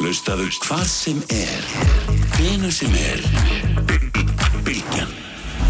[0.00, 1.64] Hlustaðu hvað sem er,
[2.32, 3.20] hvenu sem er,
[4.64, 5.10] Bilgjan.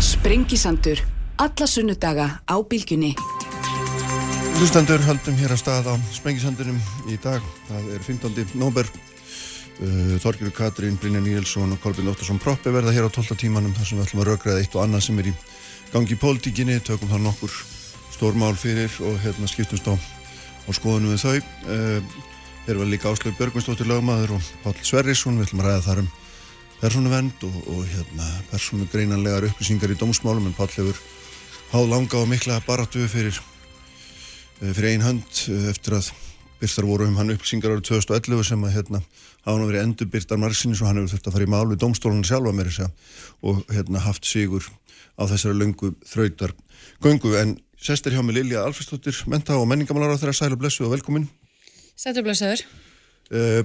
[0.06, 1.02] Sprengisandur.
[1.42, 3.10] Alla sunnudaga á bylgjunni.
[4.60, 6.78] Hlustendur höldum hér að stað á Sprengisandunum
[7.10, 7.42] í dag.
[7.66, 8.46] Það er 15.
[8.62, 8.86] nóber.
[9.82, 13.34] Uh, Þorgjur Katrín, Brynja Níelsson og Kolbjörn Óttarsson Proppi verða hér á 12.
[13.34, 15.38] tímanum þar sem við ætlum að rökraða eitt og annað sem er í
[15.90, 16.78] gangi í pólitíkinni.
[16.86, 17.62] Tökum það nokkur
[18.14, 22.29] stórmál fyrir og hérna skiptumst á, á skoðunum við þau.
[22.70, 26.10] Þeir var líka Áslöf Björgvinsdóttir lögmaður og Pál Sverrisson, við ætlum að ræða þar um
[26.78, 31.00] persónuvend og, og hérna, persónugreinanlegar upplýsingar í dómsmálum en Pál hefur
[31.72, 33.40] háð langa og mikla baratu fyrir,
[34.60, 36.12] eh, fyrir ein hönd eh, eftir að
[36.60, 40.42] byrstar voru um hann upplýsingar árið 2011 sem að hérna hafa hann verið endur byrtar
[40.44, 43.50] margsinni og hann hefur þurft að fara í mál við dómstólunum sjálfa með þess að
[43.50, 44.70] og hérna haft sigur
[45.18, 46.54] á þessari löngu þrautar
[47.02, 50.94] göngu en sestir hjá mig Lilja Alfredsdóttir, menta og menningamálar á þeirra sælu blessu og
[50.94, 51.26] velkomin
[52.00, 52.64] Sætturblöðsöður.
[53.30, 53.60] Uh,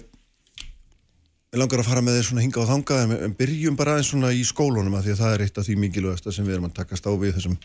[1.55, 4.09] ég langar að fara með þér svona hinga á þanga en, en byrjum bara aðeins
[4.11, 6.67] svona í skólunum að því að það er eitt af því mikilvægasta sem við erum
[6.67, 7.55] að takast á við þessum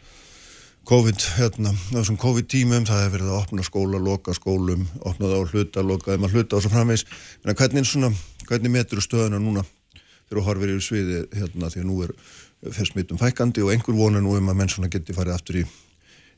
[0.91, 5.42] COVID, hérna, þessum COVID tímum, það hefur verið að opna skóla, loka skólum, opna það
[5.42, 7.05] á hluta, loka þeim að hluta og svo framvegs.
[7.45, 8.11] Hvernig, svona,
[8.48, 9.67] hvernig metur stöðuna núna
[10.30, 12.14] þegar þú horfir yfir sviði hérna því að nú er
[12.78, 15.64] fyrst mitum fækandi og einhver vona nú um að menn svona geti farið aftur í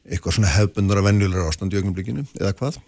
[0.09, 2.81] eitthvað svona hefbundara venjulegra ástand í augnumblíkinu eða hvað?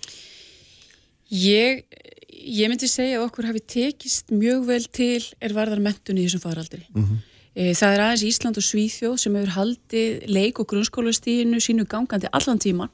[1.34, 1.84] Ég,
[2.30, 6.44] ég myndi segja að okkur hafi tekist mjög vel til er varðar mentun í þessum
[6.44, 6.84] faraldri.
[6.94, 7.22] Mm -hmm.
[7.54, 12.58] Það er aðeins Ísland og Svíþjóð sem hefur haldið leik og grunnskólastíðinu sínu gangandi allan
[12.58, 12.90] tíman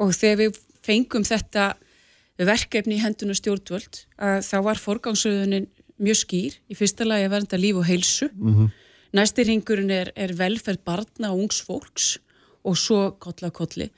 [0.00, 1.74] og þegar við fengum þetta
[2.38, 5.68] verkefni í hendun og stjórnvöld þá var forgangsröðunin
[6.00, 6.56] mjög skýr.
[6.72, 8.30] Í fyrsta lagi að verða líf og heilsu.
[8.32, 8.70] Mm -hmm.
[9.12, 12.18] Næstir hingurinn er, er velferð barna og ungs fólks
[12.64, 13.90] og svo kolla kolli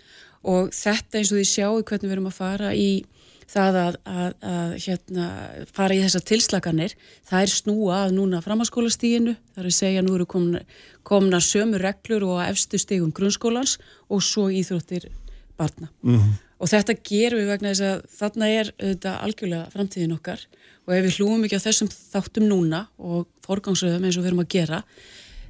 [0.42, 3.05] og þetta eins og því sjáu hvernig við erum að fara í
[3.53, 5.27] það að, að, að hérna,
[5.75, 6.95] fara í þessar tilslaganir,
[7.28, 10.62] það er snúa að núna framhanskólastíginu, það er að segja nú eru komna,
[11.08, 13.77] komna sömu reglur og efstu stígum grunnskólans
[14.08, 15.11] og svo íþróttir
[15.58, 15.90] barna.
[16.02, 16.33] Mm -hmm.
[16.63, 20.40] Og þetta gerum við vegna þess að þarna er auðvitað algjörlega framtíðin okkar
[20.86, 24.45] og ef við hlúum ekki á þessum þáttum núna og forgangsröðum eins og við erum
[24.45, 24.84] að gera,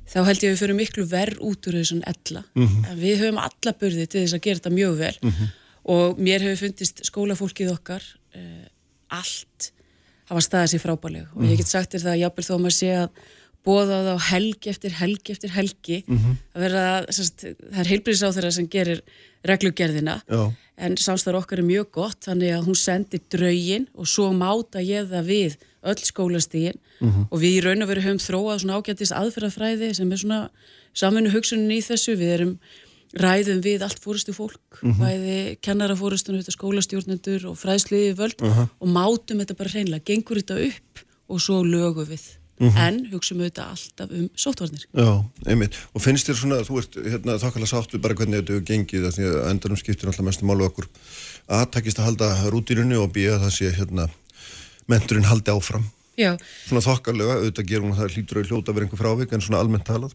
[0.08, 2.42] þá held ég að við fyrir miklu verð út úr þessum ella.
[2.54, 2.96] Mm -hmm.
[2.96, 6.44] Við höfum alla börði til þess að gera þetta mjög vel mm -hmm og mér
[6.44, 8.02] hefur fundist skólafólkið okkar
[8.36, 8.66] uh,
[9.08, 9.72] allt
[10.30, 11.38] hafa staðið sér frábælega mm.
[11.38, 13.08] og ég get sagt þér það að jápil þó að maður sé að
[13.62, 16.38] bóða á helgi eftir helgi eftir helgi mm -hmm.
[16.54, 16.84] að vera,
[17.14, 19.02] sérst, það er heilbríðis á þeirra sem gerir
[19.46, 20.52] reglugerðina Já.
[20.76, 25.06] en samstarf okkar er mjög gott þannig að hún sendir draugin og svo máta ég
[25.10, 27.26] það við öll skólastígin mm -hmm.
[27.30, 30.50] og við í raun og veru höfum þróað svona ágættist aðferðafræði sem er svona
[30.94, 32.58] samfunnu hugsunin í þessu, við erum
[33.12, 35.00] ræðum við allt fórustu fólk mm -hmm.
[35.00, 38.68] bæði kennarafórustunum, skólastjórnendur og fræðsliði völd uh -huh.
[38.80, 42.24] og mátum þetta bara hreinlega, gengur þetta upp og svo lögum við
[42.58, 42.78] mm -hmm.
[42.86, 46.94] en hugsaum við þetta alltaf um sótvarnir Já, einmitt, og finnst þér svona þú ert
[46.96, 50.64] hérna, þokkala sáttu bara hvernig þetta hefur gengið því að endarum skiptir alltaf mestum málu
[50.64, 50.86] okkur
[51.48, 54.08] að takist að halda rútirinu og býja það sé hérna
[54.88, 55.84] menturinn haldi áfram
[56.16, 56.36] Já.
[56.68, 60.12] svona þokkalega, auðvitað gerum það hlýtur og hljóta verið einhver frávik en svona almennt talað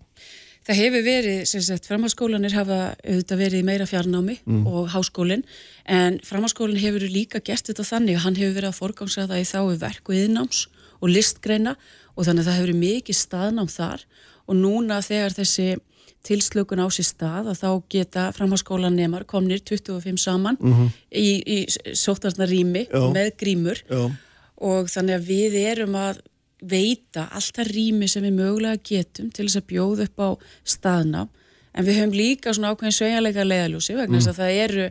[0.68, 4.66] Það hefur verið, sem sagt, framháskólanir hafa auðvitað verið meira fjarnámi mm.
[4.68, 5.46] og háskólinn,
[5.88, 9.78] en framháskólinn hefur líka gert þetta þannig að hann hefur verið að forgangsraða í þái
[9.80, 10.66] verk og yðnáms
[11.00, 11.78] og listgreina
[12.18, 14.04] og þannig að það hefur mikið staðnám þar
[14.48, 15.70] og núna þegar þessi
[16.28, 20.90] tilslökun á sér stað að þá geta framháskólanemar komnir 25 saman mm -hmm.
[21.12, 24.12] í, í sóttarnarými með grímur Já.
[24.58, 26.20] og þannig að við erum að
[26.62, 30.30] veita alltaf rými sem við mögulega getum til þess að bjóða upp á
[30.66, 31.28] staðna
[31.78, 34.34] en við höfum líka svona ákveðin sveigjarleika leðaljósi vegna þess mm.
[34.34, 34.88] að það eru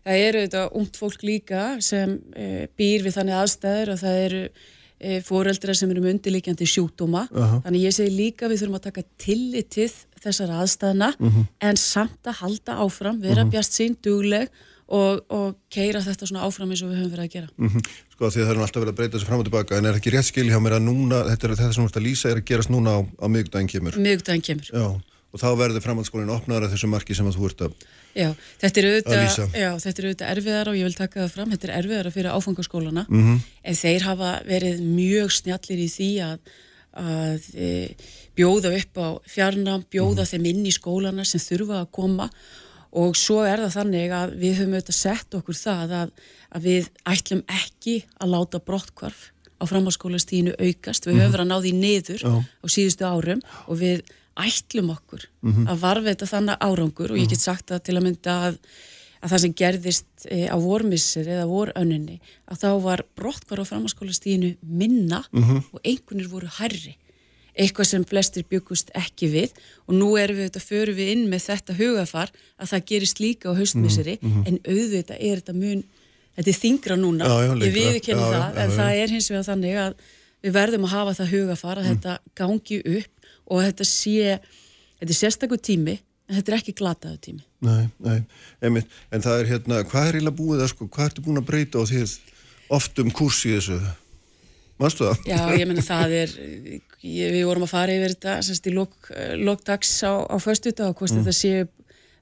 [0.00, 4.44] það eru þetta ungt fólk líka sem e, býr við þannig aðstæður og það eru
[4.46, 7.60] e, fóreldra sem eru undirleikjandi sjúkdóma uh -huh.
[7.66, 11.36] þannig ég segi líka við þurfum að taka tillitið þessar aðstæðna uh mhm.
[11.36, 11.46] -huh.
[11.60, 13.48] en samt að halda áfram, vera uh mhm.
[13.48, 13.50] -huh.
[13.50, 14.48] bjart sín, dugleg
[14.90, 17.92] og, og keira þetta svona áfram eins og við höfum verið að gera mm -hmm.
[18.14, 20.10] Sko því það er alltaf verið að breyta þessu fram og tilbaka en er ekki
[20.14, 22.36] rétt skil hjá mér að núna þetta, er, þetta sem þú ert að lýsa er
[22.40, 24.88] að gerast núna á, á miðugdægin kemur Miðugdægin kemur Já,
[25.32, 27.72] og þá verður framhaldsskólinn opnaður að þessu marki sem þú ert að
[28.10, 31.52] Já, þetta er auðvitað, já, þetta er auðvitað erfiðar og ég vil taka það fram,
[31.54, 33.36] þetta er erfiðar fyrir áfangaskólana mm -hmm.
[33.62, 36.38] en þeir hafa verið mjög snjallir í því að,
[36.98, 37.68] að e,
[38.34, 40.30] bjóða upp á fjarnam, bjóða mm -hmm.
[40.32, 42.26] þeim inn í skólana sem þurfa að koma
[42.90, 46.14] og svo er það þannig að við höfum auðvitað sett okkur það að,
[46.50, 49.26] að við ætlum ekki að láta brottkvarf
[49.60, 52.32] á framhalskólastíðinu aukast, við höfum verið að ná því niður Já.
[52.40, 54.02] á síðustu árum og við
[54.40, 55.68] ætlum okkur mm -hmm.
[55.68, 57.34] að varveita þannig árangur og ég mhm.
[57.34, 58.58] get sagt að til að mynda að,
[59.20, 64.56] að það sem gerðist e, á vormissir eða vorönninni að þá var brottkvar á framhanskólastíðinu
[64.62, 65.22] minna
[65.72, 66.96] og einhvernir voru herri
[67.54, 69.54] eitthvað sem flestir byggust ekki við.
[69.88, 72.30] Og nú erum við þetta, förum við inn með þetta hugafar
[72.60, 74.18] að það gerist líka á haustmisseri.
[74.22, 75.82] En auðvitað er þetta mun
[76.36, 77.74] þetta er þingra núna, Já, já, ég lengra.
[77.76, 80.04] viðurkenni Já, það en það er hins vegar þannig að
[80.40, 84.14] við verðum að hafa það hugafar að þetta gangi upp og að þetta sé
[85.00, 85.96] þetta er sérstakur tími
[86.30, 87.42] en þetta er ekki glataðu tími.
[87.66, 88.20] Nei, nei,
[88.62, 91.48] einmitt, en það er hérna, hvað er eiginlega búið að sko, hvað ertu búin að
[91.50, 92.04] breyta á því
[92.78, 93.80] oft um kurs í þessu?
[94.80, 95.24] Manstu það?
[95.28, 99.10] Já, ég menna það er ég, við vorum að fara yfir þetta semst í lok,
[99.40, 101.66] lokdags á, á föstudag og hvort þetta séu,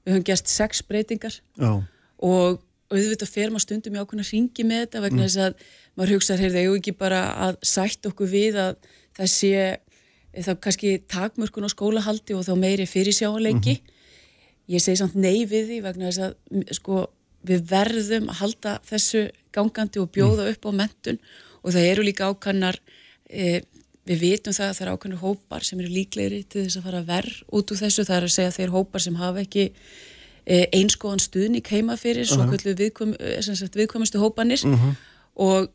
[0.03, 1.39] við höfum gert sex breytingar.
[1.59, 1.71] Já,
[2.19, 2.59] og
[2.89, 5.67] auðvitað fer maður stundum í ákveðna ringi með þetta vegna þess að
[5.99, 8.89] maður hugsaður, heyrðu, eigum við ekki bara að sætt okkur við að
[9.19, 9.61] það sé
[10.39, 13.79] þá kannski takmörkun á skólahaldi og þá meiri fyrirsjáleiki
[14.69, 17.03] ég segi samt nei við því vegna þess að sko,
[17.49, 19.23] við verðum að halda þessu
[19.55, 21.29] gangandi og bjóða upp á mentun og
[21.63, 22.79] það eru líka ákannar
[23.29, 23.61] e,
[24.09, 27.01] við vitum það að það eru ákannar hópar sem eru líklegri til þess að fara
[27.07, 31.23] verð út úr þessu, það er að segja þeir hópar sem hafa ekki e, einskoðan
[31.23, 34.63] stuðning heima fyrir svo kvöldu viðkvæm, eh, sem sagt, viðkvæmustu hópanir
[35.35, 35.69] og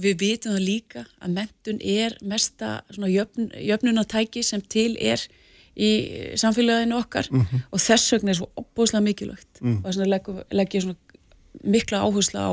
[0.00, 5.22] við vitum það líka að mentun er mesta jöfn, jöfnunatæki sem til er
[5.80, 5.90] í
[6.38, 7.28] samfélaginu okkar.
[7.72, 9.60] Og þess vegna er svo opbúslega mikilvægt.
[9.62, 10.96] Og þess vegna legg, legg ég svona
[11.66, 12.50] mikla áherslu á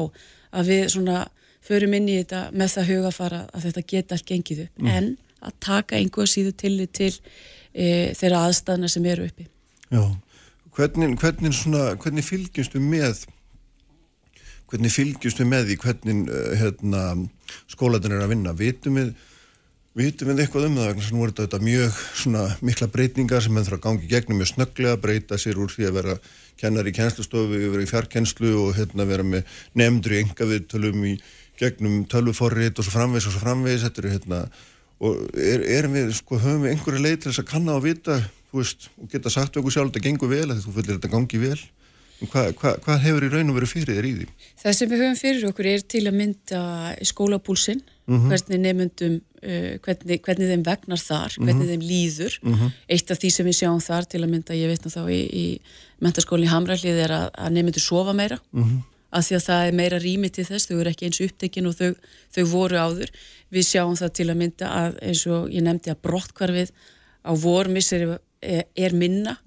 [0.58, 1.18] að við svona
[1.68, 5.14] förum inn í þetta með það hugafara að þetta geta allt gengið upp en
[5.48, 7.14] að taka einhver síðu tillit til
[7.74, 9.48] e, þeirra aðstæðna sem eru uppi
[9.94, 10.04] já.
[10.78, 13.24] Hvernig, hvernig, svona, hvernig fylgjumstu með
[14.68, 17.02] hvernig fylgjumstu með því hvernig uh, hérna,
[17.72, 18.56] skólatin er að vinna?
[18.58, 19.16] Vitum við
[19.98, 23.64] Vitum við eitthvað um það vegna nú er þetta mjög svona mikla breytingar sem menn
[23.66, 26.16] þarf að gangi í gegnum mjög snögglega, breyta sér úr því að vera
[26.62, 31.16] kennar í kennslustofu, vera í fjarkennslu og hérna vera með nefndur í enga viðtölum í
[31.60, 34.42] gegnum tölvuforrit og svo framvegs og svo framvegs, þetta eru hérna
[34.98, 38.20] og er, erum við, sko, höfum við einhverja leið til þess að kanna og vita,
[38.50, 41.42] þú veist, og geta sagt okkur sjálf, þetta gengur vel, að þú fyllir þetta gangi
[41.44, 41.60] vel,
[42.32, 44.28] hvað hva, hva hefur í raun og verið fyrir þér í því?
[44.64, 46.62] Það sem við höfum fyrir okkur er til að mynda
[47.12, 52.38] skólapúlsinn, hvernig nefndum, uh, hvernig, hvernig þeim vegnar þar, hvernig þeim líður.
[52.90, 55.46] Eitt af því sem við sjáum þar til að mynda, ég veitna þá í, í
[56.02, 58.40] mentaskólinni Hamrallið er að, að nefndu sofa meira,
[59.18, 61.76] af því að það er meira rými til þess, þau eru ekki eins upptekin og
[61.78, 61.90] þau,
[62.36, 63.12] þau voru áður.
[63.54, 66.72] Við sjáum það til að mynda að eins og ég nefndi að brottkvarfið
[67.28, 68.10] á vormisseri
[68.42, 69.38] er, er minna.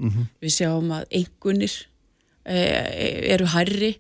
[0.42, 1.76] Við sjáum að eingunir
[2.44, 3.94] eru hærri.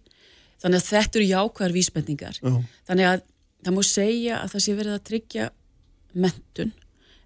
[0.60, 2.40] Þannig að þetta eru jákvæðar vísbendingar.
[2.42, 2.54] Já.
[2.88, 3.22] þannig að
[3.64, 5.50] það má segja að það sé verið að tryggja
[6.20, 6.72] mentun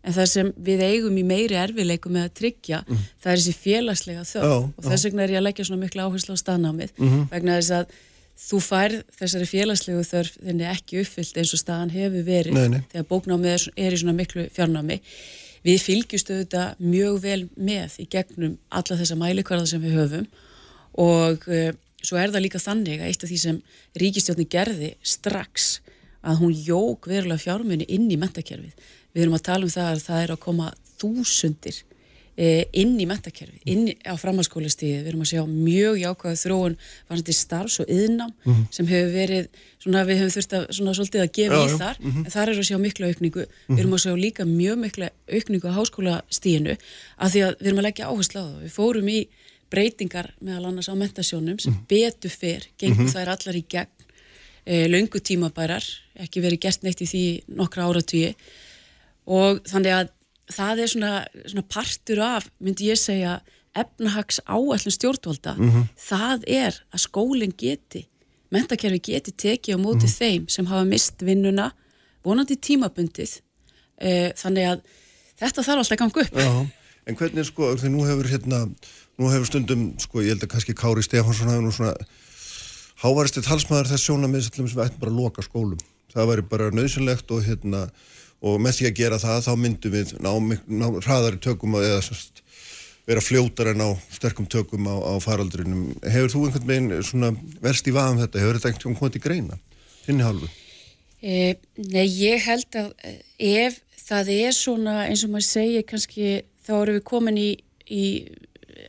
[0.05, 4.25] en það sem við eigum í meiri erfileikum með að tryggja það er þessi félagslega
[4.29, 4.51] þörf.
[4.51, 6.99] Já, og þess vegna er ég að leggja svona mikla áherslu á staðnámið
[7.33, 7.95] vegna þess að
[8.39, 12.81] þú færð þessari félagslegu þörf þenni ekki uppfyllt eins og staðan hefur verið Nei, nei.
[12.93, 14.99] þegar bóknámið er, er í svona miklu fjárnámi
[15.65, 20.27] við fylgjustu þetta mjög vel með í gegnum alla þessa mælikvarða sem við höfum
[21.01, 21.71] og uh,
[22.05, 23.63] svo er það líka þannig að eitt af því sem
[24.03, 25.79] ríkistjórni gerði strax
[26.25, 28.73] að hún jók verulega fjármunni inn í mentakerfið.
[29.13, 30.69] Við erum að tala um það að það er að koma
[31.01, 31.81] þúsundir
[32.37, 35.05] inn í mentakerfið, inn á framhalskólastíði.
[35.05, 36.77] Við erum að sjá mjög jákvæða þróun
[37.11, 38.33] varandi starfs og yðnám
[38.75, 39.49] sem hefur verið,
[39.79, 42.59] svona við höfum þurft að svona svolítið að gefa Já, í þar, en þar er
[42.59, 43.47] að sjá mikla aukningu.
[43.71, 47.83] Við erum að sjá líka mjög mikla aukningu á háskólastíðinu af því að við erum
[47.83, 48.61] að leggja áherslu á það.
[48.65, 49.21] Við fórum í
[49.75, 54.05] breytingar meðal annars á mentasjónum sem betur fyrr, gengum þær allar í gegn
[54.67, 55.87] e, löngu tímabærar,
[56.21, 57.25] ekki verið gert neitt í því
[57.59, 58.35] nokkra áratvíi
[59.25, 60.14] og þannig að
[60.53, 61.13] það er svona,
[61.47, 63.39] svona partur af, myndi ég segja,
[63.75, 65.57] efnahags áallin stjórnvalda,
[65.99, 68.05] það er að skólinn geti,
[68.55, 71.73] mentakerfi geti tekið á móti þeim sem hafa mist vinnuna,
[72.25, 73.41] vonandi tímabundið,
[73.99, 74.85] e, þannig að
[75.41, 76.39] þetta þarf alltaf að ganga upp.
[76.39, 76.53] Já,
[77.11, 78.61] en hvernig sko, þegar nú hefur hérna,
[79.19, 81.97] nú hefur stundum, sko, ég held að kannski Kári Stefánsson hafi nú svona
[83.03, 85.81] hávarist eitt halsmaður þess sjónamið sem við ættum bara að loka skólum.
[86.15, 87.89] Það væri bara nöðsynlegt og hérna,
[88.45, 90.33] og með því að gera það þá myndum við ná,
[90.69, 92.43] ná hraðari tökum eða sérst,
[93.09, 95.87] vera fljótar en á sterkum tökum á, á faraldrinum.
[96.05, 97.33] Hefur þú einhvern veginn svona
[97.65, 98.43] verst í vaðum þetta?
[98.43, 99.59] Hefur þetta einhvern veginn komið til greina?
[100.05, 100.51] Þinni hálfu?
[101.25, 103.21] E, nei, ég held að eh,
[103.65, 106.33] ef það er svona eins og maður segir kannski
[106.65, 107.51] þá erum við komin í,
[107.89, 108.05] í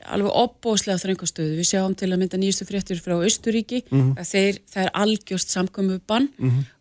[0.04, 1.56] alveg opbóðslega þröngastöðu.
[1.60, 6.00] Við sjáum til að mynda nýjustu fréttur frá Östuríki að þeir, það er algjörst samkomu
[6.08, 6.30] bann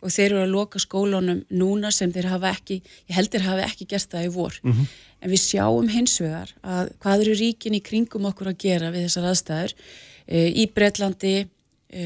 [0.01, 3.67] og þeir eru að loka skólunum núna sem þeir hafa ekki, ég held þeir hafa
[3.69, 4.59] ekki gert það í vor.
[5.21, 9.07] En við sjáum hins vegar að hvað eru ríkin í kringum okkur að gera við
[9.07, 9.75] þessar aðstæður.
[10.27, 11.35] E, í Bretlandi,
[11.89, 12.05] e,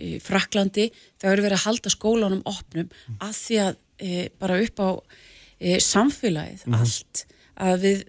[0.00, 0.88] í Fraklandi
[1.20, 2.90] það eru verið að halda skólanum opnum
[3.22, 4.90] að því að e, bara upp á
[5.60, 7.24] e, samfélagið allt
[7.54, 8.02] að við,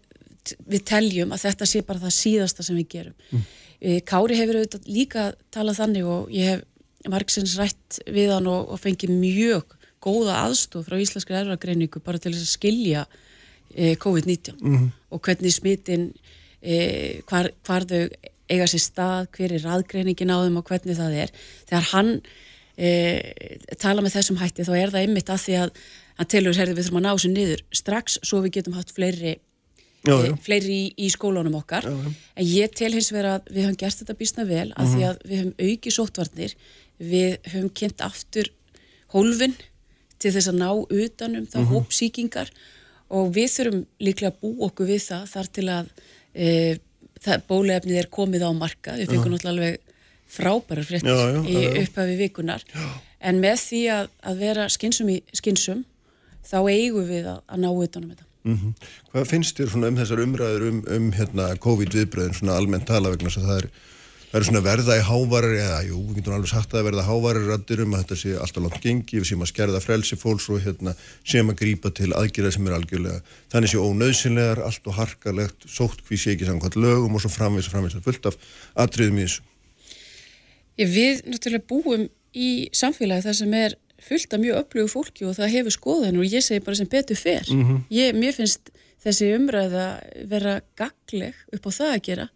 [0.69, 3.15] við teljum að þetta sé bara það síðasta sem við gerum.
[3.79, 8.71] E, Kári hefur auðvitað líka talað þannig og ég hef margsins rætt við hann og,
[8.73, 9.75] og fengið mjög
[10.05, 13.03] góða aðstof frá Íslenskri erfragreiningu bara til þess að skilja
[13.73, 16.09] e, COVID-19 og hvernig smitin
[16.61, 18.07] e, hvar, hvar þau
[18.45, 21.31] eiga sér stað, hver er raðgreiningin á þeim og hvernig það er.
[21.65, 22.11] Þegar hann
[23.79, 25.77] tala með þessum hætti þá er það einmitt að því að
[26.19, 29.35] hann telur herði við þurfum að ná þessu niður strax svo við getum haft fleiri
[30.05, 30.33] Já, já.
[30.45, 31.87] fleiri í, í skólunum okkar.
[31.89, 35.23] En ég tel hins vegar að við höfum gert þetta bísna vel að því að
[35.25, 36.57] við höfum auki sóttvarnir.
[36.99, 38.51] Við höfum kynnt aftur
[39.15, 39.55] hólfin
[40.21, 42.51] til þess að ná utanum það hópsíkingar
[43.15, 45.89] og við þurfum líklega að bú okkur við það þar til að
[46.33, 46.45] e,
[47.21, 49.81] það, bólefnið er komið á marka við fengum náttúrulega alveg
[50.35, 51.83] frábærar fréttir Já, já, í já, já.
[51.83, 52.65] upphafi vikunar
[53.19, 55.83] en með því að, að vera skinsum í skinsum
[56.45, 58.73] þá eigum við að, að ná utanum þetta Mm
[59.11, 63.47] Hvað finnst þér um þessar umræður um, um hérna, COVID-viðbröðin almennt tala vegna þess að
[63.49, 63.67] það er,
[64.31, 67.81] það er verða í hávarar eða jú, við getum alveg sagt að verða hávarar rættir
[67.81, 70.93] um að þetta sé alltaf langt gengi, við séum að skerða frelsi fólks og hérna
[71.23, 73.23] séum að grípa til aðgerða sem er algjörlega
[73.53, 77.71] þannig sé ónöðsynlegar, allt og harkalegt sótt hví sé ekki samkvæmt lögum og svo framvís
[77.71, 78.37] og framvís fullt af
[78.85, 79.47] atriðum í þessu.
[80.75, 85.35] Ég, við náttúrulega búum í samfélagi þar sem er fullt af mjög öflugu fólki og
[85.37, 87.49] það hefur skoðan og ég segi bara sem betur fer.
[87.91, 88.71] ég, mér finnst
[89.05, 89.87] þessi umræða
[90.29, 92.29] vera gagleg upp á það að gera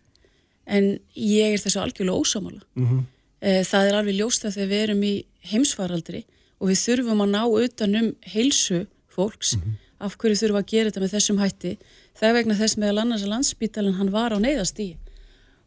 [0.69, 2.61] en ég er þessu algjörlega ósamála.
[2.75, 3.07] Mm
[3.39, 5.13] Það er alveg ljóst að þegar við erum í
[5.47, 6.25] heimsfaraldri
[6.59, 9.53] og við þurfum að ná utanum heilsu fólks,
[9.99, 11.71] af hverju þurfum að gera þetta með þessum hætti,
[12.19, 14.97] það er vegna þess meðal annars að landsbítalinn hann var á neyðastíi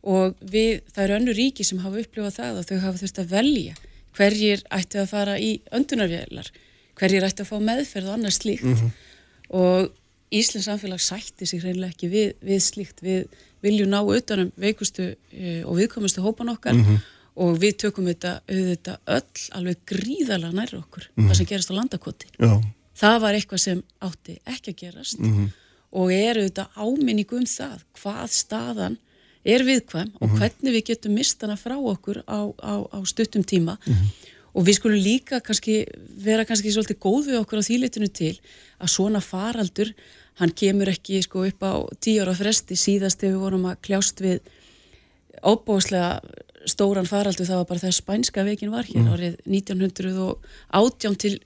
[0.03, 3.33] og við, það eru önnu ríki sem hafa upplifað það og þau hafa þurft að
[3.33, 3.75] velja
[4.17, 6.51] hverjir ættu að fara í öndunarvélar,
[6.99, 8.85] hverjir ættu að fá meðferð og annars slíkt.
[9.53, 9.91] Og
[10.33, 13.27] Íslands samfélag sætti sig hreinlega ekki við, við slíkt, við
[13.63, 16.79] viljum ná utanum veikustu uh, og viðkomustu hópan okkar
[17.33, 22.31] og við tökum þetta auðvitað öll alveg gríðalega nær okkur, það sem gerast á landakoti.
[22.37, 22.53] Já,
[23.03, 25.23] það var eitthvað sem átti ekki að gerast
[25.93, 28.99] og er auðvitað áminningu um það hvað staðan
[29.45, 33.79] er viðkvæm og hvernig við getum mist hana frá okkur á, á, á stuttum tíma.
[34.53, 35.87] Og við skulum líka kannski
[36.21, 38.35] vera kannski svolítið góð við okkur á þýleitinu til
[38.79, 39.93] að svona faraldur
[40.41, 42.77] hann kemur ekki sko upp á tíu ára fresti.
[42.77, 44.43] Síðast þegar við vorum að kljást við
[45.43, 46.21] óbóðslega
[46.71, 51.41] stóran faraldur það var bara þegar spænska veikin var hér árið 1918 til,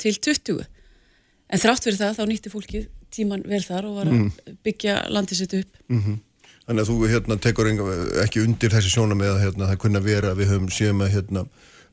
[0.00, 4.54] til 20 en þrátt fyrir það þá nýtti fólkið tíman vel þar og var að
[4.64, 5.72] byggja landið sitt upp
[6.64, 7.70] Þannig að þú hérna, tekur
[8.24, 11.10] ekki undir þessi sjóna með að hérna, það kunna vera að við höfum séum að,
[11.18, 11.42] hérna,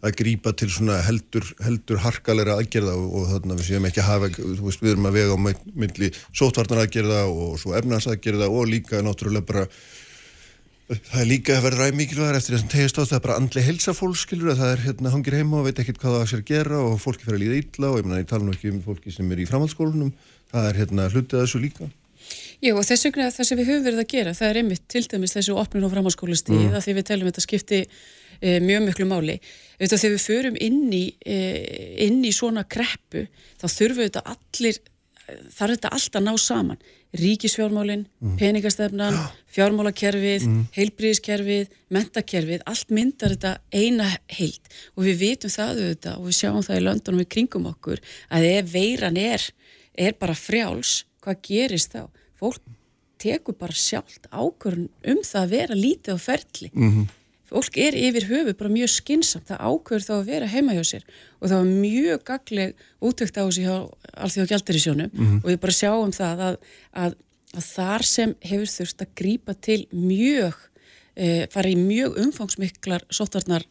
[0.01, 0.69] að grípa til
[1.07, 4.29] heldur, heldur harkalega aðgerða og, og þarna við séum ekki að hafa,
[4.61, 5.39] veist, við erum að vega á
[5.83, 9.67] milli sótvarnar aðgerða og svo efnars aðgerða og líka náttúrulega bara
[10.91, 13.63] það er líka að vera ræð mikilvægur eftir þessum tegist á það er bara andli
[13.63, 16.29] helsa fólk skilur að það er hérna hangir heima og veit ekkert hvað það á
[16.31, 18.55] sér að gera og fólki fyrir að líða illa og ég, meina, ég tala nú
[18.55, 20.11] ekki um fólki sem er í framhaldsskólanum
[20.51, 21.87] það er hérna hlutið að þessu líka
[22.62, 25.03] Jú og þess vegna það sem við höfum verið að gera það er einmitt til
[25.10, 26.77] dæmis þessu opnun og framhalskólasti mm.
[26.86, 29.39] því við telum þetta skipti e, mjög miklu máli
[29.82, 31.38] Þetta, þegar við förum inn í, e,
[32.06, 33.25] inn í svona kreppu
[33.58, 34.77] þá þurfum þetta allir
[35.56, 36.84] þarf þetta allt að ná saman
[37.18, 38.06] ríkisfjármálin,
[38.39, 39.18] peningastefnan
[39.56, 40.62] fjármálakerfið, mm.
[40.77, 46.65] heilbríðiskerfið mentakerfið, allt myndar þetta eina heild og við vitum það auðvitað og við sjáum
[46.68, 49.50] það í löndunum við kringum okkur að ef veiran er
[50.00, 52.06] er bara frjáls, hvað gerist þá?
[52.41, 52.62] Fólk
[53.21, 56.71] tekur bara sjálft ákvörðun um það að vera lítið á ferli.
[56.74, 57.10] -hmm.
[57.51, 61.03] Fólk er yfir höfu bara mjög skinsamt, það ákvörður þá að vera heima hjá sér.
[61.41, 63.75] Og það var mjög gagleg útökt á þessi hjá
[64.24, 65.07] Alþjóð Gjaldarísjónu
[65.43, 66.55] og við bara sjáum það að,
[67.03, 67.17] að,
[67.57, 70.55] að þar sem hefur þurft að grípa til mjög,
[71.15, 73.67] e, fara í mjög umfangsmiklar sóttarnar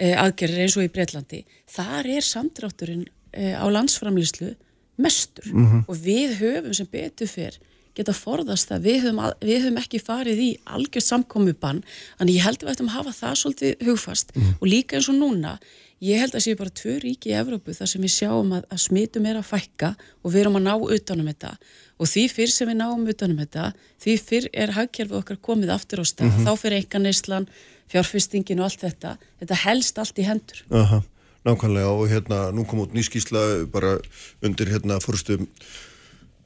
[0.00, 4.54] e, aðgerðir eins og í Breitlandi, þar er samdrátturinn e, á landsframlýslu
[4.96, 5.52] mestur.
[5.84, 7.60] Og við höfum sem betur fyrr
[7.98, 11.82] geta forðast það, við höfum, við höfum ekki farið í algjörð samkomubann
[12.20, 14.32] þannig ég held að við ættum að hafa það svolítið hugfast.
[14.60, 15.58] Og líka eins og núna
[16.04, 18.82] ég held að séu bara tvö ríki í Evrópu þar sem við sjáum að, að
[18.84, 21.56] smitum er að fækka og við erum að ná utanum þetta.
[21.98, 26.02] Og því fyrr sem við náum utanum þetta því fyrr er hagkerfið okkar komið aftur
[26.02, 27.48] á stað, þá fyrir einkaneyslan
[27.90, 29.16] fjárfestingin og allt þetta.
[29.42, 30.62] Þetta helst allt í hendur.
[30.70, 31.02] Aha,
[31.48, 31.90] nákvæmlega.
[31.90, 33.96] Og hérna nú kom út nýskísla bara
[34.44, 35.40] undir hérna fórstu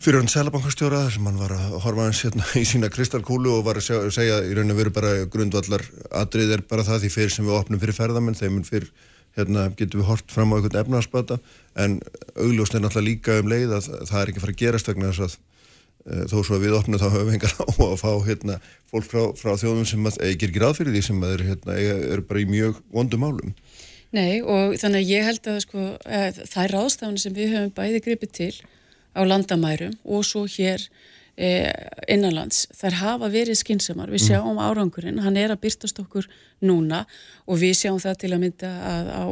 [0.02, 3.78] fyrir hann selabankastjóra sem hann var að horfa hans hérna, í sína kristalkúlu og var
[3.78, 5.84] að segja, í raun og veru bara grundvallar
[6.18, 8.88] atrið er bara það því fyrir sem við opnum fyrir ferðamenn þeim fyrir
[9.38, 11.38] hérna, getum við hort fram á einhvern efnaðarspata
[11.84, 12.00] en
[12.34, 15.22] augljóst er náttúrulega líka um leið að það er ekki fara að gerast vegna þess
[15.28, 18.58] að e, þó svo að við opnum þá höfum við engar á að fá hérna,
[18.90, 21.46] fólk frá, frá þjóðum sem að, e, ger ekki ráð fyrir því sem að er,
[21.52, 21.78] hérna,
[22.16, 23.54] er bara í mjög vondum málum.
[24.12, 28.02] Nei og þannig að ég held að sko, það er ráðstafan sem við höfum bæði
[28.04, 28.54] gripið til
[29.16, 30.88] á landamærum og svo hér
[31.36, 31.70] e,
[32.08, 32.66] innanlands.
[32.76, 34.10] Þær hafa verið skynnsamar.
[34.12, 34.26] Við mm.
[34.28, 34.64] sjáum mm.
[34.66, 36.28] árangurinn, hann er að byrtast okkur
[36.64, 37.04] núna
[37.46, 39.22] og við sjáum það til að mynda að á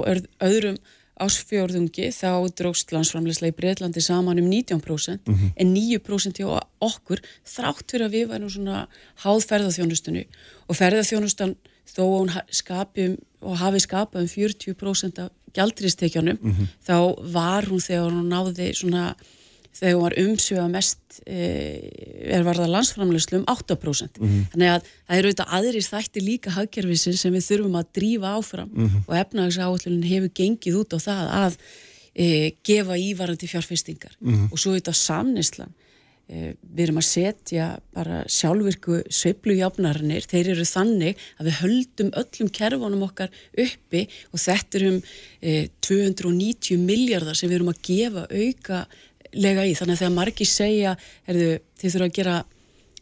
[0.49, 0.81] öðrum
[1.21, 5.51] ásfjörðungi þá drókst landsframlegslega í Breitlandi saman um 19% mm -hmm.
[5.57, 8.87] en 9% hjá okkur þrátt fyrir að við værum svona
[9.25, 10.25] háð ferðarþjónustunni
[10.69, 11.57] og ferðarþjónustan
[11.91, 16.67] þó hún skapum og hafi skapað um 40% af gjaldristekjanum mm -hmm.
[16.89, 16.97] þá
[17.33, 19.15] var hún þegar hún náði svona
[19.77, 21.41] þegar hún var umsjöða mest e,
[22.35, 24.47] er varða landsframlegslu um 8% mm -hmm.
[24.53, 28.71] þannig að það eru auðvitað aðrir þætti líka hagkerfisir sem við þurfum að drífa áfram
[28.73, 29.05] mm -hmm.
[29.07, 31.61] og efnagsáallun hefur gengið út á það að
[32.15, 32.27] e,
[32.65, 34.53] gefa ívarandi fjárfestingar mm -hmm.
[34.53, 35.73] og svo auðvitað samnislan
[36.29, 42.49] e, við erum að setja bara sjálfvirku sveiplujáfnarnir, þeir eru þannig að við höldum öllum
[42.51, 45.03] kerfunum okkar uppi og þetta er um
[45.81, 48.87] 290 miljardar sem við erum að gefa auka
[49.33, 50.97] lega í þannig að þegar margi segja
[51.29, 52.39] herðu, þið þurfum að gera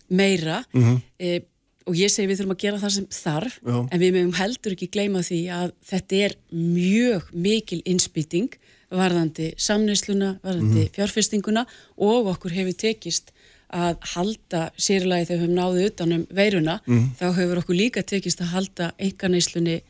[0.08, 1.00] meira mm -hmm.
[1.18, 1.40] e,
[1.88, 3.76] og ég segi við þurfum að gera það sem þarf Já.
[3.90, 8.58] en við mögum heldur ekki gleyma því að þetta er mjög mikil innspýting
[8.88, 10.94] varðandi samneysluna, varðandi mm -hmm.
[10.96, 11.66] fjárfestinguna
[11.96, 13.32] og okkur hefur tekist
[13.68, 17.08] að halda sérlega þegar við höfum náðu utanum veiruna mm -hmm.
[17.20, 19.82] þá hefur okkur líka tekist að halda enganeyslunni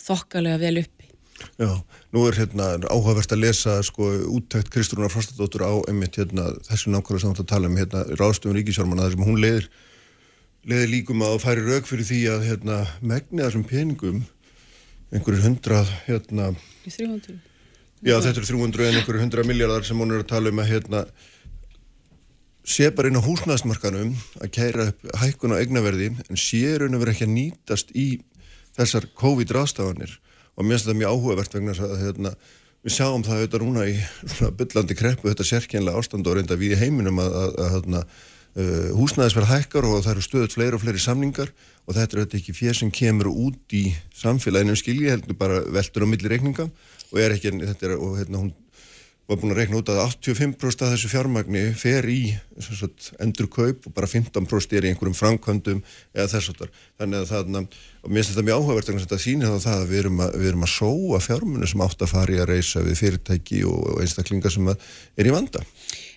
[0.00, 0.95] þokkalega vel upp
[1.60, 1.70] Já,
[2.12, 7.24] nú er hérna áhugavert að lesa sko úttækt Kristrúnar Frostadóttur á einmitt hérna þessu nákvæmlega
[7.24, 9.68] samt að tala um hérna ráðstöfun Ríkisjármanna þar sem hún leiðir
[10.66, 14.24] leiðir líkum að færi rauk fyrir því að hérna megni þessum peningum
[15.12, 16.50] einhverjur hundrað hérna
[16.88, 17.38] 300
[18.06, 20.70] Já þetta er 300 en einhverjur hundra miljardar sem hún er að tala um að
[20.72, 21.04] hérna
[22.66, 27.04] sé bara inn á húsnæðsmarkanum að kæra upp hækkun á eignaverði en sé raun og
[27.04, 28.06] verið ekki að nýtast í
[28.76, 30.16] þessar COVID ráðstafanir
[30.56, 32.32] og mér finnst þetta mjög áhugavert vegna að hérna,
[32.86, 33.98] við sjáum það auðvitað núna í
[34.60, 38.02] byllandi kreppu þetta sérkjænlega ástand og reynda við í heiminum að, að, að, að
[38.56, 41.52] uh, húsnæðisverð hækkar og það eru stöðut fleiri og fleiri samningar
[41.86, 43.84] og þetta er þetta ekki fér sem kemur út í
[44.16, 46.68] samfélaginu skilji heldur bara veldur á milli reikninga
[47.12, 48.54] og er ekki, þetta er, og hérna hún
[49.26, 52.20] var búin að reikna út að 85% af þessu fjármagni fer í
[52.62, 55.80] sagt, endur kaup og bara 15% er í einhverjum framkvöndum
[56.14, 56.68] eða þess að
[57.00, 57.56] þannig að það,
[58.06, 60.36] og mér finnst þetta mjög áhugavert að þetta sýnir þá það að við erum að,
[60.38, 63.80] við erum að sóa fjármunni sem átt að fara í að reysa við fyrirtæki og,
[63.92, 65.62] og einstaklingar sem er í vanda.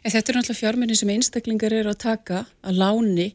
[0.04, 3.32] En þetta er náttúrulega fjármunni sem einstaklingar eru að taka að láni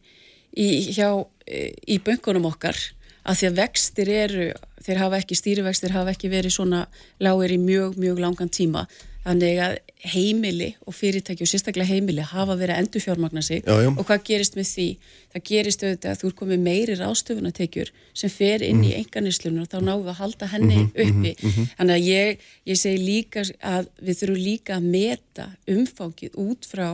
[0.55, 1.09] í, hjá,
[1.51, 2.79] í böngunum okkar
[3.25, 4.47] að því að vextir eru,
[4.85, 6.85] þeir hafa ekki stýrivextir hafa ekki verið svona
[7.25, 8.85] lágir í mjög, mjög langan tíma
[9.25, 13.73] Þannig að heimili og fyrirtæki og sérstaklega heimili hafa verið að endur fjármagna sig já,
[13.81, 13.89] já.
[13.89, 14.89] og hvað gerist með því?
[15.33, 18.85] Það gerist auðvitað að þú er komið meiri ráðstöfunatekjur sem fer inn mm.
[18.91, 21.33] í enganislunum og þá náðu að halda henni mm -hmm, uppi.
[21.41, 21.73] Mm -hmm.
[21.79, 26.89] Þannig að ég, ég segi líka að við þurfum líka að meta umfangið út frá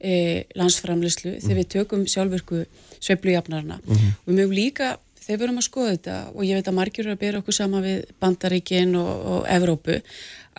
[0.00, 1.40] eh, landsframlislu -hmm.
[1.40, 2.64] þegar við tökum sjálfurku
[3.00, 3.80] sveplujafnarna.
[3.86, 4.12] Mhm.
[4.26, 4.98] Við mögum líka
[5.30, 7.56] þegar við erum að skoða þetta og ég veit að margir eru að bera okkur
[7.56, 10.00] sama við Bandaríkin og, og Evrópu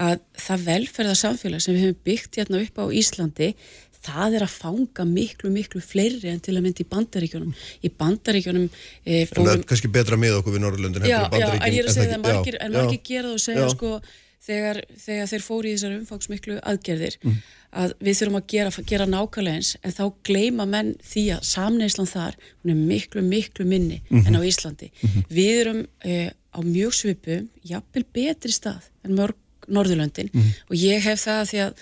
[0.02, 3.50] að það velferðarsamfélag sem við hefum byggt hérna upp á Íslandi
[4.02, 7.52] það er að fanga miklu, miklu fleiri en til að mynda í bandaríkjónum
[7.86, 9.46] í bandaríkjónum e, fórum...
[9.46, 12.16] Það er kannski betra með okkur við Norrlöndin Já, já, en ég er að segja
[12.16, 13.74] það margir, en margir gera það og segja já.
[13.76, 13.92] sko
[14.46, 17.38] þegar, þegar þeir fóri í þessar umfangsmiklu aðgerðir mm.
[17.84, 22.10] að við þurfum að gera, gera nákvæmlega eins en þá gleima menn því að samneislan
[22.10, 24.28] þar, hún er miklu, miklu minni mm -hmm.
[24.28, 24.92] en á Íslandi.
[24.92, 25.30] Mm -hmm.
[25.30, 30.54] Við erum e, á mjög svipu, jafnvel betri stað en mörg Norðurlöndin mm -hmm.
[30.70, 31.74] og ég hef það því að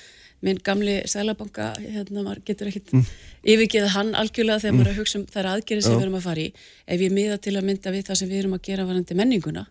[0.42, 3.08] minn gamli sælabanka, hérna maður getur ekkit mm.
[3.44, 6.28] yfirgeða hann algjörlega þegar maður er að hugsa um þær aðgerið sem við erum að
[6.28, 6.54] fara í
[6.88, 9.66] ef ég miða til að mynda við það sem við erum að gera varandi menninguna,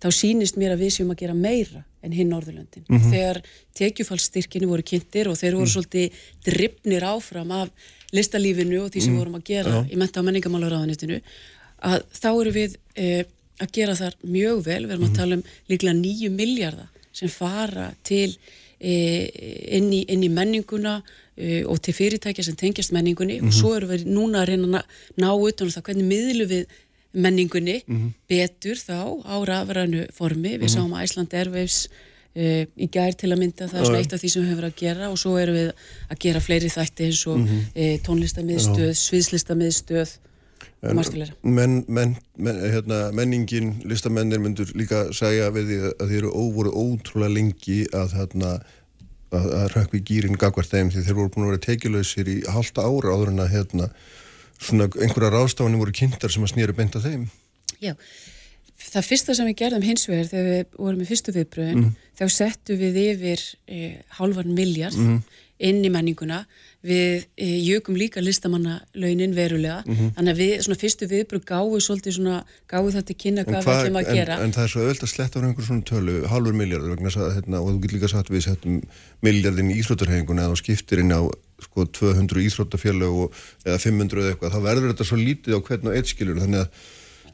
[0.00, 3.10] þá sínist mér að við séum að gera meira en hinn Norðurlöndin mm -hmm.
[3.12, 3.42] þegar
[3.76, 5.74] tekjufallstyrkinu voru kynntir og þeir voru mm.
[5.74, 7.68] svolítið drifnir áfram af
[8.12, 9.18] listalífinu og því sem mm.
[9.18, 9.92] vorum að gera Já.
[9.92, 11.20] í menta- og menningamálaráðanitinu
[11.80, 13.24] að þá eru við eh,
[13.60, 15.18] að gera þar mjög vel, við erum að mhm.
[15.18, 18.28] tala um líklega nýju miljardar sem fara til
[18.78, 18.92] e,
[19.76, 21.00] inn, í, inn í menninguna
[21.36, 23.48] e, og til fyrirtækja sem tengjast menningunni mm -hmm.
[23.48, 23.60] og mhm.
[23.60, 24.84] svo erum við núna að reyna að
[25.20, 26.64] ná utan um það hvernig miðlu við
[27.12, 28.12] menningunni mm -hmm.
[28.28, 30.58] betur þá á rafrænu formi.
[30.58, 30.74] Við -hmm.
[30.74, 31.88] sáum að Æsland Airwaves
[32.36, 34.60] uh, í gær til að mynda, það er svona eitt af því sem við höfum
[34.62, 35.70] verið að gera og svo erum við
[36.10, 37.62] að gera fleiri þætti eins og mm -hmm.
[37.76, 40.10] uh, tónlistamiðstöð, sviðslistamiðstöð
[40.82, 41.32] og margt fleira.
[41.42, 46.70] Men, men, men, hérna, menningin, listamennir myndur líka segja við því að þið eru óvoru
[46.70, 48.60] ótrúlega lengi að hérna
[49.30, 52.38] að, að rökk við gýrin gagvart þeim því þeir voru búin að vera tekilöðsir í
[52.50, 53.90] halda ára áður en að hérna
[54.60, 57.26] svona einhverja ráðstafanir voru kynntar sem að snýra beint að þeim.
[57.80, 57.94] Já,
[58.88, 61.92] það fyrsta sem við gerðum hins vegar þegar við vorum í fyrstu viðbröðin mm.
[62.18, 63.78] þá settu við yfir e,
[64.18, 65.22] hálfan miljard mm.
[65.70, 66.40] inn í menninguna
[66.86, 70.12] við e, jökum líka listamannalaunin verulega mm -hmm.
[70.16, 72.38] þannig að við svona fyrstu viðbröð gáðu svolítið svona
[72.72, 75.12] gáðu þetta kynna hvað við ætlum að en, gera En það er svo öll að
[75.12, 78.32] sletta á einhver svona tölu hálfur miljardur vegna að, hérna, og þú getur líka sagt
[78.32, 78.80] við settum
[79.20, 81.20] miljardin í Ísrótarhefinguna eða skiptir inn á
[81.64, 83.10] sko 200 Ísrótafjölu
[83.66, 86.64] eða 500 eða eitthvað þá verður þetta svo lítið á hvern og eitt skilur þannig
[86.64, 86.88] að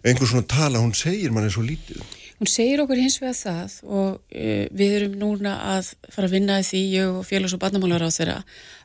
[0.07, 2.03] einhver svona tala, hún segir manni svo lítið.
[2.37, 6.59] Hún segir okkur hins vegar það og uh, við erum núna að fara að vinna
[6.67, 8.37] því, ég og félags- og barnamálar á þeirra,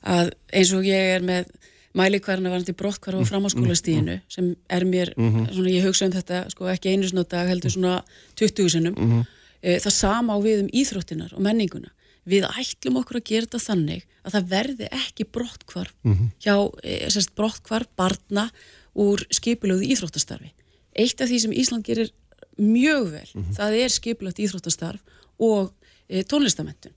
[0.08, 1.51] að eins og ég er með
[1.97, 5.49] mælikvarna varandi brottkvarf á framháskólastíðinu mm, mm, sem er mér, mm -hmm.
[5.51, 8.04] svona ég hugsa um þetta sko ekki einu svona dag heldur svona
[8.39, 9.25] 20 sinum, -hmm.
[9.67, 11.91] uh, það sama á við um íþróttinar og menninguna
[12.25, 16.32] við ætlum okkur að gera þetta þannig að það verði ekki brottkvarf -hmm.
[16.40, 18.50] hjá, eh, sérst brottkvarf barna
[18.94, 20.52] úr skipilöðu íþróttastarfi
[20.96, 22.12] eitt af því sem Ísland gerir
[22.58, 23.54] mjög vel, mm -hmm.
[23.56, 25.00] það er skipilagt íþróttastarf
[25.40, 25.74] og
[26.10, 26.94] e, tónlistamentun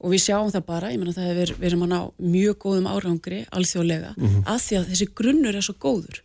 [0.00, 2.86] og við sjáum það bara, ég menna það er við erum að ná mjög góðum
[2.88, 4.44] árangri alþjóðlega, mm -hmm.
[4.46, 6.22] að því að þessi grunnur er svo góður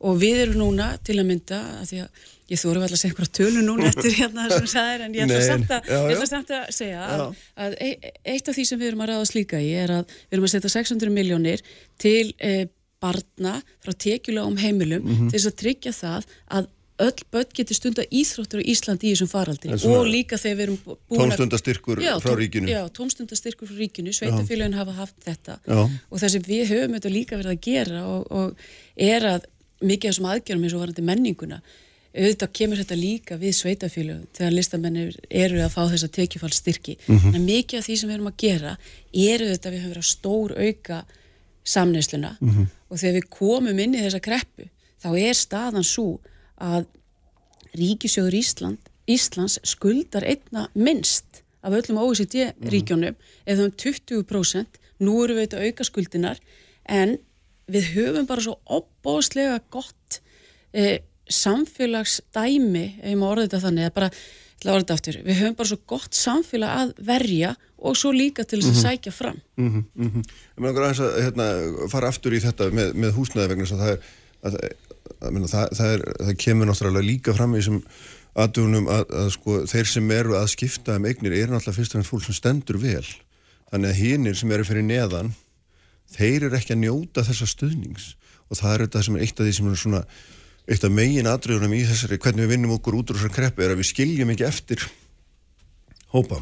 [0.00, 2.08] og við erum núna til að mynda, að því að
[2.50, 5.44] ég þóru alltaf að segja einhverja tölu núna eftir hérna sem sæðir, en ég ætla
[5.46, 6.26] samt að, já, já.
[6.32, 7.22] samt að segja að,
[7.66, 10.36] að e, eitt af því sem við erum að ráðast líka í er að við
[10.36, 11.64] erum að setja 600 miljónir
[12.00, 12.68] til e,
[13.00, 15.30] barna frá tekjulegum heimilum mm -hmm.
[15.30, 19.30] til þess að tryggja það að öll börn getur stunda íþróttur á Íslandi í þessum
[19.30, 21.22] faraldri og líka þegar við erum búin að...
[21.22, 22.68] Tómstundastyrkur frá ríkinu.
[22.68, 25.80] Já, tómstundastyrkur frá ríkinu, sveitafélagin hafa haft þetta já.
[25.80, 28.52] og það sem við höfum þetta líka verið að gera og, og
[28.96, 29.48] er að
[29.80, 31.60] mikið af þessum aðgerðum eins og varandi menninguna
[32.10, 36.96] auðvitað kemur þetta líka við sveitafélagum þegar listamennir eru að fá þessa tekjufallstyrki.
[37.06, 37.34] Mm -hmm.
[37.36, 38.76] Að mikið af því sem við höfum að gera
[39.12, 41.04] eru þetta við höfum verið að stór auka
[41.64, 42.66] samneysluna mm -hmm.
[42.88, 44.68] og þegar við komum inn í þessa kreppu
[45.02, 46.20] þá er staðan svo
[46.56, 46.86] að
[47.78, 53.22] Ríkisjóður Ísland, Íslands skuldar einna minnst af öllum OECD-ríkjónum mhm.
[53.46, 54.66] eða um 20%,
[54.98, 56.40] nú eru við auðvitað auka skuldinar
[56.84, 57.18] en
[57.70, 60.20] við höfum bara svo opbóðslega gott
[60.72, 60.98] eh,
[61.34, 64.10] samfélagsdæmi ef maður orðið þetta þannig, bara
[64.94, 68.72] aftur, við höfum bara svo gott samfélag að verja og svo líka til þess að
[68.72, 68.90] mm -hmm.
[68.90, 70.24] sækja fram mm -hmm, mm -hmm.
[70.56, 73.98] Ég meðan gráðins að hérna, fara aftur í þetta með, með húsnæði vegna það,
[74.42, 74.54] að,
[75.20, 77.82] að, það, það, það kemur náttúrulega líka fram í þessum
[78.34, 81.98] aðdunum að, að sko, þeir sem eru að skipta um eignir er náttúrulega fyrst og
[81.98, 83.06] fremst fólk sem stendur vel
[83.70, 85.32] þannig að hinnir sem eru fyrir neðan
[86.10, 88.14] þeir eru ekki að njóta þessa stuðnings
[88.50, 90.02] og það er þetta sem er eitt af því sem er svona
[90.68, 93.74] eitt af megin aðdröðunum í þessari hvernig við vinnum okkur út úr þessari kreppu er
[93.74, 94.84] að við skiljum ekki eftir
[96.12, 96.40] hópa.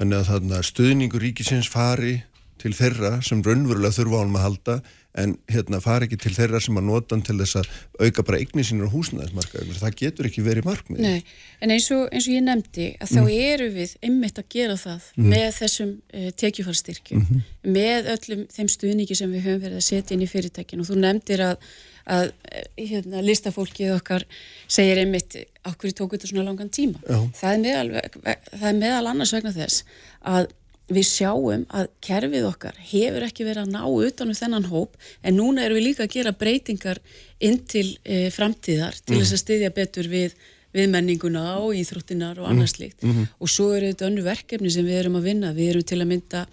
[0.00, 2.16] Þannig að þarna stuðningur ríkisins fari
[2.60, 4.76] til þeirra sem raunverulega þurfa ánum að halda
[5.18, 8.64] en hérna fari ekki til þeirra sem að nota til þess að auka bara eigni
[8.66, 11.02] sínur húsnæðismarkaðum, það getur ekki verið markmið.
[11.02, 11.24] Nei,
[11.60, 13.30] en eins og, eins og ég nefndi að þá mm.
[13.50, 15.30] eru við einmitt að gera það mm.
[15.34, 17.70] með þessum uh, tekjufallstyrkjum, mm -hmm.
[17.78, 21.00] með öllum þeim stuðningi sem við höfum verið að setja inn í fyrirtækinu og þú
[21.02, 21.70] nefndir að
[22.10, 22.30] að
[22.78, 24.24] hérna, listafólkið okkar
[24.70, 25.36] segir einmitt
[25.68, 27.00] okkur tók þetta svona langan tíma
[27.36, 28.00] það er, meðal,
[28.48, 29.84] það er meðal annars vegna þess
[30.26, 30.48] að
[30.90, 35.64] við sjáum að kerfið okkar hefur ekki verið að ná utanum þennan hóp en núna
[35.64, 37.00] erum við líka að gera breytingar
[37.38, 39.20] inn til e, framtíðar til mm.
[39.22, 40.34] þess að styðja betur við,
[40.74, 43.30] við menninguna og íþróttinar og annars líkt mm -hmm.
[43.38, 46.10] og svo eru þetta önnu verkefni sem við erum að vinna við erum til að
[46.14, 46.46] mynda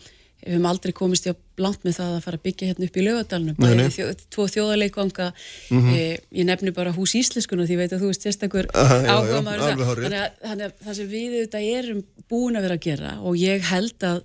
[0.44, 2.98] við höfum aldrei komist í að blant með það að fara að byggja hérna upp
[2.98, 5.30] í lögadalunum, bæði þjó, tvo þjóðarleikvanga.
[5.72, 5.96] Mm -hmm.
[5.98, 10.20] e, ég nefnir bara hús íslenskuna því veit að þú veist sérstakur áhuga maður þannig
[10.22, 14.08] að, að það sem við þetta erum búin að vera að gera og ég held
[14.08, 14.22] að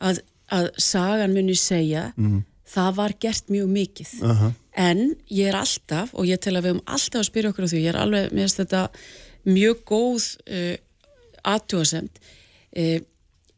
[0.00, 2.44] að, að sagan muni segja mm -hmm.
[2.74, 4.10] það var gert mjög mikið.
[4.22, 4.52] Uh -huh.
[4.72, 7.70] en ég er alltaf og ég tel að við höfum alltaf að spyrja okkur á
[7.70, 8.90] því ég er alveg með þetta
[9.44, 10.76] mjög góð uh,
[11.44, 12.18] aðtjóðasemt
[12.76, 13.00] uh,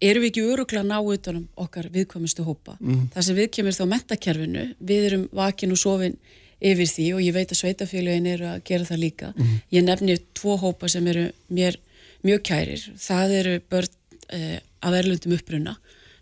[0.02, 2.76] erum við ekki öruglega að ná utanum okkar viðkomistu hópa.
[2.80, 3.06] Mm.
[3.14, 6.18] Það sem við kemur þá metakerfinu, við erum vakin og sofin
[6.60, 9.32] yfir því og ég veit að sveitafélagin eru að gera það líka.
[9.36, 9.56] Mm.
[9.72, 11.80] Ég nefnir tvo hópa sem eru mér
[12.26, 12.86] mjög kærir.
[13.00, 13.98] Það eru börn
[14.36, 15.76] eh, af erlundum uppruna.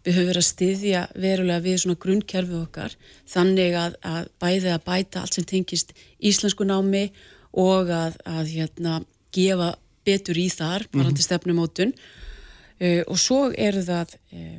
[0.04, 2.96] Við höfum verið að styðja verulega við svona grunnkerfi okkar
[3.30, 7.06] þannig að, að bæði að bæta allt sem tengist íslensku námi
[7.56, 8.98] og að, að hérna,
[9.34, 9.72] gefa
[10.04, 11.24] betur í þar, varandi mm.
[11.24, 12.23] stefnumótun uh,
[12.80, 14.56] og svo eru það uh,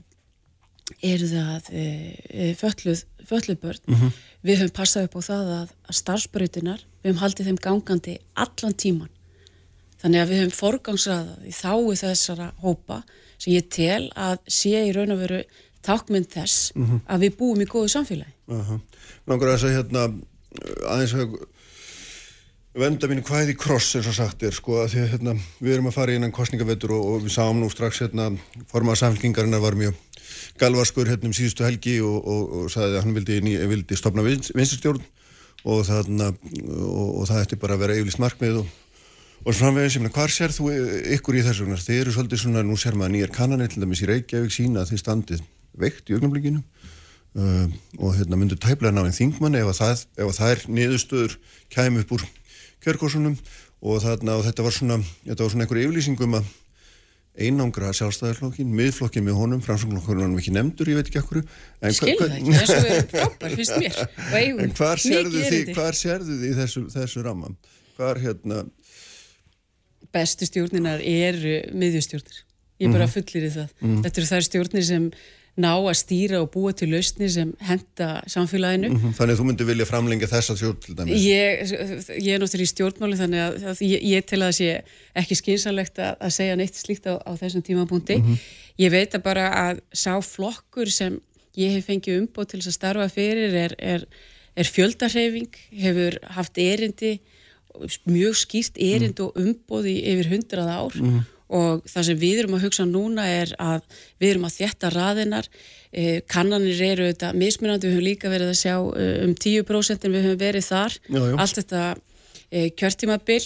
[1.02, 4.14] eru það uh, fölluð, fölluð börn.
[4.46, 8.78] Við höfum passað upp á það að, að starfsbrautinar, við höfum haldið þeim gangandi allan
[8.78, 9.12] tíman
[10.06, 13.02] þannig að við höfum forgangsraðað í þáu þessara hópa
[13.40, 15.42] sem ég tel að sé í raun og veru
[15.86, 16.72] tákmynd þess
[17.10, 18.34] að við búum í góðu samfélagi.
[18.54, 18.80] Aha.
[19.30, 20.06] Langar að hérna
[20.86, 21.36] aðeins að
[22.76, 25.34] venda mínu hvað í kross eins og sagt er sko að því hérna,
[25.64, 28.28] við erum að fara í einan kostningavettur og, og við sáum nú strax hérna
[28.72, 29.96] formað samfélkingarinnar var mjög
[30.60, 33.40] galvaskur hérna um síðustu helgi og, og, og sagði að hann vildi,
[33.72, 35.04] vildi stopna vinsturstjórn
[35.66, 40.72] og, það ætti bara að vera yfirlist markmið og framvegis, hvar sér þú
[41.16, 41.68] ykkur í þessu?
[41.70, 44.94] Þið eru svolítið svona, nú sér maður nýjar kannanir til dæmis í Reykjavík sína að
[44.94, 45.44] þið standið
[45.80, 46.64] veikt í augnablikinu
[47.40, 47.68] uh,
[48.00, 51.38] og hérna myndu tæplega ná einn þingmann ef, það, ef það er niðurstöður
[51.76, 52.26] kæm upp úr
[52.86, 55.00] kjörgósunum og, þarna, og þetta var svona,
[55.34, 56.54] svona einhver yfirlýsingum að
[57.36, 61.42] einangra sjálfstæðarflokkin, miðflokkin með honum, framsóknarflokkin var ekki nefndur, ég veit ekki okkur.
[61.98, 63.98] Skilðu það ekki, þessu er frábær, finnst mér.
[64.64, 67.52] En hvar sérðu þið, hvar sérðu þið í þessu, þessu ramma?
[67.98, 68.64] Hvar hérna...
[70.16, 72.44] Bestu stjórninar eru miðjustjórnir.
[72.80, 73.14] Ég bara mhm.
[73.18, 73.74] fullir í það.
[73.80, 74.06] Mm -hmm.
[74.06, 75.10] Þetta eru þær stjórnir sem
[75.56, 78.90] ná að stýra og búa til lausni sem henda samfélaginu.
[78.90, 79.14] Mm -hmm.
[79.16, 81.22] Þannig að þú myndi vilja framlengja þessa stjórn til dæmis?
[81.22, 81.72] Ég,
[82.20, 84.84] ég er náttúrulega í stjórnmáli þannig að, að ég, ég tel að það sé
[85.16, 88.18] ekki skynsalegt að, að segja neitt slíkt á, á þessum tímapunkti.
[88.18, 88.38] Mm -hmm.
[88.78, 91.22] Ég veit að bara að sá flokkur sem
[91.56, 94.06] ég hef fengið umbóð til þess að starfa fyrir er, er,
[94.56, 97.20] er fjöldarhefing, hefur haft erindi,
[98.04, 99.24] mjög skýrt erind mhm.
[99.24, 103.28] og umbóð í yfir hundrað ár mhm og það sem við erum að hugsa núna
[103.30, 103.84] er að
[104.22, 105.50] við erum að þjætta raðinar
[105.92, 110.18] eh, kannanir eru þetta mismunandi, við höfum líka verið að sjá eh, um 10% en
[110.18, 110.98] við höfum verið þar.
[111.06, 111.38] Já, já.
[111.46, 111.86] allt þetta
[112.50, 113.46] eh, kjörtímabill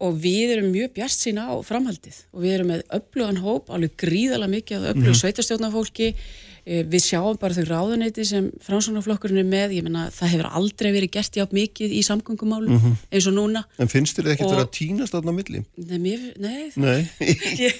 [0.00, 2.22] og við erum mjög bjart sína á framhaldið.
[2.34, 5.18] Og við erum með öflugan hóp, alveg gríðala mikið af öflug mm.
[5.20, 6.18] sveitastjórnafólki Eh,
[6.64, 11.10] við sjáum bara þau ráðuneyti sem fransunarflokkurinn er með, ég menna það hefur aldrei verið
[11.16, 12.96] gert játt mikið í samgöngumálum mm -hmm.
[13.10, 13.64] eins og núna.
[13.78, 14.52] En finnst þér ekkert og...
[14.54, 15.64] verið að týnast þarna á milli?
[15.76, 17.08] Nei, mér, nei, nei.
[17.66, 17.74] ég,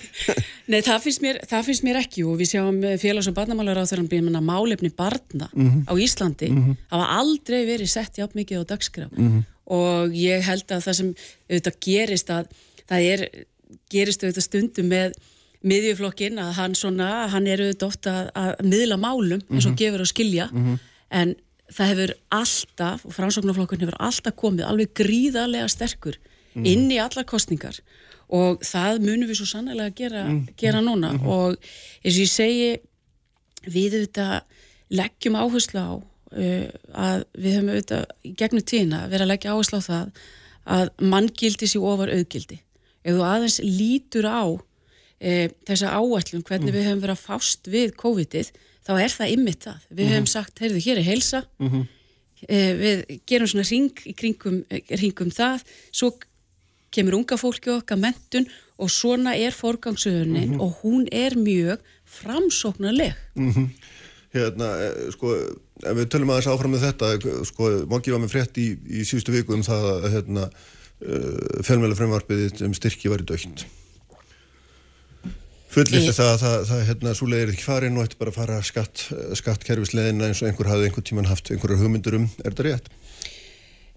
[0.66, 3.84] nei það, finnst mér, það finnst mér ekki og við sjáum félags- og barnamálar á
[3.84, 5.82] þeirra bíðum málefni barna mm -hmm.
[5.86, 6.76] á Íslandi mm -hmm.
[6.90, 9.44] hafa aldrei verið sett játt mikið á dagskraf mhm.
[9.64, 11.14] og ég held að það sem
[11.50, 12.46] auðvitað gerist að
[12.88, 13.20] það er,
[13.90, 15.12] gerist auðvitað stundum með
[15.60, 19.60] miðjuflokkin að hann svona, hann er auðvitað ofta að, að miðla málum eins og mm
[19.60, 19.80] -hmm.
[19.82, 20.78] gefur að skilja mm -hmm.
[21.10, 21.34] en
[21.70, 26.66] það hefur alltaf, og framsóknarflokkun hefur alltaf komið alveg gríðarlega sterkur mm -hmm.
[26.66, 27.80] inn í allar kostningar
[28.28, 30.54] og það munum við svo sannlega að gera, mhm.
[30.56, 31.26] gera núna mhm.
[31.26, 31.56] og
[32.04, 32.70] eins og ég segi
[33.66, 34.42] við auðvitað
[34.90, 38.04] leggjum áherslu á uh, að við höfum auðvitað
[38.38, 40.06] gegnum tína verið að leggja áherslu á það
[40.70, 42.58] að manngildi sér ofar auðgildi
[43.02, 44.44] ef þú aðeins lítur á
[45.20, 46.76] e, þessa áallum, hvernig mm.
[46.76, 48.50] við höfum verið að fást við COVID-ið,
[48.86, 49.86] þá er það ymmit það.
[49.90, 50.12] Við mm.
[50.14, 51.86] höfum sagt, heyrðu, hér er heilsa, -hmm.
[52.46, 56.12] e, við gerum svona ring í kringum, kringum það, svo
[56.90, 58.48] kemur unga fólki okkar mentun
[58.80, 60.60] og svona er forgangsöðunin -hmm.
[60.60, 63.14] og hún er mjög framsóknarleg.
[63.36, 63.68] -hmm.
[64.32, 65.34] Hérna, e, sko,
[65.82, 69.32] ef við tölum aðeins áfram með þetta, sko, Móki var með frétt í, í síðustu
[69.32, 70.50] viku um það að hérna,
[71.02, 73.66] uh, fjölmjöla fremvarpiðið um styrki var í dögt
[75.70, 78.62] fullist það að það, það hérna, svo leiðir ekki farin og ætti bara að fara
[78.66, 79.04] skatt,
[79.38, 82.90] skattkerfisleðina eins og einhver hafði einhver tíman haft einhverju hugmyndur um, er þetta rétt?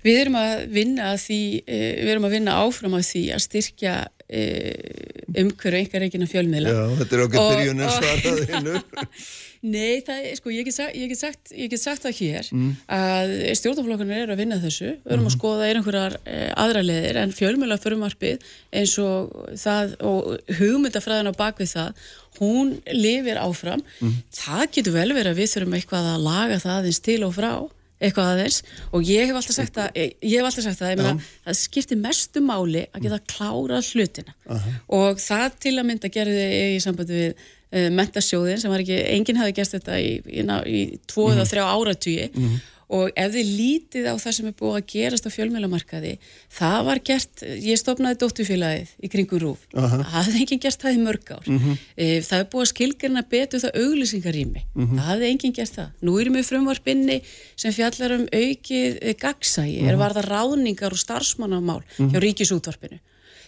[0.03, 3.93] Við erum að vinna því, eh, við erum að vinna áfram að því að styrkja
[4.33, 6.73] umhverju einhver eginn að fjölmiðla.
[6.73, 8.81] Já, þetta er okkur byrjunir svaraðinu.
[9.63, 12.71] Nei, það, sko, ég get sagt, sagt, sagt það hér mm.
[12.91, 13.29] að
[13.61, 15.29] stjórnflokkurinn eru að vinna þessu, við erum mm.
[15.29, 15.35] að mhm.
[15.37, 18.43] skoða einhverjar eh, aðra leðir en fjölmjöla förumarpið
[18.75, 20.27] eins og það og
[20.59, 22.03] hugmyndafræðin á bakvið það,
[22.41, 24.19] hún lifir áfram, mm.
[24.35, 27.53] það getur vel verið að við þurfum eitthvað að laga það eins til og frá
[28.03, 28.59] eitthvað aðeins
[28.91, 31.15] og ég hef alltaf sagt að ég hef alltaf sagt að meina,
[31.47, 34.77] það skiptir mestu máli að geta klárað hlutina uh -huh.
[34.99, 38.99] og það til að mynda gerði ég í sambandi við uh, mentasjóðin sem var ekki,
[39.15, 41.51] enginn hafi gert þetta í, í, í tvo eða uh -huh.
[41.51, 42.59] þrjá áratvíi -huh.
[42.93, 46.11] Og ef þið lítið á það sem er búið að gerast á fjölmjölamarkaði,
[46.53, 49.95] það var gert, ég stopnaði dóttufélagið í kringu rúf, uh -huh.
[49.95, 51.71] það hafði enginn gert það í mörg ár, uh mhm.
[51.71, 52.21] -huh.
[52.27, 54.85] það er búið að skilgjörna betu það auglýsingarými, uh mhm.
[54.85, 54.97] -huh.
[54.99, 55.89] það hafði enginn gert það.
[56.01, 57.17] Nú erum við frumvarpinni
[57.55, 60.03] sem fjallar um aukið eh, gagsægi, er mhm.
[60.03, 62.99] varða ráðningar og starfsmannamál hjá ríkisútvarpinu.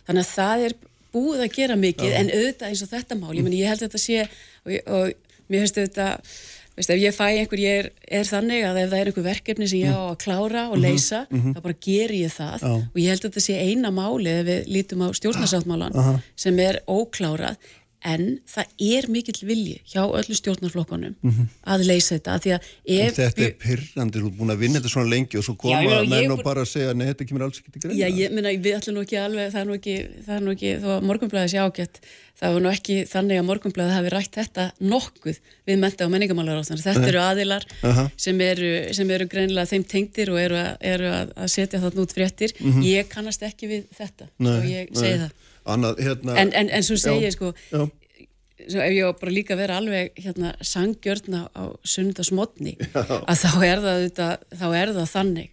[0.08, 0.73] Þannig að það er
[1.15, 3.88] búið að gera mikið en auðvitað eins og þetta mál, ég, meni, ég held að
[3.88, 5.13] þetta sé og, og
[5.47, 6.36] mér finnst auðvitað
[6.75, 9.67] Veist, ef ég fæ einhver, ég er, er þannig að ef það er einhver verkefni
[9.71, 11.55] sem ég á að klára og mhm, leysa, mm -hmm.
[11.55, 12.73] þá bara ger ég það Já.
[12.75, 16.19] og ég held að þetta sé eina máli ef við lítum á stjórnarsáttmálan -huh.
[16.35, 17.55] sem er óklárað
[18.05, 21.15] en það er mikill vilji hjá öllu stjórnarflokkanum
[21.65, 24.61] að leysa þetta, af því að En ef þetta er pyrrandi, þú er búin að
[24.61, 26.93] vinna þetta svona lengi og svo koma Já, ég ég menn og bara að segja,
[26.93, 27.97] nei, þetta kemur alls ekki til greina.
[28.01, 29.95] Já, ég meina, við ætlum nú ekki alveg, það er nú ekki,
[30.27, 32.01] það er nú ekki, þó að morgunblæði sé ágætt,
[32.39, 36.63] það var nú ekki þannig að morgunblæði hafi rætt þetta nokkuð við menta og menningamálar
[36.65, 38.08] Þetta eru aðilar Aha.
[38.19, 42.06] sem eru, sem eru greinilega þeim tengdir og eru, að, eru að, að setja þarna
[42.06, 42.56] út fréttir.
[42.86, 45.52] Ég kannast ekki við þetta, svo ég segi það.
[45.76, 46.36] Annað, hérna...
[46.41, 47.86] En, en, en svo segi Já, ég sko, Já,
[48.67, 53.52] svo ef ég á bara líka að vera alveg hérna, sangjörna á sunnudasmotni að þá
[53.65, 55.52] er það, auðvitað, þá er það þannig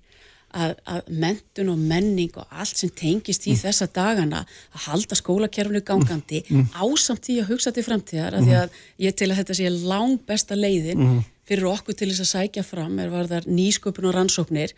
[0.52, 5.82] að, að mentun og menning og allt sem tengist í þessa dagana að halda skólakerfinu
[5.86, 6.42] gangandi
[6.76, 10.18] ásamt því að hugsa til framtíðar að því að ég til að þetta sé lang
[10.26, 14.76] besta leiðin fyrir okkur til þess að sækja fram er varðar nýsköpun og rannsóknir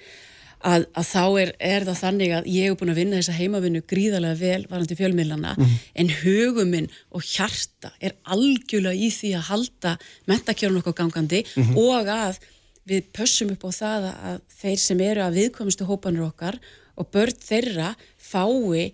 [0.64, 3.82] að, að þá er, er það þannig að ég hef búin að vinna þessa heimavinnu
[3.90, 5.54] gríðarlega vel varandi fjölmiðlana
[5.94, 9.96] en huguminn og hjarta er algjörlega í því að halda
[10.30, 11.44] mentakjörun okkur gangandi
[11.76, 12.40] og að
[12.88, 16.58] við pössum upp á það að þeir sem eru að viðkomistu hópanur okkar
[17.00, 18.92] og börn þeirra fái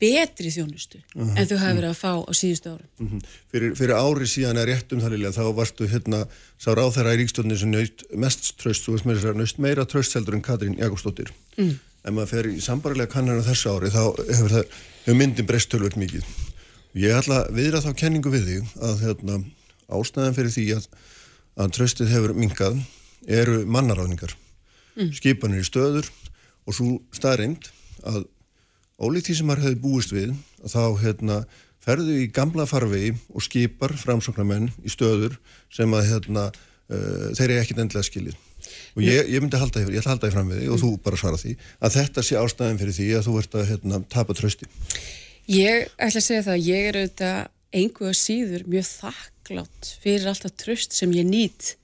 [0.00, 2.88] betri þjónustu en þau hafa verið að fá á síðustu árum.
[3.00, 3.20] mhm.
[3.52, 6.24] fyrir, fyrir ári síðan er rétt um það Lilja, þá varstu hérna,
[6.60, 9.86] sá ráþæra í ríkstjórnir sem naut mest tröst, þú veist með þess að naust meira
[9.88, 11.32] tröst heldur en Katrín Jakobsdóttir.
[11.56, 11.78] Mm.
[11.80, 15.72] Ef maður fer í sambarilega kannan á þessu ári, þá hefur, það, hefur myndin breyst
[15.72, 16.28] tölvöld mikið.
[16.96, 19.40] Ég ætla viðra þá kenningu við þig að hérna,
[19.96, 20.86] ástæðan fyrir því að,
[21.56, 22.78] að tröstið hefur minkað
[23.26, 24.34] eru mannaráðningar.
[25.12, 26.08] Skipanir í stöður
[26.66, 27.68] og svo staðreind
[28.06, 28.24] að
[28.96, 30.32] ólíkt því sem maður hefði búist við
[30.64, 31.36] að þá hérna,
[31.84, 35.36] ferðu í gamla farvegi og skipar framsóknarmenn í stöður
[35.72, 36.48] sem að hérna,
[36.88, 38.40] uh, þeir eru ekkit endilega skilið.
[38.96, 40.90] Og ég, ég myndi halda, ég ætla að halda því fram við því og þú
[41.04, 41.52] bara svara því
[41.86, 44.66] að þetta sé ástæðin fyrir því að þú ert að hérna, tapa trösti
[45.46, 47.36] Ég ætla að segja það, ég er auðvitað
[47.76, 51.76] einhverja síður mjög þakklátt fyrir alltaf tröst sem ég nýt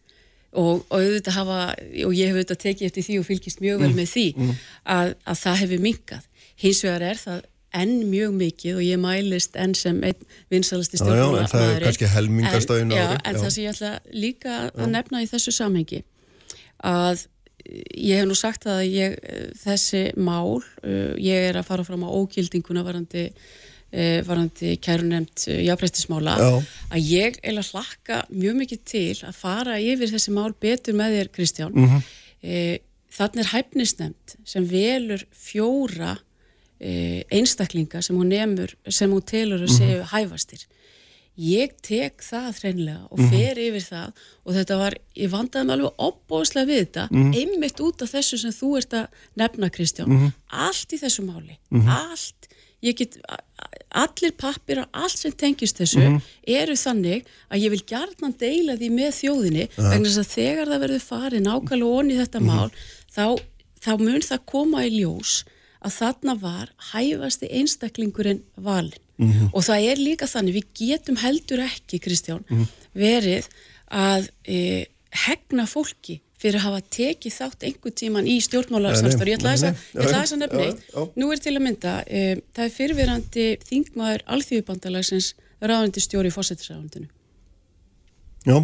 [0.53, 1.61] og, og hafa,
[2.07, 4.27] og ég hef auðvitað tekið eftir því og fylgist mjög vel með því
[4.85, 6.29] að, að það hefur minkað.
[6.63, 7.41] Hins vegar er það
[7.83, 11.87] enn mjög mikið og ég mælist enn sem einn vinsalasti Já, já, en það er
[11.87, 13.41] kannski helmingast á einu já, ári, En já.
[13.41, 16.03] það sem ég ætla líka að nefna í þessu samhengi
[16.85, 17.27] að
[17.97, 19.17] ég hef nú sagt að ég,
[19.63, 23.29] þessi mál, uh, ég er að fara fram á ógildinguna varandi,
[23.93, 26.51] uh, varandi kærunemt uh, jáprestismála, Já.
[26.93, 31.33] að ég eila hlakka mjög mikið til að fara yfir þessi mál betur með þér
[31.37, 31.77] Kristján.
[31.77, 32.03] Mhm.
[32.43, 32.81] Mm
[33.13, 39.75] þannig er hæfnisnefnd sem velur fjóra uh, einstaklinga sem hún nemur, sem hún telur að
[39.77, 40.65] séu hæfastir.
[41.43, 46.03] Ég tek það hreinlega og fer yfir það og þetta var, ég vandaði mig alveg
[46.07, 47.07] opbóðslega við þetta,
[47.41, 50.27] einmitt út af þessu sem þú ert að nefna Kristján.
[50.53, 51.57] Allt í þessu máli,
[51.89, 52.51] allt.
[52.83, 53.17] Ég get,
[54.03, 56.05] allir pappir og allt sem tengist þessu
[56.49, 60.85] eru þannig að ég vil gjarnan deila því með þjóðinni vegna þess að þegar það
[60.87, 62.71] verður farið nákvæmlega onni þetta mál
[63.13, 63.27] þá,
[63.85, 65.43] þá mun það koma í ljós
[65.83, 68.99] að þarna var hæfasti einstaklingurinn valin
[69.53, 72.43] og það er líka þannig, við getum heldur ekki, Kristján,
[72.97, 73.47] verið
[73.93, 74.87] að e,
[75.27, 79.31] hegna fólki fyrir að hafa tekið þátt einhver tíman í stjórnmálarsamstarf.
[79.31, 80.85] Ég ætla að, þess að nefna eitt.
[81.23, 82.23] Nú er til að mynda, e,
[82.57, 87.09] það er fyrirverandi þingmaður alþjóðbandalagsins ráðandi stjóri í fósættisráðundinu.
[88.43, 88.57] Já,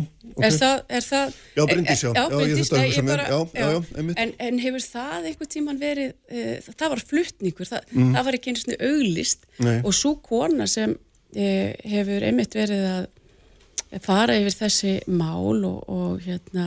[0.43, 1.35] Er það, er það...
[1.55, 2.09] Já, Bryndís, já.
[2.15, 2.39] Já, Já,
[2.83, 4.19] ég bara- Já, já, einmitt.
[4.19, 8.11] En, en hefur það einhver tíman verið, uh, það var fluttningur, það, Mhm.
[8.17, 9.77] það var ekki einu svona auglist Nei.
[9.85, 16.21] og svo kona sem uh, hefur einmitt verið að fara yfir þessi mál og, og
[16.27, 16.67] hérna,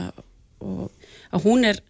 [0.64, 0.90] og
[1.32, 1.82] að hún er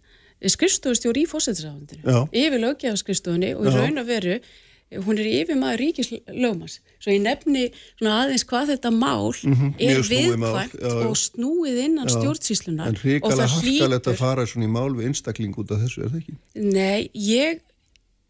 [0.43, 2.19] skrifstofustjóri í fósættisráðundinu, Já.
[2.27, 3.79] yfir löggjafarskrifstofunni og í Já.
[3.79, 4.39] raun og veru
[5.01, 7.63] hún er yfir maður ríkislögmans svo ég nefni
[7.97, 11.07] svona aðeins hvað þetta mál er mjög snúið mál, viðkvæmt já, já.
[11.07, 15.57] og snúið innan stjórnsýslunar en og hrikalega harkalegt að fara svona í mál við einstakling
[15.57, 16.37] út af þessu, er það ekki?
[16.67, 17.63] Nei, ég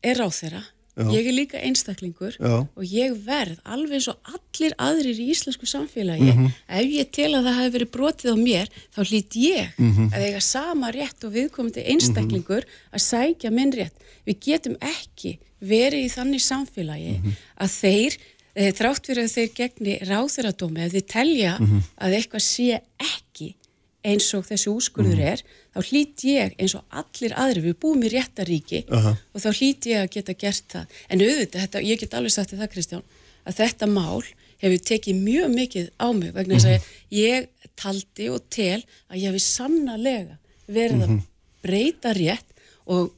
[0.04, 0.63] er á þeirra
[0.95, 1.08] Já.
[1.10, 2.67] ég er líka einstaklingur Já.
[2.77, 6.51] og ég verð alveg eins og allir aðrir í íslensku samfélagi Mhm.
[6.69, 10.12] ef ég tel að það hefur verið brotið á mér þá hlýt ég Mhm.
[10.13, 16.06] að eiga sama rétt og viðkomandi einstaklingur að sækja minn rétt við getum ekki verið
[16.06, 17.32] í þannig samfélagi Mhm.
[17.60, 18.17] að þeir
[18.56, 21.79] eh, þrátt fyrir að þeir gegni ráþuradómi að þeir telja Mhm.
[21.98, 23.56] að eitthvað sé ekki
[24.04, 25.31] eins og þessi úrskurður Mhm.
[25.31, 25.43] er
[25.75, 29.15] þá hlýt ég eins og allir aðri við búum í réttaríki Aha.
[29.33, 32.51] og þá hlýt ég að geta gert það en auðvitað, þetta, ég get alveg sagt
[32.51, 33.04] þér það Kristján
[33.47, 34.23] að þetta mál
[34.63, 36.81] hefur tekið mjög mikið á mig vegna þess að
[37.12, 40.37] ég taldi og tel að ég hefði sannarlega
[40.67, 41.21] verið að
[41.63, 42.45] breyta rétt
[42.87, 43.12] og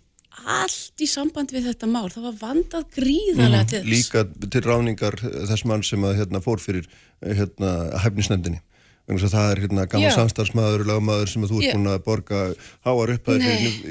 [0.45, 3.89] allt í samband við þetta mál, það var vandað gríðarlega til þess.
[3.93, 5.15] Líka til ráningar
[5.47, 6.85] þess mann sem að hérna, fór fyrir
[7.23, 7.69] hérna,
[8.03, 8.59] hæfnisnefndinni.
[9.05, 12.39] Þess að það er hérna gammal samstarfsmaður, lagmaður sem að þú ert búin að borga
[12.87, 13.43] háar upp að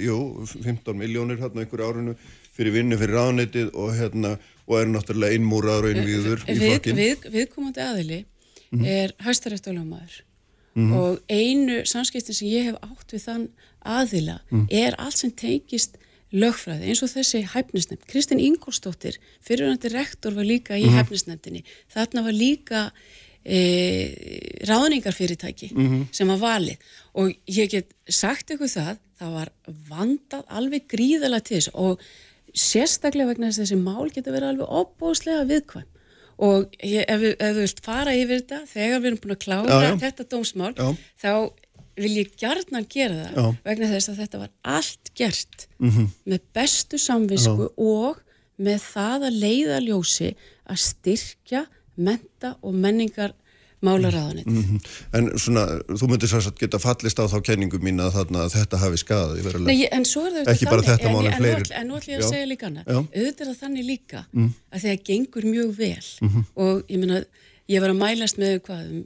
[0.03, 0.17] jú,
[0.65, 2.15] 15 miljónir hérna einhverju árinu
[2.55, 4.33] fyrir vinnu fyrir ráðnetið og hérna
[4.67, 6.97] og er náttúrulega innmúraður og innvíður í við, flokkin.
[6.99, 8.21] við, viðkomandi aðili
[8.85, 10.23] er hæstaréttalögmaður
[10.75, 10.93] Mhm.
[10.99, 13.49] og einu samskiptin sem ég hef átt við þann
[13.87, 14.67] aðila Mhm.
[14.73, 15.95] er allt sem tengist
[16.33, 18.09] lögfræði eins og þessi hæfnisnefnd.
[18.11, 20.99] Kristín Ingolstóttir, fyrirvændi rektor var líka í Mhm.
[20.99, 21.63] hæfnisnefndinni.
[21.95, 22.91] Þarna var líka
[23.45, 23.61] e,
[24.69, 25.71] ráðningarfyrirtæki
[26.15, 26.77] sem var valið
[27.21, 29.51] og ég get sagt ykkur það, það var
[29.91, 32.01] vandað alveg gríðalega til þess og
[32.55, 35.91] sérstaklega vegna þess að þessi mál geta verið alveg opbóðslega viðkvæm
[36.45, 39.43] og ég, ef, við- ef þú vilt fara yfir þetta þegar við erum búin að
[39.45, 39.97] klára Já, já.
[40.03, 40.89] þetta dómsmál Já.
[41.23, 41.33] þá
[41.95, 46.09] vil ég gjarnan gera það vegna þess að þetta var allt gert Mhm.
[46.27, 48.19] með bestu samvisku og
[48.59, 50.35] með það að leiða ljósi
[50.71, 51.67] að styrkja
[51.97, 53.33] menta og menningar
[53.85, 54.79] málaráðanit Mhm.
[55.13, 58.55] En svona, þú myndir svo að geta fallist á þá kenningu mín að, þarna, að
[58.57, 59.75] þetta hafi Nei, verulega.
[59.83, 61.71] ég- en svo er það Ekki bara þetta en, mál, en en, fleiri.
[61.75, 62.97] en nú ætlum ég að segja líka annað Já.
[62.97, 64.27] auðvitað er það þannig líka
[64.73, 66.07] að þegar gengur mjög vel
[66.57, 67.25] og ég meina
[67.69, 69.05] ég var að mælast með hvað um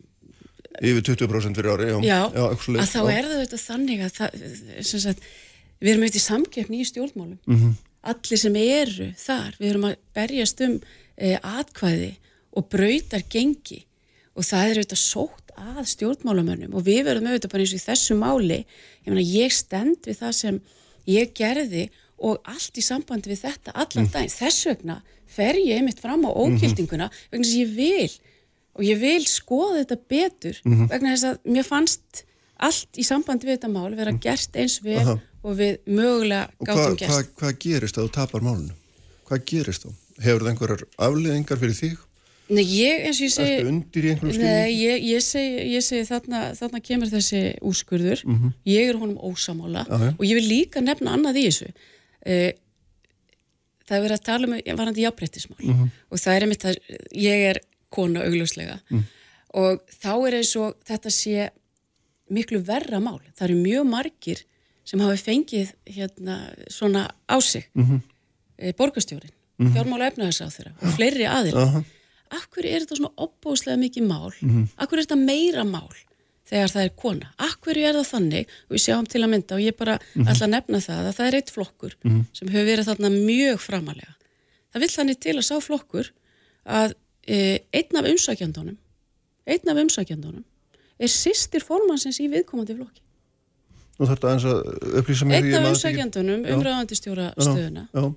[0.80, 1.98] Yfir 20% fyrir ári, já.
[2.06, 3.18] já, já eitthvað að þá já.
[3.18, 5.20] er það auðvitað þannig að það, sagt,
[5.82, 7.72] við erum auðvitað í samkeppni í stjórnmálum Mhm.
[8.04, 10.80] allir sem eru þar við erum að berjast um
[11.18, 12.14] e, atkvæði
[12.58, 13.84] og brautar gengi
[14.38, 17.86] og það er auðvitað sótt að stjórnmálamönnum og við verðum auðvitað bara eins og í
[17.88, 20.60] þessu máli ég, meina, ég stend við það sem
[21.08, 21.88] ég gerði
[22.18, 24.12] og allt í sambandi við þetta allan Mm.
[24.14, 24.96] daginn þess vegna
[25.26, 28.18] fer ég einmitt fram á ógildinguna vegna þess að ég vil
[28.78, 30.88] og ég vil skoða þetta betur Mhm.
[30.90, 32.24] vegna þess að mér fannst
[32.58, 35.16] allt í sambandi við þetta mál vera gert eins vel Aha.
[35.44, 37.10] og við mögulega Og gátum hvað gert.
[37.10, 38.74] hva, hva gerist að þú tapar málunum?
[39.28, 39.90] Hvað gerist þá?
[40.22, 41.98] Hefur það einhverjar afleðingar fyrir þig?
[42.48, 43.56] Nei, ég eins og ég segi...
[43.58, 44.78] Ertu undir í einhverjum Nei, skilning?
[44.80, 48.22] ég, ég segi, ég segi þarna, þarna kemur þessi úrskurður,
[48.64, 50.02] ég er honum ósamála Mhm.
[50.06, 50.14] Já.
[50.18, 51.68] og ég vil líka nefna annað í þessu.
[52.24, 52.50] Uh,
[53.88, 55.90] það er verið að tala um varandi jafnbrettismál Mhm.
[56.10, 56.76] og það er einmitt að
[57.14, 59.04] ég er kona augljóslega Mm.
[59.54, 61.50] og þá er eins og þetta sé
[62.30, 63.20] miklu verra mál.
[63.36, 64.42] Það eru mjög margir
[64.84, 68.00] sem hafi fengið hérna svona á sig, mm Mhm.
[68.58, 68.72] -hmm.
[68.76, 69.30] borgarstjórin,
[69.60, 71.84] fjármála efnaðarsáþurra og fleiri aðila
[72.32, 74.32] Hverju er þetta svona opbóðslega mikið mál?
[74.42, 74.68] Mhm.
[74.78, 75.94] af hverju er þetta meira mál
[76.48, 78.46] þegar það er kona, af hverju er það þannig?
[78.68, 80.26] Og við sjáum til að mynda og ég bara Mhm.
[80.28, 81.92] ætla að nefna það að það er eitt flokkur
[82.32, 84.14] sem hefur verið þarna mjög framalega
[84.74, 86.10] það vill þannig til að sá flokkur
[86.66, 86.94] að
[87.26, 88.76] e, einn af umsækjandunum
[89.46, 90.44] einn af umsækjandunum
[91.00, 93.00] er sýstir formansins í viðkomandi flokki.
[93.98, 94.58] Nú þarf þetta aðeins að
[95.00, 97.88] upplýsa mig einn af umsækjandunum umræðandistjóra stöðuna.
[97.94, 98.14] Já, e,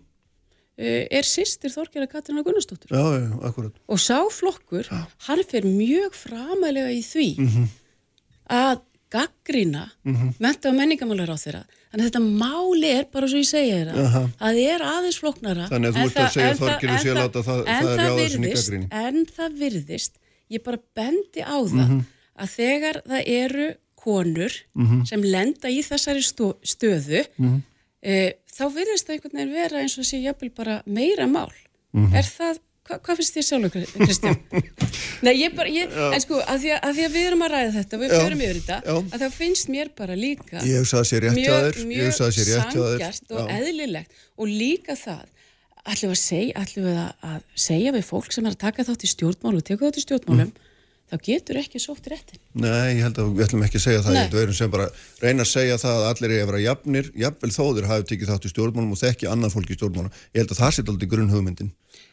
[0.82, 3.74] er sýstir Þorkjara Katrína Gunnarsdóttur já, já, já, akkurat.
[3.88, 4.88] og sá flokkur,
[5.28, 7.68] hann fer mjög framalega í því Mhm.
[8.50, 9.90] að gaggrina
[10.40, 14.06] menta og menningamálar á þeirra þannig að þetta máli er bara svo ég segja þeirra
[14.06, 14.22] Aha.
[14.40, 17.44] það er aðeins floknara Þannig að þú ert að segja en sé að það- láta
[17.44, 18.88] það- það er virðist- gagnrýni.
[18.92, 20.12] en það virðist
[20.52, 22.06] ég bara bendi á það Mhm.
[22.40, 25.06] að þegar það eru konur Mhm.
[25.08, 26.24] sem lenda í þessari
[26.64, 27.28] stöðu
[28.04, 31.52] e, þá virðist það einhvern veginn vera eins og sé jafnvel bara meira mál
[31.94, 32.14] Mhm.
[32.16, 34.38] er það, hva, hvað finnst þér sjálfur Kristján?
[35.28, 37.52] Nei, ég bara, ég, en sko að því að, að því að við erum að
[37.52, 38.22] ræða þetta við Já.
[38.24, 38.96] förum yfir þetta, Já.
[39.12, 42.76] að þá finnst mér bara líka mjög, mjög sangjart
[43.32, 43.60] og Já.
[43.60, 45.26] eðlilegt og líka það
[45.92, 48.84] ætlum við að segja, ætlum við að, að segja við fólk sem er að taka
[48.88, 50.68] þátt í stjórnmál og teka þátt í stjórnmálum Mm.
[51.12, 54.14] Þá getur ekki sótt réttin Nei, ég held að við ætlum ekki að segja það,
[54.16, 54.24] Nei.
[54.24, 54.88] að við erum sem bara
[55.22, 58.48] reyna að segja það að allir er að vera jafnir, jafnvel þóður hafi tekið þátt
[58.48, 60.12] í stjórnmálum og þekki annað fólk í stjórnmálum.
[60.32, 61.72] Ég held að það sé aldrei grunn hugmyndin.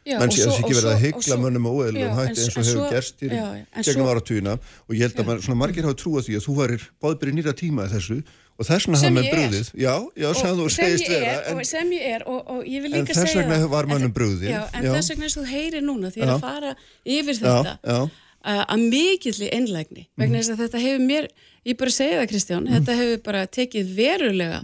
[0.08, 1.78] Já, menn og sé svo- þess ekki og verið að og hyggla mönnum og Já,
[1.78, 4.52] óeðlum hætti en- eins og en hefur gerst í já, já, en gegnum áratugina
[4.88, 7.52] og ég held að man, svona margir hafa trúað því að þú varir báðbyrði nýra
[7.58, 8.16] tíma í þessu
[8.58, 9.34] og þess vegna ég er.
[9.36, 9.68] brugðið.
[9.78, 11.42] Já, já, sem þú segist er, vera.
[11.44, 13.68] En, og er og, og ég vil En þess vegna það.
[13.68, 14.92] var En mönnum þe- brugðið, já, en já.
[14.96, 16.32] þess vegna eins og þú heyrir núna því Já.
[16.34, 16.72] að fara
[17.04, 18.10] yfir já, þetta já, að
[18.48, 20.08] að mikilli einlægni.
[20.16, 21.28] Vegna þess að þetta hefur mér
[21.68, 24.60] ég bara segja það Kristján, þetta hefur bara tekið verulega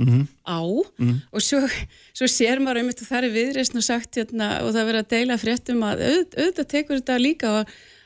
[0.46, 1.60] á og svo,
[2.16, 5.10] svo sér maður einmitt og það er viðreist og sagt hérna og það verið að
[5.14, 7.56] deila fréttum að auð, auðvitað tekur þetta líka á,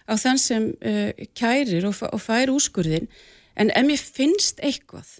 [0.08, 3.06] á þann sem uh, kærir og, og fær úrskurðin
[3.58, 5.14] en ef mér finnst eitthvað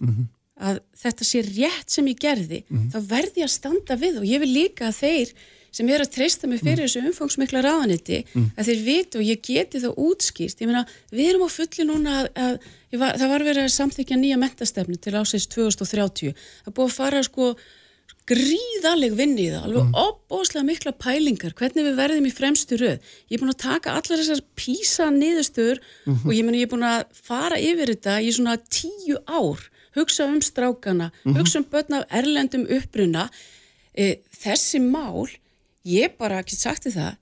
[0.59, 4.43] að þetta sé rétt sem ég gerði þá verði ég að standa við og ég
[4.43, 5.33] vil líka að þeir
[5.71, 8.23] sem eru að treysta mig fyrir þessu umfangsmikla ráðaniti
[8.57, 12.15] að þeir vitu og ég geti þá útskýrt ég meina, við erum á fulli núna
[12.21, 16.75] að, að var, það var verið að samþykja nýja mentastefnu til ásins 2030 það er
[16.75, 17.53] búið að fara sko
[18.29, 19.95] gríðaleg vinni í það, alveg mm.
[20.03, 23.11] opbóslega mikla pælingar, hvernig við verðum í fremstu röð.
[23.29, 26.27] Ég er búin að taka allar þessar písa niðurstöður mm -hmm.
[26.27, 29.65] og ég, meni, ég er búin að fara yfir þetta í svona tíu ár,
[29.97, 31.39] hugsa um strákana, mm -hmm.
[31.39, 33.29] hugsa um börn af erlendum uppruna.
[33.97, 35.29] E, þessi mál,
[35.89, 37.17] ég bara ekki sagti það,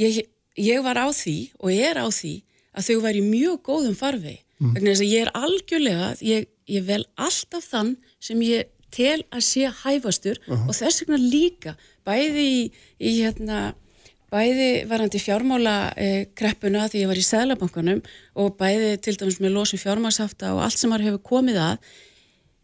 [0.00, 0.20] ég,
[0.58, 2.34] ég var á því og er á því
[2.76, 4.36] að þau væri mjög góðum farfi.
[4.60, 4.74] Mm.
[4.76, 9.70] Þannig að ég er algjörlega, ég, ég vel alltaf þann sem ég tel að sé
[9.82, 10.68] hæfastur uh -huh.
[10.68, 12.60] og þess vegna líka bæði í,
[12.98, 13.74] í hérna
[14.30, 18.02] bæði varandi fjármála eh, kreppuna því ég var í Sælabankanum
[18.34, 21.76] og bæði til dæmis með losum fjármálsafta og allt sem har hefur komið að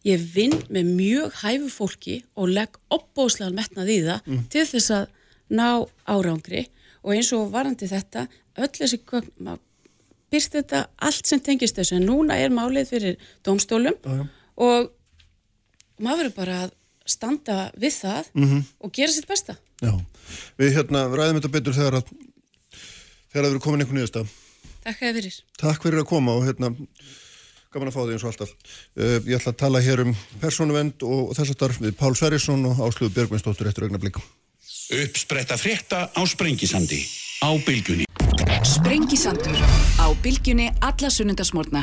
[0.07, 4.43] ég vinn með mjög hæfu fólki og legg opbóslegan metnað í það mm.
[4.51, 5.09] til þess að
[5.51, 6.67] ná árangri
[7.03, 8.27] og eins og varandi þetta
[8.57, 9.01] öll þessi
[10.33, 11.99] byrst þetta allt sem tengist þessu.
[11.99, 14.27] En núna er málið fyrir domstólum uh -huh.
[14.57, 14.91] og
[16.01, 16.71] maður verður bara að
[17.07, 18.63] standa við það mm -hmm.
[18.81, 19.57] og gera sitt besta.
[19.83, 19.93] Já,
[20.59, 22.05] við hérna ræðum þetta betur þegar að
[23.31, 24.29] þegar að við erum komin einhvern nýðust að
[24.87, 25.35] Takk fyrir.
[25.59, 26.75] Takk fyrir að koma og hérna
[27.75, 28.51] gaman að fá því eins og alltaf.
[28.95, 32.65] Uh, Ég ætla að tala hér um persónuvend og þess að starf við Pál Sverrisson
[32.67, 34.17] og Áslúð Björgvinsdóttur eftir augna blík
[34.87, 37.03] Uppspretta frétta á Sprengisandi
[37.43, 38.05] á Bilgunni
[38.63, 39.59] Sprengisandur
[39.99, 41.83] á Bilgunni alla sunnundasmórna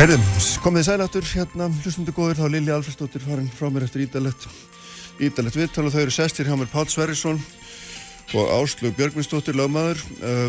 [0.00, 0.24] Herðum,
[0.64, 4.48] komið þið sæláttur hérna, hlustundu góður, þá Lili Alfredsdóttir farin frá mér eftir ídalett
[5.20, 7.44] ídalett viðtal og þau eru sestir hjá mér Pál Sverrisson
[8.32, 10.00] og Áslug Björgvinsdóttir lögmaður.
[10.24, 10.48] Uh,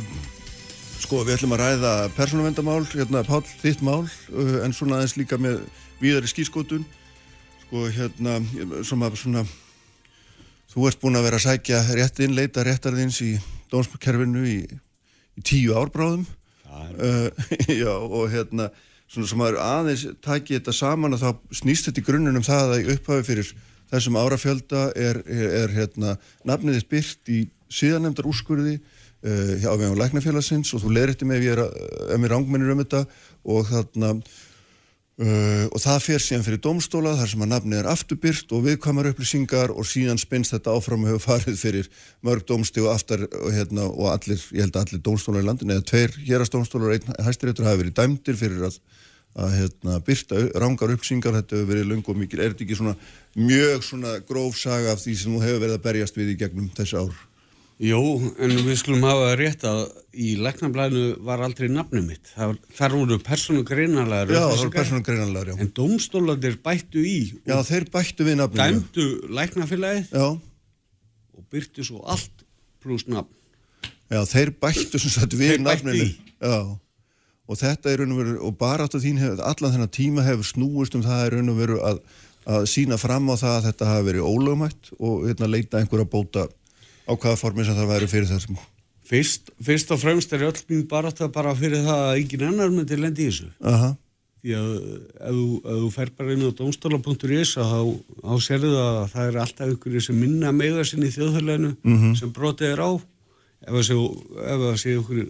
[1.04, 5.36] sko við ætlum að ræða persónavendamál, hérna Pál þitt mál, uh, en svona aðeins líka
[5.36, 5.66] með
[6.00, 6.88] víðari skískotun
[7.66, 8.38] sko hérna,
[8.86, 9.42] sem að svona
[10.70, 13.32] þú ert búin að vera að sækja réttin, leita réttarðins í
[13.72, 14.58] dómskerfinu í,
[15.34, 16.28] í tíu árbráðum
[16.70, 17.30] uh,
[17.82, 18.70] já og hérna
[19.10, 22.92] svona sem að aðeins taki þetta saman og þá snýst þetta í grunnunum það að
[22.96, 23.52] upphafi fyrir
[23.90, 27.44] þessum árafjölda er, er, er hérna nafniðið byrt í
[27.74, 31.66] síðanemdar úrskurði uh, hjá vegum læknafélagsins og þú leir eftir mig ef ég er,
[32.14, 33.08] ef mér ángmennir um þetta
[33.46, 34.18] og þarna
[35.22, 39.10] uh, og það fer síðan fyrir domstóla þar sem að nafnið er afturbyrt og viðkvæmar
[39.14, 41.90] upplýsingar og síðan spinnst þetta áfram og hefur farið fyrir
[42.26, 45.76] mörg domsti og aftar og, hérna, og allir, ég held að allir domstólar í landin
[45.76, 48.80] eða tveir hérastómstólar og einn hæstiréttur hafi verið dæmdir fyrir að
[49.36, 52.94] að hérna, byrta rángar uppsingar, þetta hefur verið lung og mikil, er þetta ekki svona
[53.36, 56.70] mjög svona gróf saga af því sem þú hefur verið að berjast við í gegnum
[56.78, 57.18] þessi ár?
[57.84, 58.00] Jó,
[58.40, 59.82] en við skulum hafa rétt að
[60.16, 62.30] í læknablæðinu var aldrei nafnum mitt.
[62.32, 64.32] Það, þar voru persónu greinanlegar.
[64.32, 65.58] Já, það voru persónu greinanlegar, já.
[65.60, 67.18] En domstólandir bættu í.
[67.44, 68.62] Já, þeir bættu við nafnum.
[68.64, 72.48] Dæmdu læknafélagið og byrtu svo allt
[72.80, 73.34] pluss nafn.
[74.08, 76.14] Já, þeir bættu sem sagt við nafninu.
[76.40, 76.58] Já
[77.46, 80.26] og þetta er raun og veru, og bara átt að þín hefur, allan þennan tíma
[80.26, 82.00] hefur snúist um það er raun og veru að,
[82.50, 86.48] að sína fram á það að þetta hafi verið ólögumætt og hérna, leita einhverja bóta
[87.06, 88.58] á hvaða formi sem það væri fyrir þessum.
[89.06, 92.46] Fyrst, fyrst og fremst er öll mín bara átt að bara fyrir það að engin
[92.48, 93.50] annar myndi lendi í þessu.
[93.62, 93.92] Aha.
[94.46, 97.82] Því að ef þú, þú fer bara inn á domstóla.is þá,
[98.22, 102.00] þá serðu það að það er alltaf ykkur sem minna meða sinni í þjóðhörleginu mm
[102.02, 102.16] -hmm.
[102.20, 102.92] sem brotið er á
[103.66, 105.22] ef það sé ykkur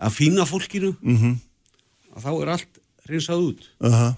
[0.00, 1.34] að fína fólkinu mm -hmm.
[2.16, 4.14] að þá er allt reynsað út -huh.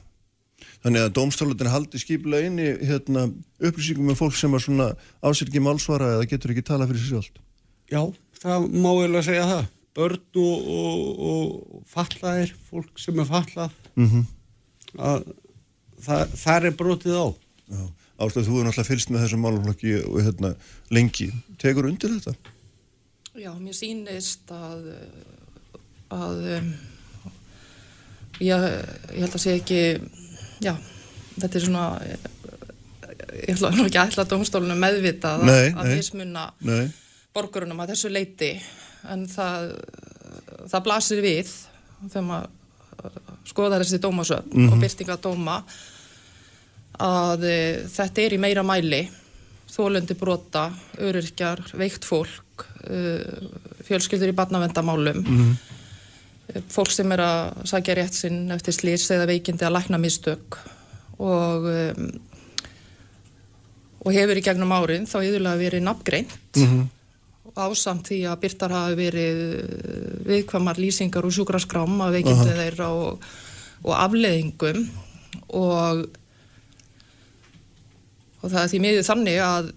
[0.82, 3.28] Þannig að dómstálutin haldi skipilega inn í hérna,
[3.62, 4.88] upplýsingum með fólk sem er svona
[5.22, 7.38] ásirki málsvara eða getur ekki tala fyrir sjálf
[7.92, 8.02] Já,
[8.40, 9.64] það má vel að segja það.
[9.92, 14.22] Börn og, og, og fallaðir, fólk sem er fallað mm -hmm.
[14.96, 15.26] að
[16.06, 17.26] það, það er brotið á.
[18.22, 20.54] Áslöð, þú er náttúrulega fylst með þessum málflokki og hérna
[20.90, 21.28] lengi.
[21.58, 22.34] Tegur undir þetta?
[23.36, 24.88] Já, mér sýnist að
[26.12, 26.72] að um,
[28.40, 28.66] ég,
[29.12, 29.80] ég held að sé ekki
[30.62, 30.74] já,
[31.38, 31.86] þetta er svona
[33.42, 36.48] ég ætla ekki að ætla að domstólunum meðvita að, að mismunna
[37.34, 38.52] borgarunum að þessu leiti
[39.10, 39.72] en það
[40.70, 41.50] það blasir við
[42.10, 42.60] þegar maður
[43.48, 44.68] skoðar þessi dómasöfn mm -hmm.
[44.68, 44.84] og mhm.
[44.84, 45.56] byrtinga dóma
[47.02, 47.58] að e,
[47.90, 49.02] þetta er í meira mæli
[49.72, 50.66] þólundi brota,
[51.00, 52.66] öryrkjar, veikt fólk
[53.86, 55.81] fjölskyldur í barnavendamálum mm -hmm
[56.72, 60.58] fólk sem er að sagja rétt sinn eftir slýs eða veikindi að lækna mistök
[61.22, 62.08] og um,
[64.02, 66.86] og hefur í gegnum árin þá yfirlega verið nafngreint mm -hmm.
[67.54, 72.60] ásamt því að byrtar hafi verið uh, viðkvamar lýsingar og sjúkraskrám að veikindi uh -huh.
[72.62, 73.22] þeirra og,
[73.84, 74.90] og afleðingum
[75.48, 76.06] og
[78.42, 79.72] og það er því miður þannig að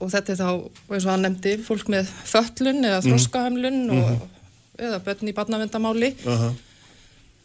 [0.00, 0.50] og þetta er þá,
[0.94, 3.08] eins og hann nefndi fólk með föllun eða mhm.
[3.08, 4.04] þróskahemlun mm -hmm.
[4.04, 4.39] og
[4.80, 6.54] eða börn í barnavendamáli uh -huh.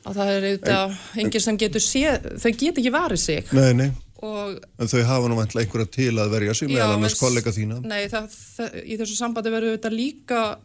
[0.06, 3.90] að það er auðvitað enginn sem getur séð, þau get ekki varið sig Nei, nei,
[4.22, 7.82] og en þau hafa nú vantlega einhverja til að verja sig meðal annars kollega þína.
[7.86, 10.58] Nei, það, það, í þessu sambandi verður þetta líka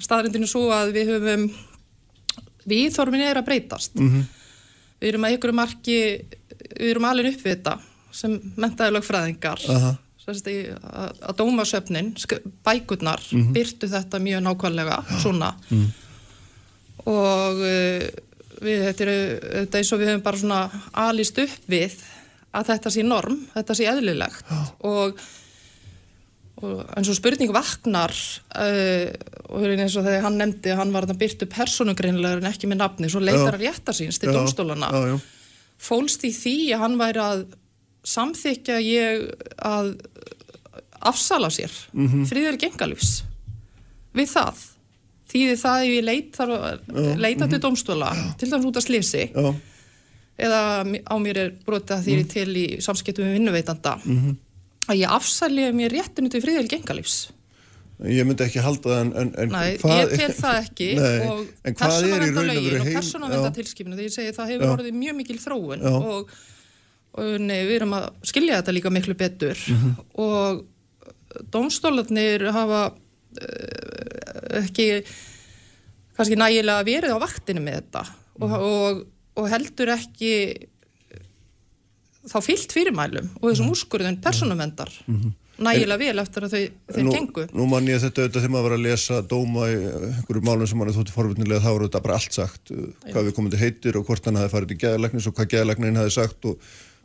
[0.00, 1.50] staðrindinu svo að við höfum
[2.66, 4.24] viðþormin er að breytast Mhm.
[5.00, 5.98] við erum að ykkur marki
[6.80, 7.78] við erum alveg upp við þetta
[8.12, 9.96] sem mentaði lögfræðingar Aha.
[10.26, 12.08] Að, dómasöfnin
[12.66, 13.52] bækurnar Mhm.
[13.54, 15.52] byrtu þetta mjög nákvæmlega svona.
[17.06, 18.04] Og uh,
[18.64, 19.10] við þetta er
[19.66, 20.60] þetta eins og við höfum bara svona
[21.06, 21.94] alist upp við
[22.56, 24.48] að þetta sé norm, þetta sé eðlilegt.
[24.88, 25.18] Og,
[26.64, 28.14] og eins og spurning vaknar
[28.56, 29.12] uh,
[29.52, 33.10] og eins og þegar hann nefndi hann var að byrtu persónugreinlega en ekki með nafni,
[33.12, 35.20] svo leitar að rétta síns til Já, domstólana Já, já.
[35.78, 37.44] fólst í því að hann væri að
[38.06, 39.26] samþykja ég
[39.58, 39.92] að
[41.06, 42.26] afsala sér mm -hmm.
[42.30, 43.22] friður gengalífs
[44.16, 44.64] við það
[45.26, 46.38] þýði það ef ég leit,
[47.18, 49.54] leita til domstóla til dæmis út af slisi Já,
[50.38, 52.28] eða á mér er brotið að því mm.
[52.32, 53.96] til í samskiptum við vinnuveitanda
[54.86, 57.30] að ég afsali mér réttinu til friðil gengalífs.
[58.04, 61.28] ég myndi ekki halda það en, en, en Nei, hvað- ég tel það ekki Nei,
[61.30, 61.76] og er
[62.20, 64.72] raun og persónuvendartilskipinu þegar ég segi það hefur Já.
[64.76, 65.94] orðið mjög mikil þróun Já.
[65.96, 66.36] og,
[67.16, 69.94] og nei, við erum að skilja þetta líka miklu betur Mhm.
[70.14, 70.64] og
[71.52, 75.04] dómstólarnir hafa uh, ekki
[76.16, 78.04] kannski nægilega verið á vaktinu með þetta
[78.40, 78.60] og, Mhm.
[78.60, 79.06] og,
[79.36, 80.32] og heldur ekki
[82.26, 84.90] þá fyllt fyrirmælum og þessum úrskurðun persónuvendar
[85.62, 87.06] nægilega vel eftir að þau, þeir Mhm.
[87.06, 87.44] nú, gengu.
[87.54, 90.66] nú man ég þetta auðvitað þegar maður var að lesa dóma í eh, einhverju málum
[90.68, 92.76] sem mann er þótti forvitnilega þá voru þetta bara allt sagt uh,
[93.12, 96.10] hvað við komandi heitir og hvort hann hafi farið til geðalegnis og hvað geðalegnin hafi
[96.12, 96.58] sagt og,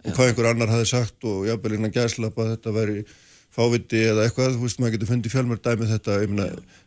[0.06, 3.04] og hvað einhver annar hafi sagt og jafnvel innan geðslapa að þetta veri
[3.52, 6.46] fáviti eða eitthvað, þú veist maður getur fundið fjölmör dæmi þetta, ég meina,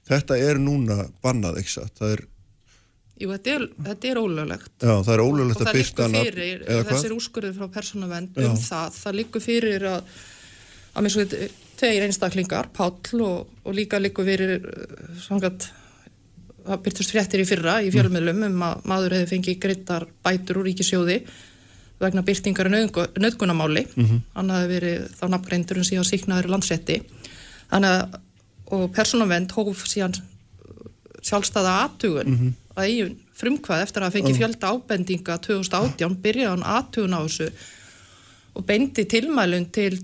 [0.09, 2.25] þetta er núna bannað, ekki satt, það er
[3.15, 4.71] Jú, þetta er, þetta er ólöglegt.
[4.83, 6.89] já, það er og ólöglegt það að byrta liggur nafn- fyrir, eða hvað?
[6.91, 10.17] þessir úrskurðir frá persónavend um það, það liggur fyrir að
[10.95, 11.25] að mér svo
[11.79, 15.69] tveir einstaklingar, Páll og, og líka liggur fyrir uh, samkvæmt
[16.65, 20.69] það byrtust fréttir í fyrra í fjölmiðlum um að maður hefði fengið greitar bætur úr
[20.71, 21.19] ríkisjóði
[22.03, 24.21] vegna byrtingar nöðgunamáli mm -hmm.
[24.35, 26.51] hann hefði verið þá nafngreindur en síðan síknaður
[27.71, 28.21] þannig að
[28.75, 30.17] og persónavend hóf síðan
[31.25, 37.21] sjálfstæða aðtugun að eigin frumkvæð eftir að fengi fjölda ábendinga 2018 byrjaði hann aðtugun á
[37.25, 37.51] þessu
[38.55, 39.99] og beindi tilmælun til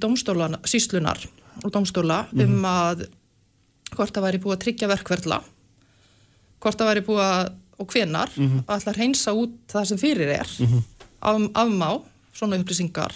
[0.64, 1.18] síslunar
[1.64, 3.08] og domstóla um að
[3.94, 5.40] hvort það væri búið að tryggja verkverðla
[6.60, 10.32] hvort það væri búið að og hvenar að ætla að reynsa út það sem fyrir
[10.34, 10.48] er
[11.20, 11.90] af, afmá
[12.36, 13.14] svona upplýsingar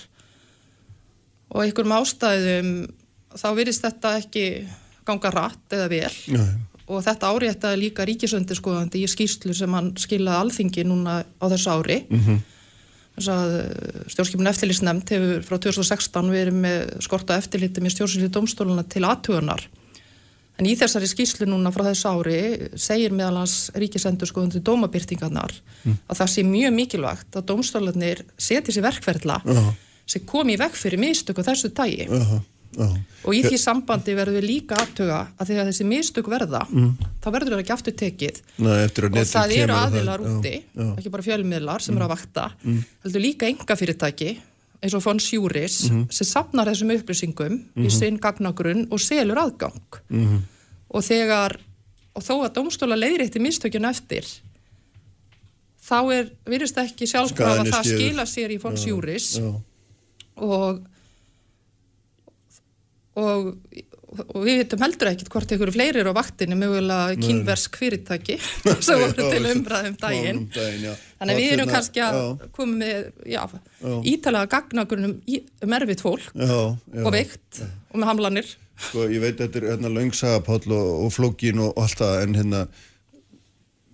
[1.54, 2.70] og einhverjum ástæðum
[3.34, 4.46] þá virðist þetta ekki
[5.06, 6.48] ganga rætt eða vel Nei.
[6.88, 12.00] og þetta áréttaði líka ríkisöndiskoðandi í skýrslu sem hann skilaði alþingi núna á þessu ári
[12.08, 12.42] mm -hmm.
[13.16, 13.54] þess að
[14.14, 19.68] stjórnskipin eftirlýsnefnd hefur frá 2016 verið með skorta eftirliti með stjórnskipin domstóluna til aðtugunar
[20.58, 22.38] en í þessari skýrslu núna frá þessu ári
[22.78, 25.54] segir meðal hans ríkisendurskoðandi dómabyrtingarnar
[25.90, 29.62] að það sé mjög mikilvægt að domstólanir seti sér verkferðla Já.
[30.06, 32.22] sem komi í vekk fyrir mistök á þessu dagi Já,
[32.78, 32.88] já.
[33.24, 36.62] Og í því sambandi verður við líka aftuga að þegar þessi mistök verða,
[37.22, 38.40] þá verður það ekki aftur tekið.
[38.58, 40.54] Nei, að Og það eru að aðilar úti.
[40.74, 40.90] Mm.
[40.98, 42.48] ekki bara fjölmiðlar sem eru að vakta,
[43.04, 44.32] heldur líka enga fyrirtæki,
[44.84, 46.10] eins og Fons Júris, Mhm.
[46.12, 49.80] sem sapnar þessum upplýsingum í sinn gagnagrunn og selur aðgang.
[50.10, 50.42] Mhm.
[50.94, 51.56] Og þegar,
[52.14, 54.28] og þó að dómstóla leiðrétti mistökjun eftir,
[55.84, 59.54] þá er, virðist ekki sjálfkrafa að það skila sér í Fons Júris Já.
[60.36, 60.82] og
[63.16, 63.56] og,
[64.22, 68.38] og við veitum heldur ekkit hvort einhverju fleiri eru á vaktinni mögulega kynversk fyrirtæki
[68.86, 70.42] sem voru til umræðum daginn.
[70.42, 70.92] um daginn, já.
[71.20, 72.20] þannig við erum kannski að
[72.54, 75.16] koma með ítalega gagnagrunum
[75.66, 77.02] um erfitt fólk Já, já.
[77.04, 78.54] og veikt og með hamlanir.
[78.74, 82.62] Sko, ég veit þetta er hérna löngsagapáll og, og flókin og, allt það, en hérna,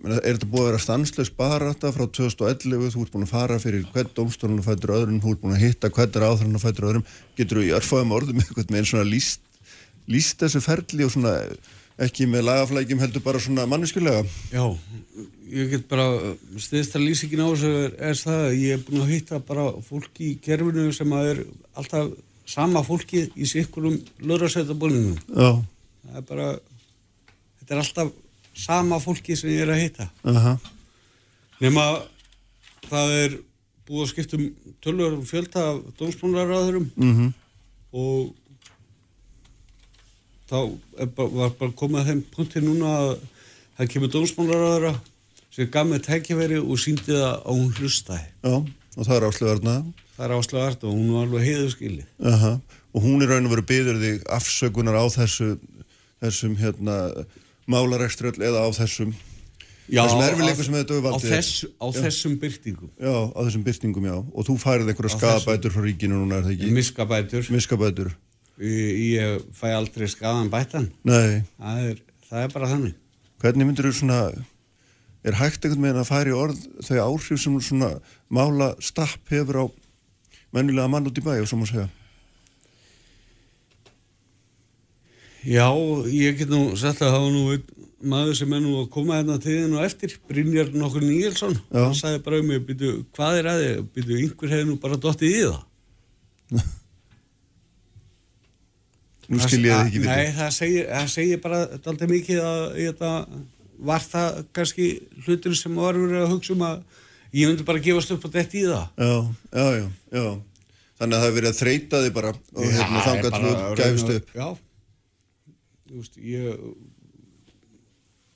[0.09, 3.59] er þetta búið að vera stanslaus bara þetta frá 2011, þú ert búin að fara
[3.61, 6.65] fyrir hvern domstólun og fættur öðrum, þú ert búin að hitta hvern er áþrann og
[6.65, 7.05] fættur öðrum,
[7.37, 9.45] getur þú í örfæðum orðum eitthvað með einn svona líst,
[10.11, 11.35] líst þessu ferli og svona
[12.01, 14.23] ekki með lagaflækjum heldur bara svona manneskulega.
[14.53, 14.63] Já,
[15.51, 16.07] ég get bara
[16.61, 19.67] stiðst að lýsingin á þessu er, er það að ég er búin að hitta bara
[19.85, 21.41] fólk í kerfinu sem að er
[21.77, 22.11] alltaf
[22.51, 25.13] sama fólki í sikkurum löðrasætabólinu.
[25.35, 25.51] Já,
[26.01, 26.47] Það er bara,
[27.61, 28.09] þetta er alltaf
[28.57, 30.07] sama fólki sem ég er að hitta.
[30.27, 30.55] aha,
[31.61, 31.85] Nefna
[32.89, 33.35] það er
[33.87, 34.47] búið að skipta um
[34.83, 37.29] tölur um fjölda af dómsmálaráðurum mhm,
[37.93, 38.33] og
[40.51, 40.57] þá
[41.15, 43.11] var bara komið að þeim punkti núna að
[43.77, 44.93] það kemur dómsmálaráðura
[45.51, 48.27] sem gaf mig tækifæri og síndi það að hún hlustaði.
[48.43, 48.53] Já,
[48.97, 49.75] og það er áslöfarna.
[50.17, 52.05] Það er áslöfarna og hún var alveg heiðu skilið.
[52.31, 52.51] Aha.
[52.91, 55.49] Og hún er raun og veru byður þig afsökunar á þessu,
[56.21, 56.95] þessum hérna,
[57.71, 59.13] málarekströll eða á þessum,
[59.91, 61.31] Já, þessum á- erfileikum sem þetta á, valdið.
[61.35, 62.89] þess, á þessum byrtingum.
[62.99, 64.17] Já, á þessum byrtingum, já.
[64.35, 66.71] Og þú færið einhverja Á skadabætur frá ríkinu núna, er það ekki?
[66.75, 67.49] Miskabætur.
[67.51, 68.11] Miskabætur.
[68.61, 70.91] Ég, fæ aldrei skadan bætan.
[71.07, 71.41] Nei.
[71.57, 72.97] Það er, það er bara þannig.
[73.41, 74.19] Hvernig myndir þú svona,
[75.25, 77.95] er hægt einhvern veginn að færa í orð þau áhrif sem svona
[78.29, 79.65] mála stapp hefur á
[80.53, 81.87] mennilega mann út í bæ og svo má segja?
[85.41, 85.65] Já,
[86.13, 87.45] ég get nú sagt að var nú
[88.11, 91.97] maður sem er nú að koma hérna til þinn og eftir, Brynjar nokkur Níelsson hann
[91.97, 95.33] sagði bara um mig, byrju, hvað er að þið byrju, einhver hefði nú bara dottið
[95.33, 96.69] í það
[99.31, 102.61] Nú skil ég það ekki við Nei, það segir, það segir bara alltaf mikið að
[102.77, 103.11] þetta,
[103.91, 104.87] var það kannski
[105.25, 106.81] hlutur sem var verið að hugsa um að
[107.39, 108.87] ég myndi bara gefast upp á þetta í það?
[108.99, 109.13] Já,
[109.55, 109.85] já, já,
[110.19, 110.25] já.
[111.01, 114.33] Þannig að það hefur verið að þreita þig bara og hérna til þú reyna- upp.
[114.35, 114.47] Já,
[115.87, 116.59] þú veist, ég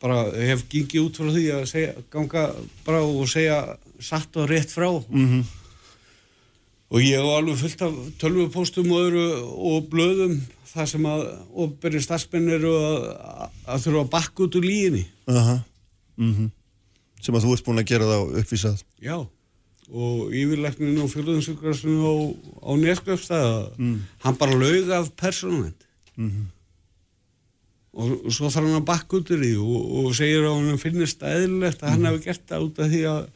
[0.06, 2.48] bara hef gengið út frá því að segja, ganga
[2.88, 3.60] bara og segja
[4.00, 4.90] satt og rétt frá.
[5.10, 5.44] Mm
[6.92, 9.26] og ég hef alveg fullt af tölvupóstum og öðru
[9.72, 10.36] og blöðum
[10.76, 11.24] þar sem að
[11.66, 13.06] opbyrri starfsmenn eru að,
[13.66, 15.60] að þurfa að bakka út úr líginni Aha,
[16.18, 16.52] mhm.
[17.26, 18.82] Sem að þú ert búin að gera það uppvísað.
[19.02, 19.16] Já,
[19.90, 22.14] og yfirleiknin á fjöluðinsugræsinu á,
[22.62, 23.96] á Nesklöfstæða, Mm.
[24.22, 25.80] hann bara laug af persónuvend.
[26.18, 26.44] Mhm.
[27.96, 30.78] Og, og svo þarf hann að bakka út úr því og, og segir að hann
[30.84, 31.94] finnist eðlilegt að Mhm.
[31.96, 33.28] hann hefði gert það út af því að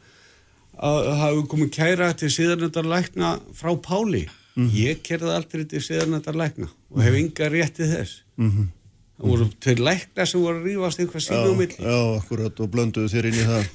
[0.80, 4.26] að hafi komið kæra til síðanöndar lækna frá Páli.
[4.56, 4.70] Mhm.
[4.74, 8.22] Ég kerði aldrei til síðanöndar lækna og hef enga rétti þess.
[8.38, 8.68] Mm
[9.20, 11.76] Það voru tveir lækna sem voru að rífast einhvað sín á milli.
[11.76, 13.66] já, akkurat og blönduðu þér inn í það.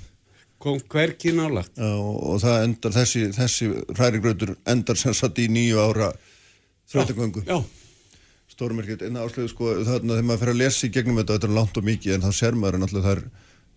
[0.57, 1.75] Kom hverki nálagt.
[1.77, 6.07] Já, og, það endar, þessi, þessi hrærigrautur endar sem satt í nýju ára
[6.89, 7.45] þrjótagöngu.
[7.45, 7.61] Já,
[8.55, 11.55] Stórmerkjöld, en áslögu sko, þarna þegar maður fer að lesa í gegnum þetta, þetta er
[11.59, 13.23] langt og mikið, en þá ser maður náttúrulega þar,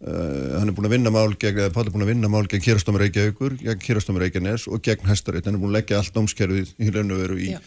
[0.05, 2.47] uh, hann er búin að vinna mál gegn, eða Páll er búin að vinna mál
[2.51, 6.17] gegn Kérastómi Reykjavíkur, gegn Kérastómi Reykjanes og gegn Hæstarétt, hann er búin að leggja allt
[6.19, 7.53] námskerfið í raun og veru í.
[7.57, 7.61] Já.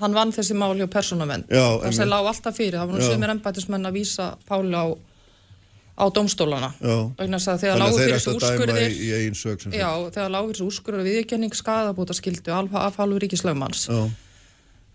[0.00, 0.88] Hann vann þessi mál hjá
[1.80, 2.12] Það sem einmitt.
[2.12, 2.74] lág alltaf fyrir.
[2.76, 4.86] Það var nú sömur embætismenn að vísa Páli á,
[6.84, 7.00] á.
[7.16, 8.90] Vegna þess að þegar Þannig lágu að þeir fyrir þessu úrskurðir...
[8.92, 9.78] í, í.
[9.80, 13.86] Já, þegar lágur þessu úrskurður og viðurkenning skadabúta skildu af hálfu ríkislöfmanns.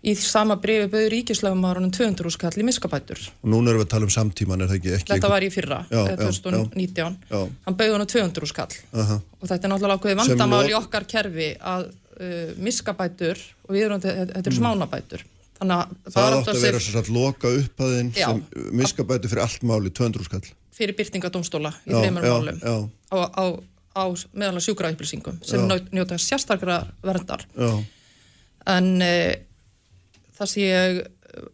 [0.02, 3.20] Í sama brefi bauður ríkislöfmann 200 úrskall í miskabætur.
[3.44, 4.94] Og núna erum við að tala um samtíman, er það ekki?
[4.98, 7.18] ekki Þetta var í fyrra, Já, eh, já, 2019.
[7.30, 7.42] Já.
[7.68, 8.74] Hann bauði hann 200 úrskall.
[8.98, 9.20] Aha.
[9.40, 13.38] Og þetta er náttúrulega ákveði vandamál í okkar kerfi að uh, miskabætur
[13.68, 15.22] og við erum, þetta eru smánabætur.
[15.60, 16.10] Þannig að Mm.
[16.10, 18.26] Það átt að sér vera svo satt loka upphæðin Já.
[18.26, 18.40] sem
[18.74, 20.42] miskabæti fyrir allt máli, 200 skall.
[20.74, 23.44] fyrir byrtingadómstóla í þreymur málum á, á,
[23.94, 25.60] á meðalega sjúkraupplýsingum sem
[25.92, 27.46] njóta- sérstakra verndar.
[27.54, 27.84] Já,
[28.66, 29.34] En uh,
[30.42, 31.48] það sé uh,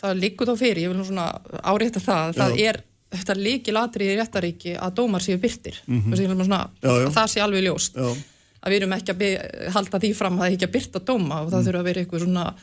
[0.00, 1.28] það líkur þá fyrir, ég vil nú svona
[1.62, 2.68] árétta það, það Já.
[2.72, 2.82] er
[3.14, 5.76] þetta líkil atrið í réttaríki að dómar séu byrtir.
[5.86, 6.16] Mm -hmm.
[6.44, 6.78] svona, Mhm.
[6.82, 7.08] Já, já.
[7.14, 7.96] Það sé alveg ljóst.
[8.64, 9.28] Að við erum ekki að by,
[9.70, 12.22] halda því fram að það ekki að byrta dóma og það þurfa að vera eitthvað
[12.24, 12.54] svona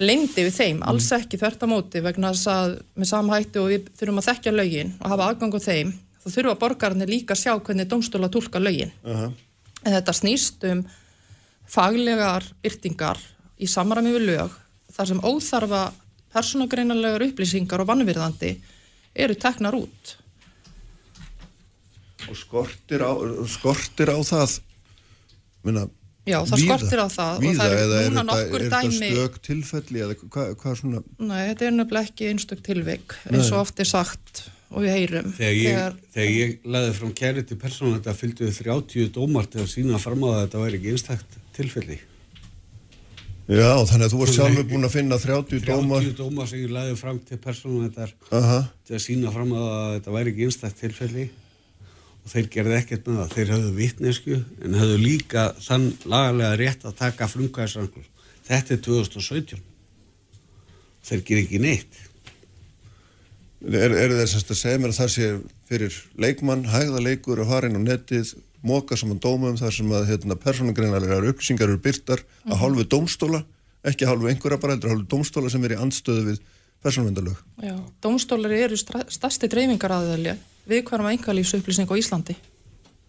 [0.00, 3.82] leyndi við þeim, alls ekki þvert á móti vegna þess að með samhættu og við
[3.98, 5.92] þurfum að þekkja lögin og hafa aðgang á þeim
[6.24, 8.92] þá þurfa borgarnir líka að sjá hvernig dómstóla tólka lögin.
[9.04, 9.32] aha,
[9.84, 10.84] En þetta snýst um
[11.68, 13.18] faglegar byrtingar
[13.60, 14.54] í samræmi við lög
[14.94, 15.82] þar sem óþarfa
[16.34, 18.54] persónagreinalegar upplýsingar og vannvirðandi
[19.14, 20.16] eru teknar út.
[22.24, 23.12] og skortir á,
[23.52, 24.54] skortir á það,
[25.66, 25.82] minna,
[26.24, 28.64] Já, það skortir á það og Víða, það eru eða er núna þetta, nokkur er
[28.64, 33.16] þetta dæmi- stök tilfelli eða hvað, hvað svona, Nei, þetta er nefnilega ekki einstök tilvik
[33.28, 34.42] eins og oft er sagt
[34.74, 35.28] og við heyrum.
[35.36, 39.60] Þegar ég, þegar ég laði fram kæri til persónu þetta fylgdu við 30 dómar til
[39.62, 42.00] að sína fram á að þetta væri ekki einstakt tilfelli.
[43.48, 46.74] Já, þannig að þú varst sjálfur búin að finna 30 dómar, 30 dómar sem ég
[46.74, 50.80] laði fram til persónu þetta aha, til að sína fram að þetta væri ekki einstakt
[50.80, 51.26] tilfelli
[52.24, 53.34] og þeir gerði ekkert með það.
[53.34, 58.08] Þeir höfðu vitnesku en höfðu líka þann lagalega rétt að taka frumkvæðisrangur.
[58.48, 59.62] Þetta er 2017.
[61.04, 62.00] Þeir ger ekki neitt.
[63.64, 65.28] er, er þess að segja mér að það sé
[65.68, 68.34] fyrir leikmann, hægða leikur að fara inn á netið,
[68.64, 73.44] móka saman dómum þar sem að hérna, persónugreinalegar upplýsingar eru byrtar að hálfu dómstóla,
[73.84, 76.42] ekki hálfu einhverja bara heldur, hálfu dómstóla sem er í andstöðu við
[76.84, 77.40] persónuvendalög.
[77.64, 80.36] Já, dómstólar eru stærsti dreifingar aðeili
[80.68, 82.36] viðkværum engalífsupplýsing á Íslandi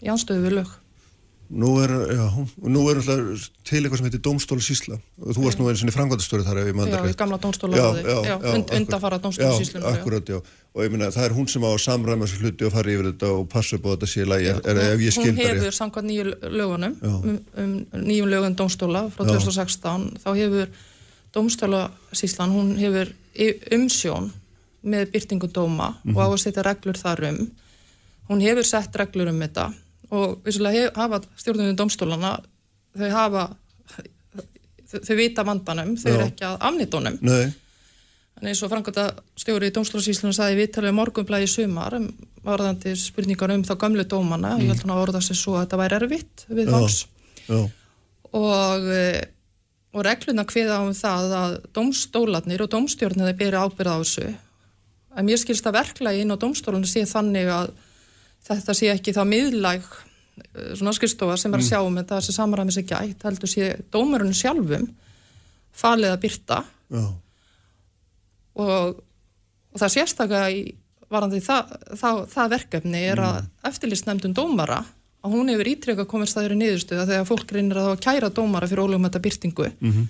[0.03, 0.73] í anstöðu við lög.
[1.49, 2.25] Nú er, já,
[2.65, 6.61] nú er til eitthvað sem heitir Dómstólusísla og þú varst nú einu sinni frangvandastöru þar
[6.63, 9.85] ég Já, í gamla dómstólaráði, já, und, undafara dómstólusíslunum.
[9.85, 10.39] Já, akkurat, já.
[10.73, 13.11] Og ég minna, það er hún sem á að samræma sér hluti og fara yfir
[13.11, 16.09] þetta og passa upp á þetta síla, er, er, ef ég skil Hún hefur samkvæmt
[16.09, 16.25] nýju
[16.55, 17.77] lögunum, um, um
[18.09, 20.73] nýjum lögun dómstóla frá 2016, þá hefur
[21.37, 23.13] dómstólasíslan, hún hefur
[23.77, 24.33] umsjón
[24.81, 26.17] með byrtingu dóma mm -hmm.
[26.17, 27.41] og á að setja reglur þar um.
[28.29, 29.73] Hún hefur sett reglur um þetta
[30.15, 32.37] og vissulega hafa stjórnum domstólana
[32.95, 33.45] þau hafa
[33.95, 39.09] þau, þau vita vandanum, þau eru ekki að afnittónum en eins og Frankóta
[39.39, 42.09] stjóri í domstólasíslunum saði viðtalið morgunblæði sumar um
[42.45, 44.65] varðandi spurningar um þá gamlu dómana, mm.
[44.65, 46.99] ég held hann að orða sér svo að þetta væri erfitt við fólks
[48.35, 48.91] og
[49.95, 54.31] og regluna hviða um það að domstólarnir og domstjórnir þeir byrja ábyrða á þessu.
[55.15, 57.69] Að mér skilst að verklægi inn á domstólunum sé þannig að
[58.45, 61.71] þetta sé ekki það miðlæg eh, svona skristofa sem er að mm.
[61.71, 64.89] sjá um þetta þessi samræmis er gætt, heldur sé dómarunum sjálfum
[65.75, 66.61] falið að byrta
[66.95, 67.13] og,
[68.63, 70.65] og það sérstaklega í
[71.11, 73.49] varandi það, það, það verkefni er að mm.
[73.69, 74.83] eftirlistnefndun dómara
[75.25, 78.85] að hún hefur ítrekka komið staður í niðurstöða þegar fólk reynir að kæra dómara fyrir
[78.85, 80.07] ólugum þetta byrtingu mm -hmm.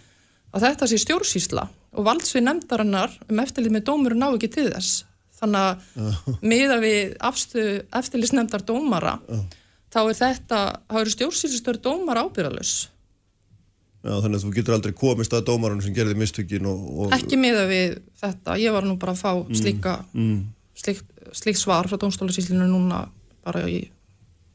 [0.55, 5.05] að þetta sé stjórnsýsla og valdsvið nefndarinnar um eftirlit með dómuru ná ekki til þess
[5.39, 9.19] þannig að miða við eftirlisnefndar dómara
[9.91, 10.59] þá er þetta,
[10.91, 12.75] þá eru stjórnsýlistöru dómar ábyrðalus
[14.05, 17.13] Já, þannig að þú getur aldrei komist að dómarinn sem gerði mistökin og, og...
[17.15, 20.35] Ekki miða við þetta, ég var nú bara að fá mm, slíka mm.
[20.77, 20.99] slík,
[21.33, 23.07] slík svar frá dómstólusíslinu núna
[23.45, 23.79] bara í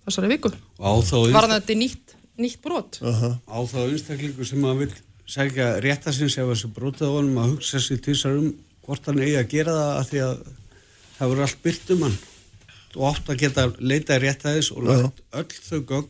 [0.07, 0.53] þessari viku.
[0.79, 3.01] Var þetta nýtt, nýtt brot?
[3.03, 3.35] Uh -huh.
[3.51, 4.93] Á þá einstaklingu sem að vil
[5.27, 8.55] segja réttasins ef þessi brotið á honum að hugsa sér til þessar um
[8.87, 10.37] hvort hann eigi að gera það að því að
[11.21, 12.19] það voru allt byrt um hann
[12.97, 16.09] og oft að geta leitað rétt að þess og lagt öll þau gögn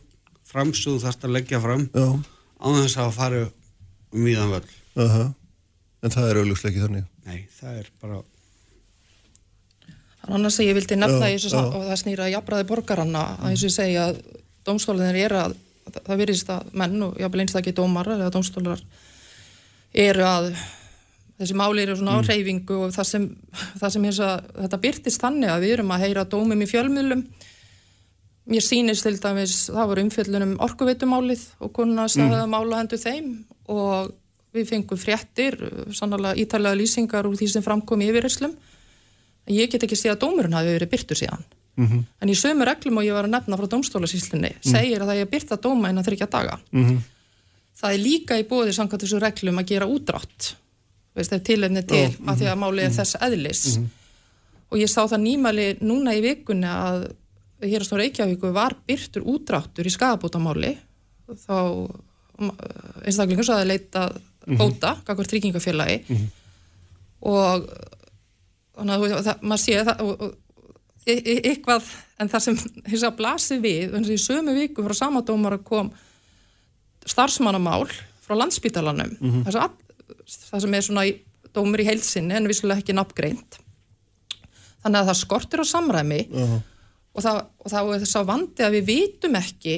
[0.51, 3.41] fram svo þú þarfst að leggja fram á þess að fara
[4.11, 4.69] um íðan völl.
[4.95, 5.33] Uh -huh.
[6.01, 7.05] En það er auðvitslega ekki þannig.
[7.25, 8.21] Nei, það er bara
[10.21, 11.57] Þannig annars að ég vildi nefna já, já.
[11.57, 14.19] og það snýra að jafnbræði borgaranna að eins og ég segja að
[14.65, 15.55] domstólinir er að
[16.05, 18.83] það virðist að menn og jáfnvel einstaklega dómar eða domstólar
[19.93, 20.51] eru að
[21.41, 22.21] þessi máli eru svona mm.
[22.21, 23.27] á reyfingu og það sem,
[23.81, 27.23] það sem að, þetta byrtist þannig að við erum að heyra dómum í fjölmiðlum
[28.51, 32.55] mér sýnist til dæmis, það voru umfjöldunum orkuveitumálið og konar sagði að mm.
[32.55, 33.31] mála hendur þeim
[33.71, 34.11] og
[34.51, 35.57] við fengum fréttir,
[35.95, 38.55] sannlega ítalega lýsingar úr því sem framkom í yfirherslum
[39.51, 41.45] ég get ekki sé að dómurinn hafi verið byrtur síðan
[41.77, 42.03] mm -hmm.
[42.21, 44.71] en í sömu reglum og ég var að nefna frá domstólasíslunni mm.
[44.71, 46.97] segir að það er að byrta dóma innan þryggja daga -hmm.
[47.81, 50.55] það er líka í bóði samkvæmt þessu reglum að gera útrátt
[51.15, 52.97] veist, ef tilefni til oh, að því að málið er mhm.
[52.99, 53.89] þess eðlis mm -hmm.
[54.69, 57.11] og ég sá það nýmæli núna í vikunni að
[57.61, 60.77] hér á Stóra Eikjavíku var byrtur útráttur í skagabótamáli
[61.45, 61.57] þá
[63.05, 64.09] einstaklingur svo að leita
[64.47, 64.57] mhm.
[64.57, 66.29] bóta, tryggingafélagi mm -hmm.
[67.21, 67.67] og
[68.75, 70.37] þannig að það, maður sé það og, og,
[71.05, 71.89] eitthvað
[72.21, 75.91] en það sem þess að blasi við eins og í sömu viku frá samadómar kom
[77.05, 77.87] starfsmannamál
[78.21, 79.43] frá landsbítalanum mm -hmm.
[79.45, 79.69] þess að
[80.27, 81.15] það sem er svona í,
[81.55, 83.59] dómur í heilsinni en vissulega ekki nafngreint
[84.81, 86.61] þannig að það skortir á samræmi uh -huh.
[87.13, 89.75] og, það, og það er þess að vandi að við vitum ekki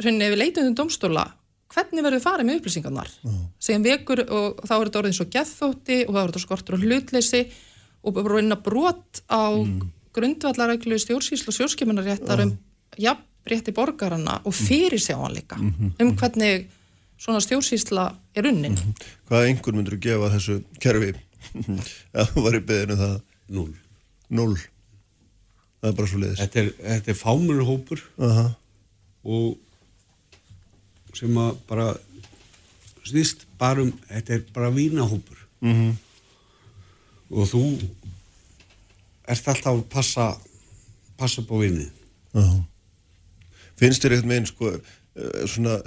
[0.00, 1.26] hrunni ef við leitum um domstóla
[1.72, 3.46] hvernig verður við farið með upplýsingarnar uh -huh.
[3.58, 6.82] segjum vekur og þá er þetta orðin svo gethótti og þá er þetta skortur á
[6.84, 7.42] hlutleysi
[8.06, 9.80] og reyna brot á mm.
[10.14, 12.52] grundvallaræklu stjórnsýslu og stjórnskimunaréttar um
[12.98, 16.02] jafnrétti borgarana og fyrir sjáanleika mm -hmm.
[16.02, 16.70] um hvernig
[17.18, 18.72] svona stjórnsýsla er unnin.
[18.72, 19.06] Mm -hmm.
[19.28, 21.14] Hvaða einhver myndur þú gefa þessu kerfi
[22.18, 23.20] að þú var í beðinu það?
[23.48, 23.72] Núl.
[24.28, 24.56] Núl.
[25.80, 26.38] Það er bara svo leiðis.
[26.38, 28.50] Þetta er, þetta er fámurhópur uh -huh.
[29.24, 29.58] og
[31.14, 31.96] sem að bara
[33.06, 35.72] snýst bara um, þetta er bara vínahópur mhm.
[35.72, 35.94] -huh.
[37.30, 37.62] og þú
[39.28, 40.36] ert alltaf að passa
[41.16, 41.90] passa på vinið.
[42.32, 42.62] Uh -huh.
[43.76, 45.80] Finnst þér eitthvað með einn sko eh, svona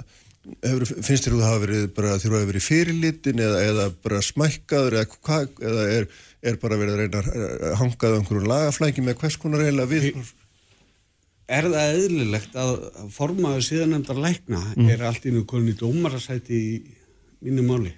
[0.64, 4.20] Hefur, finnst þér að það hafa verið bara þér að verið fyrirlitin eða, eða bara
[4.24, 5.38] smækkaður eða, hva,
[5.70, 6.06] eða er,
[6.50, 10.32] er bara verið að reyna að hangað um einhverju lagaflæki með hvers konar eiginlega við?
[11.50, 12.72] Er það eðlilegt að
[13.14, 14.90] formaðu síðan nefndar lækna mm.
[14.94, 16.72] er allt í nú konin í dómarasæti í
[17.46, 17.94] mínu máli?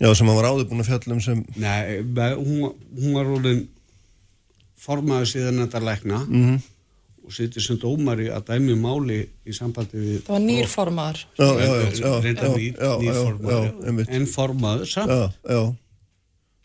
[0.00, 1.42] Já, sem hann var áður búin að fjallum sem...
[1.60, 2.02] Nei,
[2.40, 3.66] hún, hún var orðin
[4.82, 6.62] formaðu síðan nefndar lækna og mm
[7.22, 11.22] og sittir sem dómari að dæmi máli í sambandi við það var nýrformaður
[12.26, 12.50] reynda
[13.02, 15.12] nýrformaður en formaður samt.
[15.12, 15.58] Já,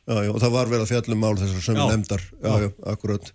[0.07, 2.25] já, já, og það var verið að fjallum mál þessar sem við nefndar.
[2.93, 3.33] Akkurat.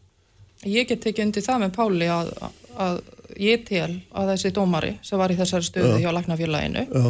[0.68, 2.30] Ég get ekki undir það með Páli að,
[2.78, 3.00] að
[3.42, 7.08] ég tel að þessi dómari sem var í þessari stöðu hjá Lagnafélaginu Já,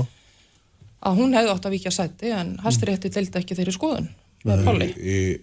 [1.08, 4.08] að hún hefði átt að vikja sæti en Hæstirétti deildi ekki þeirri skoðun
[4.48, 4.88] með Páli.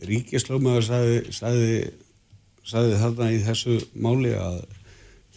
[0.09, 1.83] Ríkislögmaður sagði,
[2.67, 4.61] sagði, þarna í þessu máli að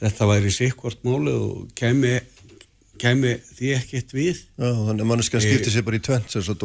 [0.02, 2.16] þetta væri sikkvort máli og kemi,
[3.02, 4.40] kemi því ekkert við.
[4.58, 6.56] já, þannig að manneskjan skipti sér bara í tvent sem svo.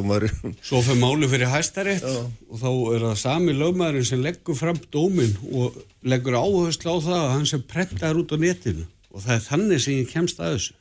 [0.70, 5.38] Svo fyrir máli fyrir hæstarétt og þá er það sami lögmaðurinn sem leggur fram dóminn
[5.52, 5.78] og
[6.08, 9.84] leggur áherslu á það að hann sem prentar út á netinu og það er þannig
[9.84, 10.78] sem ég kemst að þessu.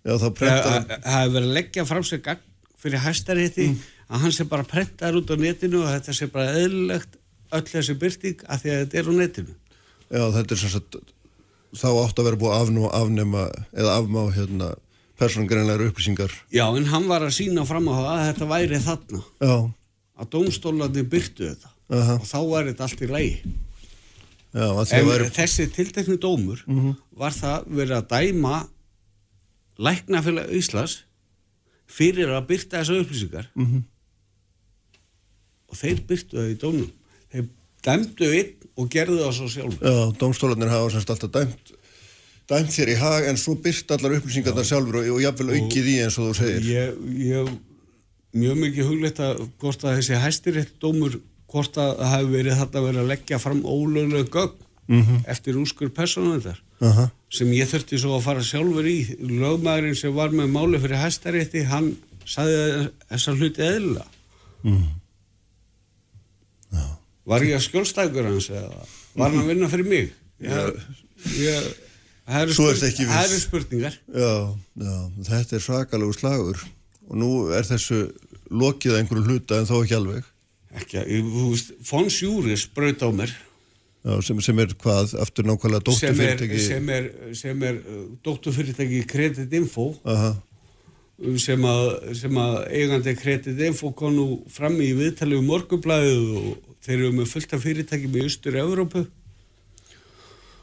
[0.00, 2.44] Já, þá prentar það hefur verið að leggja fram sér
[2.80, 3.66] fyrir hæstarétti
[4.10, 7.19] að hann sem bara prentar út á netinu og þetta sé bara eðlilegt
[7.52, 9.54] öll þessi byrting að því að þetta er á netinu.
[10.10, 10.96] Já, þetta er sem sagt,
[11.80, 14.70] þá átt að vera búið afnú, afnema eða afmá hérna
[15.20, 16.32] persóngreinlegar upplýsingar.
[16.50, 19.54] Já, en hann var að sína fram á það að þetta væri þarna, Já,
[20.20, 22.14] að dómstólandi byrtu þetta Aha.
[22.20, 23.52] og þá var þetta allt í lægi.
[24.54, 26.64] já, En væri, þessi tilteknu dómur
[27.16, 28.56] var það verið að dæma
[29.78, 30.98] læknafélag Íslands
[31.90, 33.84] fyrir að byrta þessar upplýsingar Mhm.
[35.70, 36.90] og þeir byrtu það í dómnum.
[37.86, 39.80] Dæmdu einn og gerðu það svo sjálfur.
[39.84, 41.72] já, dómstólarnir hafa semst alltaf dæmt,
[42.50, 45.96] dæmt þér í hag en svo byrt allar upplýsingarnar sjálfur og, og jafnvel aukið í
[46.04, 46.70] eins og þú segir.
[46.70, 47.52] Ég, ég
[48.40, 51.18] mjög mikið hugleitt að hvort að þessi hæstirétt dómur
[51.50, 54.66] hvort að það hefði verið þarna verið að leggja fram ólöglega gögn
[55.30, 57.08] eftir úrskur persónuðar Aha.
[57.30, 61.64] sem ég þurfti svo að fara sjálfur í lögmaðurinn sem var með máli fyrir hæstarétti,
[61.70, 61.92] hann
[62.26, 64.06] saði þessar hluti eðlilega
[67.30, 68.80] Var ég að skjólstækur hans eða
[69.14, 70.10] var hann að vinna fyrir mig?
[70.40, 71.68] Ég,
[72.26, 72.56] það eru
[73.26, 73.98] eru spurningar.
[74.14, 74.32] Já,
[74.80, 74.96] já,
[75.28, 76.64] þetta er svakalegu slagur.
[77.10, 78.00] Og nú er þessu
[78.50, 80.26] lokið að einhverju hluta en þó ekki alveg.
[80.80, 83.32] ekki, þú veist, Fons Júris braut á mér.
[84.00, 86.60] Já, sem, sem er hvað, aftur nákvæmlega er, dótturfyrirtæki.
[86.64, 89.90] sem er, sem er uh, dótturfyrirtæki Credit Info.
[90.08, 90.32] Aha,
[91.42, 96.69] sem að, sem að eigandi Credit Info kom nú fram í viðtali um morgunblæðið og
[96.90, 99.06] þeir eru með fullt af fyrirtækjum í austur Evrópu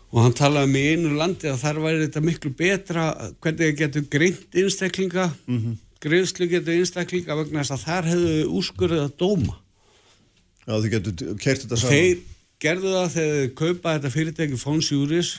[0.07, 3.05] og hann talaði með einu landi að þar væri þetta miklu betra
[3.43, 5.77] hvernig það getur greint einstaklinga mm -hmm.
[6.03, 9.55] greiðslu getur einstaklinga vegna þess að þar hefðu úrskurðið að dóma.
[10.67, 11.93] Já, þið getur kert þetta saman.
[11.93, 12.17] þeir
[12.59, 15.31] gerðu það þegar þeir kaupa þetta fyrirtæki Fons Júris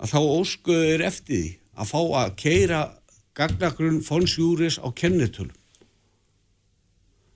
[0.00, 2.80] að þá óskuðu þeir eftir því að fá að keira
[3.34, 5.56] gagnagrunn Fons Júris á kennitölum.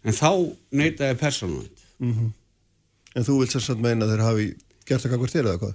[0.05, 1.85] En þá neytaði persónuvænt
[3.15, 4.47] En þú vilt sagt meina að þeir hafi
[4.85, 5.75] gert það kakvart þér eða hvað?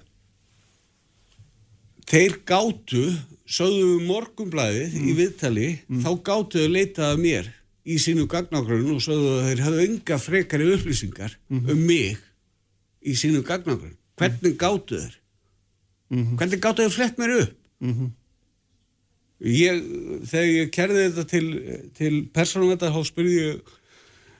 [2.09, 3.03] þeir gátu
[3.49, 5.69] sögðu morgumblæðið í viðtali
[6.01, 7.49] þá gátu þau leitað að mér
[7.89, 12.19] í sínu gagnagrunn og sögðu að þeir hafðu enga frekari upplýsingar um mig
[13.01, 13.95] í sínu gagnagrunn.
[14.19, 15.19] Hvernig gátu þeir?
[16.09, 17.59] Hvernig gátu þeir flett mér upp?
[19.39, 19.83] Ég,
[20.27, 21.45] þegar ég kerði þetta til,
[21.95, 23.75] til persónum þetta þá spurði ég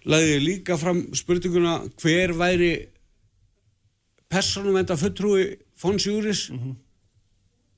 [0.10, 2.74] laði ég líka fram spurninguna hver væri
[4.30, 5.45] persónum þetta fulltrúi
[5.80, 6.49] Fons Júris?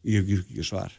[0.08, 0.94] Ég hef ekki svar.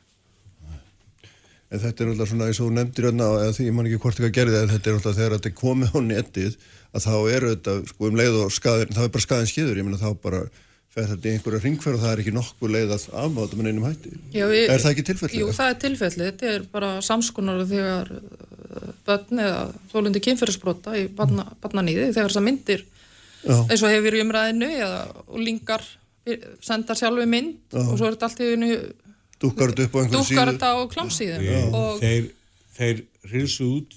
[1.73, 4.01] En þetta er alltaf svona eins og þú nefndir hérna eða því ég man ekki
[4.03, 6.59] hvort eitthvað gerði en þetta er alltaf þegar þetta er komið á netið
[6.93, 9.87] að þá eru þetta sko um leið og skaðin, þá er bara skaðin skiður, ég
[9.89, 10.43] meina þá bara
[10.93, 13.87] fer þetta í einhverja ringferð og það er ekki nokkuð leið að afmáta með neinum
[13.89, 14.13] hætti.
[14.35, 15.41] Já, við, Er það ekki tilfellið?
[15.41, 16.27] Jú, það er tilfellið.
[16.29, 19.63] Þetta er bara samskonar þegar uh, börn eða
[19.93, 22.85] þólundi kynferðisbrota í barna, barnanýði þegar þessar myndir
[23.43, 25.01] Já, eins og hefur í umræðinu eða
[25.41, 25.87] lingar
[26.63, 28.69] sendar sjálfu mynd og svo er þetta allt í einu
[29.43, 32.29] dúkkar þetta upp á einhverju klámsíðum og þeir,
[32.77, 33.97] þeir rinsu út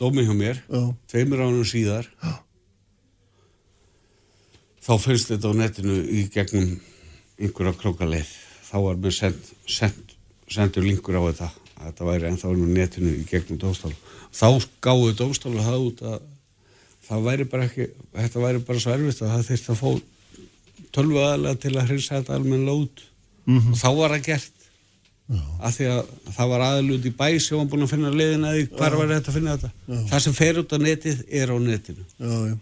[0.00, 0.82] dómi hjá mér Já.
[1.08, 2.34] tveimur ánum síðar Já.
[4.82, 6.72] Þá finnst þetta á netinu í gegnum
[7.38, 8.30] einhverja krókaleið.
[8.68, 10.16] Þá var mér send, send,
[10.50, 11.50] sendur linkur á þetta
[11.82, 13.94] að þetta væri ennþá á netinu í gegnum dómstál
[14.32, 14.48] þá
[14.84, 16.18] gáðu dómstálu það út að
[17.08, 19.90] það væri bara ekki þetta væri bara svo erfitt að það þyrst að fá
[20.92, 23.06] tölvu aðalega til að hrinsa þetta almennilega út
[23.52, 24.58] og þá var það gert.
[25.62, 28.64] Af því að það var aðalut í bæ sem var búin að finna leiðina því
[28.76, 29.70] hvar var þetta að finna þetta.
[30.10, 32.04] Það sem fer út á netið er á netinu.
[32.18, 32.56] Já, já.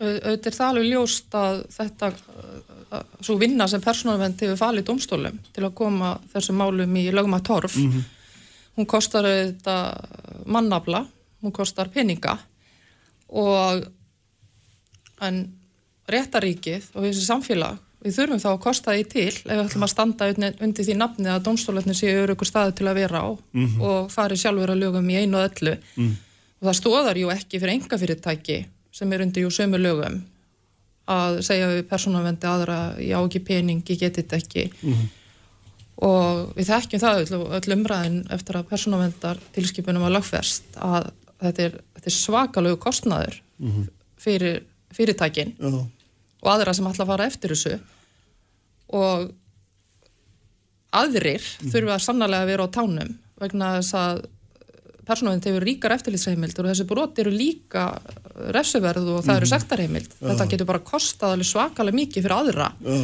[0.00, 5.38] Auðvitað er það alveg ljóst að þetta uh, svo vinna sem persónalvend hefur falið domstólum
[5.52, 7.78] til að koma þessum málum í lögum að torf
[8.76, 11.06] hún kostar auðvitað mannafla
[11.42, 12.36] hún kostar peninga
[13.28, 13.86] og
[15.26, 15.42] en
[16.10, 19.92] réttaríkið og þessi samfélag við þurfum þá að kosta því til ef við ætlum að
[19.92, 23.28] standa undir, því nafni að dómstólarnir séu öryggur staði til að vera á
[23.80, 25.74] og fari sjálfur að lögum í einu og öllu.
[26.60, 28.58] Og það stóðar jú ekki fyrir enga fyrirtæki
[28.96, 30.22] sem er undir sömu lögum
[31.06, 34.64] að segja við persónavendi aðra ég á ekki pening, ég geti þetta ekki.
[36.06, 41.68] Og við þekkjum það öll, öll umræðin eftir að persónavendar tilskipunum að lagfest að þetta
[41.68, 43.38] er, þetta er svakalögu kostnaður
[44.20, 44.64] fyrir
[44.96, 47.78] fyrirtækin Já, og aðra sem ætla að fara eftir þessu.
[48.96, 49.30] Og
[50.96, 54.22] aðrir þurfa sannlega að vera á tánum vegna þess að
[55.06, 57.86] persónuvind hefur ríkar eftirlitsheimild og þessi brot eru líka
[58.54, 60.16] refsuverð og það eru sektarheimild.
[60.18, 62.96] Þetta getur bara kostað alveg svakalega mikið fyrir aðra já,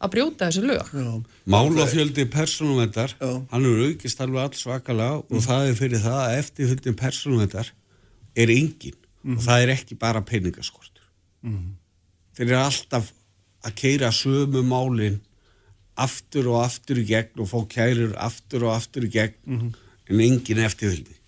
[0.00, 0.92] að brjóta þessi lög.
[0.96, 1.10] Já,
[1.50, 3.30] Málafjöldi persónumvendar, Já.
[3.52, 7.72] hann er aukist alveg alls svakalega og það er fyrir það að eftirfylgdin persónumvendar
[8.40, 8.98] er engin.
[9.20, 11.04] Og það er ekki bara peningaskortur.
[12.36, 13.10] Þeir eru alltaf
[13.66, 15.20] að keira sömu málin
[16.00, 19.72] aftur og aftur í gegn og fá kærur aftur og aftur í gegn
[20.10, 21.19] en engin eftirfylgdi.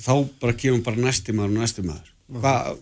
[0.00, 2.14] Þá bara kemur bara næsti maður og næsti maður.
[2.30, 2.80] Hvað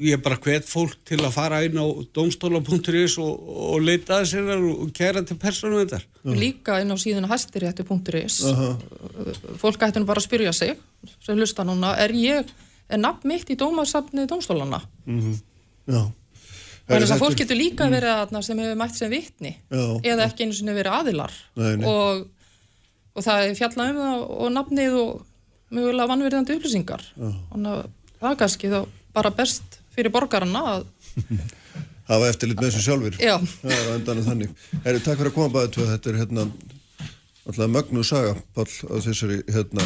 [0.00, 1.84] ég er bara hvet fólk til að fara inn á
[2.16, 6.00] domstóla.is og, og leita að sér og kæra til persónum þetta.
[6.40, 8.40] líka inn á síðan hæstiréttu.is
[9.60, 10.72] fólk ætti nú bara að spyrja sig
[11.20, 12.48] sem hlusta núna, er ég
[12.88, 16.02] er nafn mitt í dómarsafnið dómstólana já.
[16.90, 19.84] Þannig að fólk getur líka verið aðna sem hefur mætt sem vitni Já.
[20.02, 21.84] eða ekki einu sinni verið aðilar Nei, nei.
[21.86, 22.24] Og,
[23.14, 25.12] og það er fjallað um það og nafnið og
[25.70, 27.84] mögulega vannverðandi upplýsingar þannig að
[28.20, 28.80] það er kannski þá
[29.16, 30.84] bara best fyrir borgarana að,
[32.10, 33.16] Hafa eftirlit með þessu sjálfur.
[33.22, 34.54] já, Það er á endanum þannig.
[34.82, 35.84] Herri, takk fyrir að koma bæðið tvö.
[35.92, 36.44] Þetta er hérna
[37.46, 39.84] alltaf mögnuð saga, Pall, á þessari hérna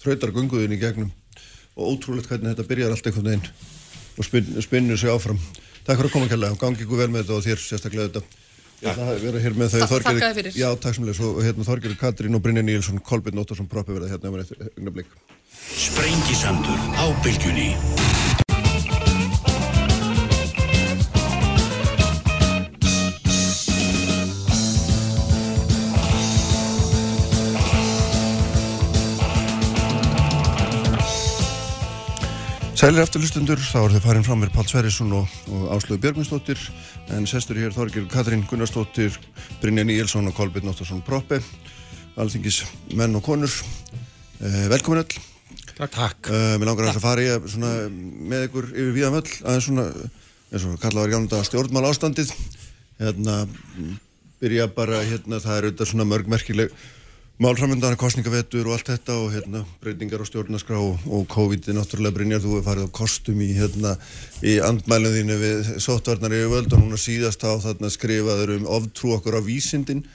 [0.00, 1.10] þrautargönguðin í gegnum
[1.76, 3.50] og ótrúlegt hvernig þetta byrjar allt einhvern veginn
[4.16, 5.36] og spinn, spinnur sig áfram.
[5.84, 8.24] Takk fyrir að koma kærlega gangi ykkur vel með þetta og þér sérstaklega þetta.
[8.76, 10.52] Ég ætla að vera hér með þau Takk- þakka þér fyrir.
[10.60, 14.10] Já, takk sem leys og hérna Þorgerður Katrín og Brynja Níelsson, Kolbjörn Óttarsson Proppi verða
[14.12, 15.08] hérna um eftir augnablik.
[32.76, 36.60] Sælir eftirlustundur, þá er þið farin fram með Pál Sverrisson og, og Áslögu Björgvinsdóttir
[37.16, 39.14] en sestur hér Þorgir Katrín Gunnarsdóttir,
[39.62, 41.38] Brynja Níelsson og Kolbjörn Óttarsson Proppe,
[42.20, 42.58] alþingis
[42.92, 43.54] menn og konur.
[44.42, 45.16] Eh, velkomin öll.
[45.70, 45.94] Takk.
[45.94, 46.28] Takk.
[46.28, 49.88] Uh, mér langar að fara í að svona, með ykkur yfir víðan öll aðeins svona,
[50.52, 52.34] eins og kallað var gánda stjórnmál ástandið
[53.00, 53.38] hérna,
[54.44, 56.76] byrja bara hérna, það er auðvitað svona mörgmerkileg
[57.42, 62.16] málframöndan kostningavetur og allt þetta og hérna, breytingar á stjórnaskrá og, og COVID er náttúrulega
[62.16, 63.92] Brynjar, þú hefur farið á kostum í, hérna,
[64.40, 69.12] í andmælum þínu við sóttvarnar yfir völd og núna síðast á þarna skrifaður um oftrú
[69.18, 70.06] okkur á vísindin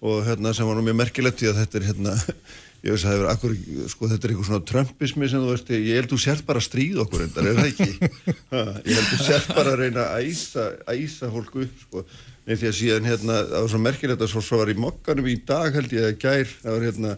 [0.00, 2.16] og hérna sem var nú mjög merkilegt því að þetta er hérna
[2.86, 3.56] ég veist að það er akkur,
[3.92, 6.68] sko þetta er eitthvað svona trumpismi sem þú veist, ég held þú sért bara að
[6.70, 8.10] stríða okkur endar, er það ekki?
[8.54, 12.06] Ha, ég held þú sért bara að reyna að æsa, æsa fólk upp, sko
[12.46, 15.28] Nei, því að síðan hérna, það var svo merkilegt að svo, svo var í mokkanum
[15.28, 17.12] í dag held ég að gær, það var hérna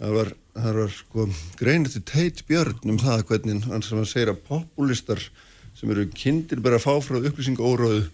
[0.00, 1.26] það var, það var sko
[1.60, 5.22] greinir til teit björn um það hvernig hann sem að segja að populistar
[5.76, 8.06] sem eru kindir bara að fá frá upplýsingaóróðu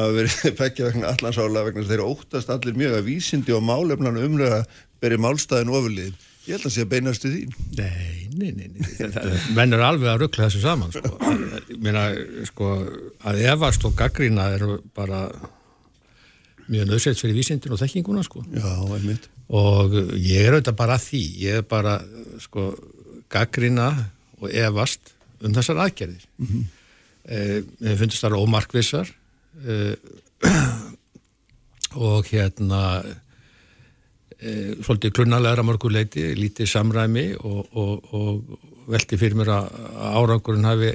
[0.00, 3.64] að verið pekja vegna allansála vegna þess að þeir óttast allir mjög að vísindi og
[3.66, 4.64] málefnan umlega
[5.00, 6.26] beri málstæðin ofurlið.
[6.46, 7.54] Ég held að sé að beinast til þín.
[7.78, 9.38] Nei, nei, nei, nei.
[9.56, 11.12] Menn er alveg að ruggla þessu saman sko.
[11.68, 12.04] Ég meina,
[12.48, 12.70] sko,
[13.28, 15.26] að efast og gaggrína eru bara
[16.70, 18.44] mjög nöðsett fyrir vísindin og þekkinguna sko.
[18.54, 19.28] Já, einmitt.
[19.48, 21.96] og ég er auðvitað bara að því ég er bara,
[22.42, 22.70] sko
[23.30, 23.88] gaggrína
[24.40, 26.64] og efast um þessar aðgerðir mm -hmm.
[27.24, 29.10] eh, mér finnst það ómarkvissar
[29.66, 29.94] eh,
[32.08, 33.02] og hérna
[34.38, 38.60] e, svolítið klunnalegra mörguleiti, lítið samræmi og, og, og
[38.90, 40.92] velti fyrir mér að að árangurinn hafi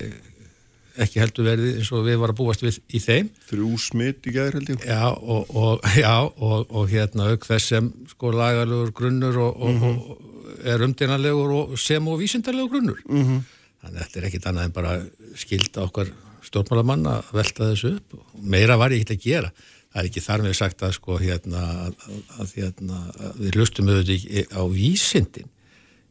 [1.04, 3.32] ekki heldur verið eins og við varum að búast við í þeim.
[3.50, 4.86] Þrjú smitt í gæðir held ég.
[4.88, 9.84] Já, og, og, já, og, og hérna auk þess sem sko lagalegur grunnur og, og,
[9.84, 13.02] og er umdeinalegur og sem og vísindalegur grunnur.
[13.06, 13.42] -hmm.
[13.84, 14.94] Þannig að þetta er ekkit annað en bara
[15.38, 16.12] skilda okkar
[16.46, 18.20] stjórnmálamann að velta þessu upp.
[18.42, 19.52] Meira var ég ekkit að gera.
[19.96, 22.08] Það er ekki þar með sagt að sko hérna að,
[22.40, 25.52] að, hérna, að við hlustum auðvitað á vísindin.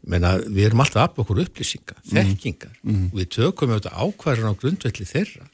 [0.04, 5.06] Menna, við erum alltaf af okkur upplýsingar, þekkingar og við tökum auðvitað ákvarðan á grundvelli
[5.08, 5.46] þeirra.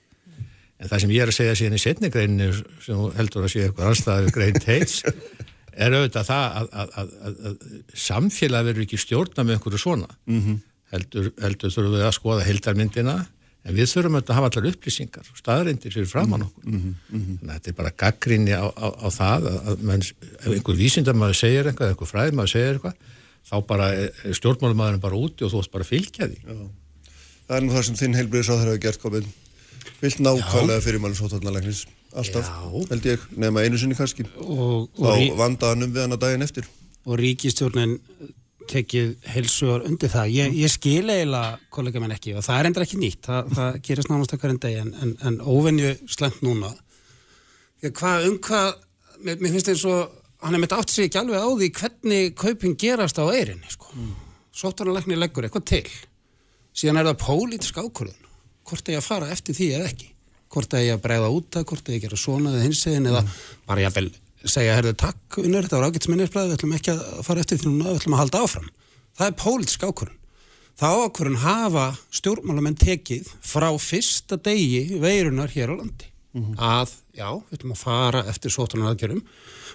[0.81, 2.49] En það sem ég er að segja síðan í setningreininu
[2.83, 5.03] sem heldur að sé eitthvað anstæðið grein teits
[5.85, 7.67] er auðvitað það að, að, að, að,
[8.07, 10.09] samfélag verður ekki stjórna með einhverju svona.
[10.41, 10.57] -hmm.
[10.91, 13.17] Heldur, heldur þurfum við að skoða heildarmyndina
[13.61, 16.65] en við þurfum auðvitað að hafa allar upplýsingar og staðarindir fyrir framann okkur.
[16.65, 17.39] Mm -hmm.
[17.39, 20.03] Þannig að þetta er bara gaggrinni á, á, á það að menn,
[20.49, 22.97] einhver vísindamæður segir eitthvað, einhver fræðimæður segir eitthvað
[23.51, 26.41] þá bara er stjórnmálumæðurinn bara úti og þú ætti bara að fylgja því.
[26.47, 26.59] Já.
[27.51, 29.31] Það er nú það sem þinn heilbriðis á þeirra hefur gert komin.
[30.01, 31.87] Vilt nákvæmlega fyrir mann svo tónnalegnis.
[32.15, 32.87] alltaf, Já.
[32.91, 34.25] held ég, nema einu sinni kannski.
[34.39, 36.67] og, og, Þá vandaðanum við hana daginn eftir.
[37.07, 37.99] og ríkistjórnin
[38.71, 40.31] tekið heilsugar undir það.
[40.35, 43.23] Ég, ég skil eiginlega kollega minn ekki og það er endur ekki nýtt.
[43.27, 46.71] Það, það gerist nánast okkar en deg en, en, en óvenju slemt núna.
[47.83, 48.75] Ég, hvað, um hvað,
[49.25, 52.33] mér, mér finnst eins og hann er mitt átt sig ekki alveg á því hvernig
[52.39, 53.91] kaupin gerast á eirinni, sko.
[53.97, 54.15] Mm.
[54.61, 55.85] Sóttarnalækni leggur eitthvað til.
[56.77, 58.31] Síðan er það pólitísk ákvörðun.
[58.71, 60.11] Hvort er ég að fara eftir því eða ekki?
[60.51, 63.11] Hvort er ég að bregða út það, hvort er ég að gera svona eða hinsegin
[63.11, 63.23] eða
[63.69, 64.11] bara ég að
[64.49, 67.69] segja, herðu, takk, unnur, þetta var ágætt minnisbræði, við ætlum ekki að fara eftir því
[67.69, 68.71] núna, við ætlum að halda áfram.
[69.19, 70.17] Það er pólitísk ákvörðun.
[70.81, 71.87] Það ákvörðun hafa
[72.17, 76.09] stjórnmálamenn tekið frá fyrsta degi veirunar hér á landi.
[76.57, 79.21] Að, já, við ætlum að fara eftir sótunar aðgjörum.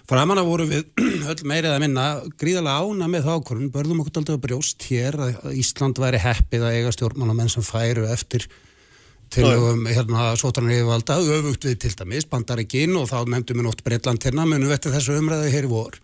[0.06, 0.84] Framan að voru við
[1.32, 2.06] öll meirið að minna
[2.38, 6.66] gríðarlega ána með það ákvörðun, börðum okkur aldrei að brjóst hér að Ísland væri heppið
[6.68, 8.46] að eiga stjórnmálamenn sem færu eftir
[9.34, 14.22] tilögum hérna svotanar yfirvalda öfugt við til dæmis bandaríkin og þá nefndum við nótt Breitland
[14.22, 15.98] hérna munum við eftir þessu umræðu hér í vor.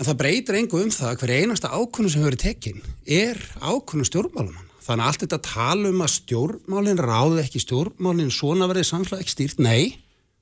[0.00, 4.08] En það breytir engu um það hver einasta ákvörnu sem hefur verið tekin er ákvörnu
[4.08, 9.26] stjórnmálumann þannig að allt þetta tala um að stjórnmálin ráði ekki stjórnmálin svona verði samfélag
[9.26, 10.00] ekki stýrt, nei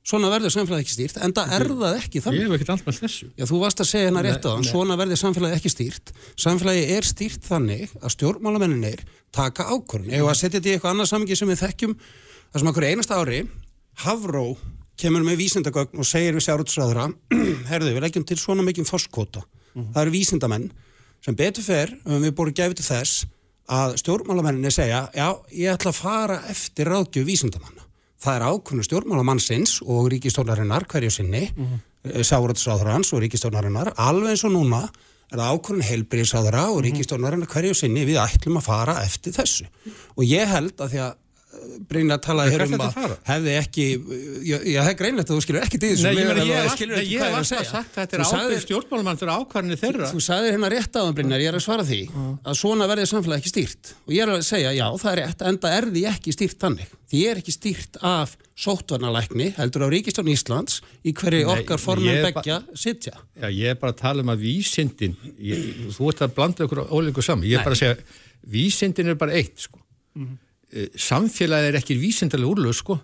[0.08, 2.86] svona verður samfélag ekki stýrt, en það er það ekki Ég þannig hef ekkert allt
[2.86, 3.28] með þessu.
[3.36, 6.12] Já, þú varst að segja hérna rétt á þann, svona verði samfélagi ekki stýrt.
[6.40, 9.04] Samfélagi er stýrt þannig að stjórnmálamenninir
[9.36, 10.14] taka ákvörðun.
[10.16, 11.96] Ef að setja þetta í eitthvað annað samingi sem við þekkjum,
[12.48, 13.40] þar sem okkur einasta ári,
[13.98, 14.56] Havró
[14.98, 17.08] kemur með vísindagögn og segir við sjárútsræðura,
[17.70, 19.42] herðu, við leggjum til svona mikið foskóta.
[19.74, 20.70] Það eru vísindamenn
[21.24, 23.26] sem betur fer, um við búin gefið til þess
[23.68, 25.28] að stjórnmálamenninni segja, já,
[28.18, 32.24] Það er ákvörðun stjórnmálamannsins og ríkistórnarinnar hverju sinni, mm -hmm.
[32.26, 34.88] sáraðsáðurans og ríkistórnarinnar, alveg eins og núna
[35.30, 39.66] er það ákvörðun heilbriðsáðura og ríkistórnarinnar hverju sinni við ætlum að fara eftir þessu.
[40.16, 41.14] Og ég held að því að
[41.88, 43.84] Brynja talaði hér um að hefði ekki,
[44.44, 47.04] já, það er greinlegt að þú skilur ekki því Nei, ég, ég, ég, skilur ég,
[47.06, 50.10] ekki ég hvað hef er að sagt þetta er ábyrg stjórnmálumann fyrir ákvarðinni þeirra.
[50.12, 53.06] Þú sagðir hérna rétt á það Brynjar, ég er að svara því að svona verði
[53.08, 56.02] samfélag ekki stýrt og ég er að segja, já, það er rétt enda er því
[56.12, 56.92] ekki stýrt þannig.
[57.08, 62.26] Því er ekki stýrt af sóttvarnalækni, heldur á Ríkistjón Íslands í hverju okkar ég er
[62.26, 63.14] ba- begja sitja.
[63.38, 66.82] Já, ég er bara að tala um að vísindin, ég, þú ert að blanda ykkur
[66.92, 67.96] ólíku saman, ég er bara að segja,
[68.44, 69.80] vísindin er bara eitt, sko.
[70.18, 70.36] Mm
[71.00, 72.98] Samfélagið er ekki vísindalega úrlöð, sko.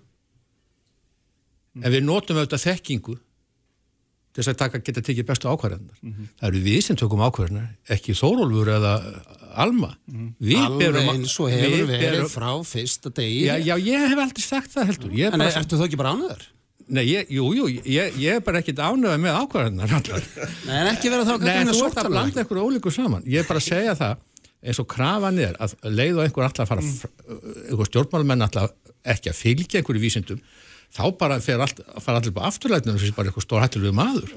[1.83, 3.15] En við notum auðvitað þekkingu
[4.35, 5.99] til þess að taka, geta tekið bestu ákvarðanar.
[6.41, 8.93] Það eru við sem tökum ákvarðanar, ekki Þórólfur eða
[9.63, 9.93] Alma.
[10.43, 13.45] Við Alveg eins og hefur við verið berum- frá fyrsta degi.
[13.47, 15.15] Já, já, ég hef aldrei sagt það heldur.
[15.15, 16.43] Er En bara, ertu þú ekki bara ánöður?
[16.87, 19.95] nei, ég, jú, jú, ég, ég er bara ekkit ánöða með ákvarðanar.
[20.67, 23.23] Nei, en ekki vera þá Nei, þú ert að blanda ykkur ólíku saman.
[23.25, 24.19] Ég er bara að segja það
[24.65, 27.17] eins og krafan er að leið og einhver alltaf að fara mm.
[27.71, 28.73] einhver stjórnmálumenn alltaf
[29.15, 30.45] ekki að fylgja einhverju vísindum
[30.95, 34.29] þá bara fer allt, fara allir bara afturlætnum þessi bara eitthvað stór hættilegu maður.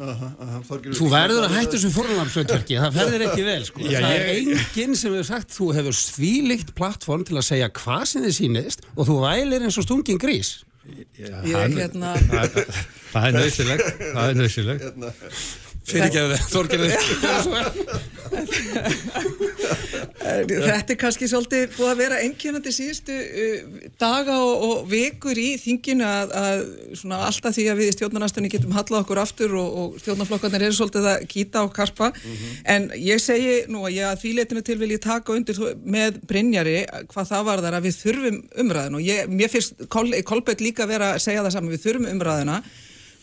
[0.97, 3.83] Þú verður að hættu sem fórnarnamsveitverki, það ferðir ekki vel sko.
[3.85, 7.69] Já, það er ég- enginn sem hefur sagt þú hefur svílikt plattform til að segja
[7.77, 10.63] hvað sem þið sýnist og þú vælir eins og stungin grís.
[10.87, 12.59] Já, Ég hann- hérna- það,
[13.13, 16.91] það er nöðsilegt það er nöðsilegt Fyrir ekki að það, Þorgerður.
[20.27, 25.55] Þetta er kannski svolítið búið að vera einkennandi síðustu uh, daga og, og vekur í
[25.61, 26.63] þinginu að, að
[26.99, 30.77] svona alltaf því að við í stjórnarnastunni getum hallað okkur aftur og, og stjórnarflokkarnir eru
[30.77, 32.11] svolítið að kýta og karpa.
[32.67, 36.19] En ég segi nú að ég að því leitinu til vil ég taka undir með
[36.27, 36.81] Brynjari
[37.13, 40.89] hvað það var þar að við þurfum umræðin og ég, mér finnst Kol, Kolbett líka
[40.89, 42.59] vera að segja það saman, við þurfum umræðina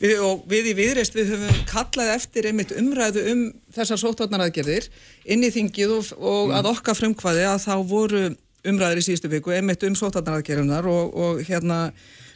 [0.04, 4.90] Við, og við í viðreist við höfum kallað eftir einmitt umræðu um þessar sóttvarnaraðgerðir
[5.32, 8.24] inn í þingið og, og að okkar frumkvæði að þá voru
[8.68, 11.78] umræður í síðustu viku einmitt um sóttvarnaraðgerðunar og, og hérna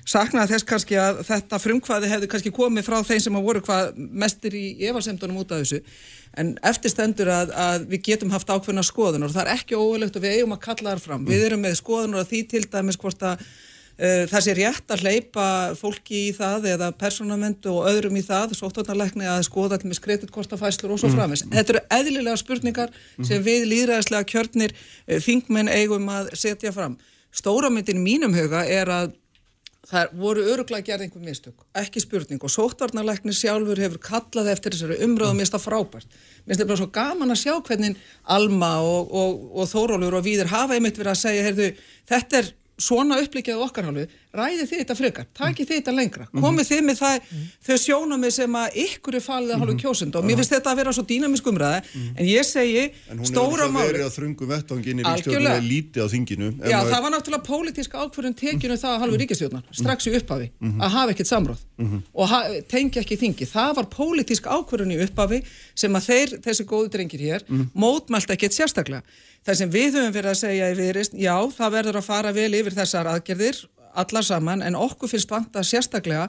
[0.09, 4.01] saknaði þess kannski að þetta frumkvæði hefði kannski komið frá þeim sem að voru hvað
[4.25, 5.83] mestir í efasemdunum út af þessu.
[6.41, 10.25] En eftirstendur að, að við getum haft ákveðna skoðunar og það er ekki óverlegt og
[10.25, 11.29] við eigum að kalla þar fram.
[11.29, 13.45] Við erum með skoðunar að því til dæmis hvort að
[13.99, 15.45] það sé rétt að hleypa
[15.75, 20.95] fólki í það eða persónamentu og öðrum í það, sóttvarnarlækni að skoða til með skreitutkortafæslur
[20.95, 21.43] og svo framins.
[21.51, 22.93] Þetta eru eðlilega spurningar
[23.27, 26.95] sem við líðræðislega kjörnir uh, þingmenn eigum að setja fram.
[27.35, 29.17] Stóramyndin mínum huga er að
[29.89, 34.99] það voru öruglega gerð einhver mistök, ekki spurning og sóttvarnarlækni sjálfur hefur kallað eftir þessari
[35.07, 36.09] umröðu og mista frábært.
[36.45, 38.03] Mér finnst þetta bara svo gaman að sjá hvernig
[38.37, 41.71] Alma og, og, og Þórólfur og Víður hafa einmitt verið að segja, heyrðu,
[42.11, 44.05] þetta er svona upplikið á okkar hálfu,
[44.39, 47.31] ræði þið þetta frekar, takið þið þetta lengra komið þið með það,
[47.67, 50.77] þau sjónami sem að ykkur er falið að hálfu kjósund og mér finnst þetta að
[50.83, 51.81] vera svo dýnamisk umræða
[52.15, 54.53] en ég segi, En hún stóra hefur máli verið á þrungum
[55.09, 55.59] Algjörlega.
[55.59, 56.49] ríkstjórnum lítið á þinginu.
[56.71, 60.81] Já, það var náttúrulega pólitísk ákvörðun tekinu það að hálfu ríkistjórnar, strax í upphafi Mhm.
[60.81, 61.61] að hafa ekkert samráð
[62.15, 62.29] og
[62.69, 63.47] tengja ekki þingi.
[63.49, 65.43] Það var pólitísk ákvörðun í upphafi
[65.75, 66.29] sem að þeir,
[69.49, 72.51] Það sem við höfum verið að segja í viðrist, já, það verður að fara vel
[72.53, 73.63] yfir þessar aðgerðir,
[73.97, 76.27] allar saman, en okkur finnst vanta sérstaklega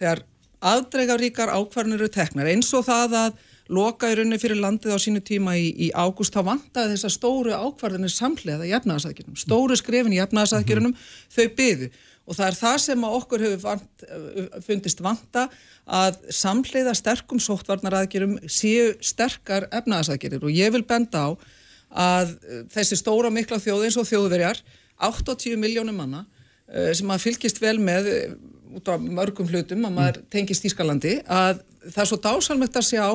[0.00, 0.22] þegar
[0.70, 3.36] aðdrega ríkar ákvarðanir eru teknar, eins og það að
[3.76, 7.52] loka í rauninni fyrir landið á sínu tíma í, í ágúst, þá vantaði þessar stóru
[7.52, 9.36] ákvarðanir samhliða í efnaðarsækjunum.
[9.44, 10.96] Stóru skrefin í efnaðarsækjunum,
[11.36, 11.92] þau byðu.
[12.24, 14.10] Og það er það sem að okkur hefur vant,
[14.64, 15.48] fundist vanta
[15.84, 20.46] að samhliða sterkum sóttvarnaraðgjörum séu sterkar efnaðarsækjunir.
[20.46, 21.30] Og ég vil benda á
[21.92, 24.62] að uh, þessi stóra mikla þjóð eins og þjóðverjar,
[25.02, 28.34] 80 miljónum manna, uh, sem að fylgist vel með uh,
[28.78, 33.06] út af mörgum hlutum að maður tengist Ískalandi að það er svo dásalmegt að sjá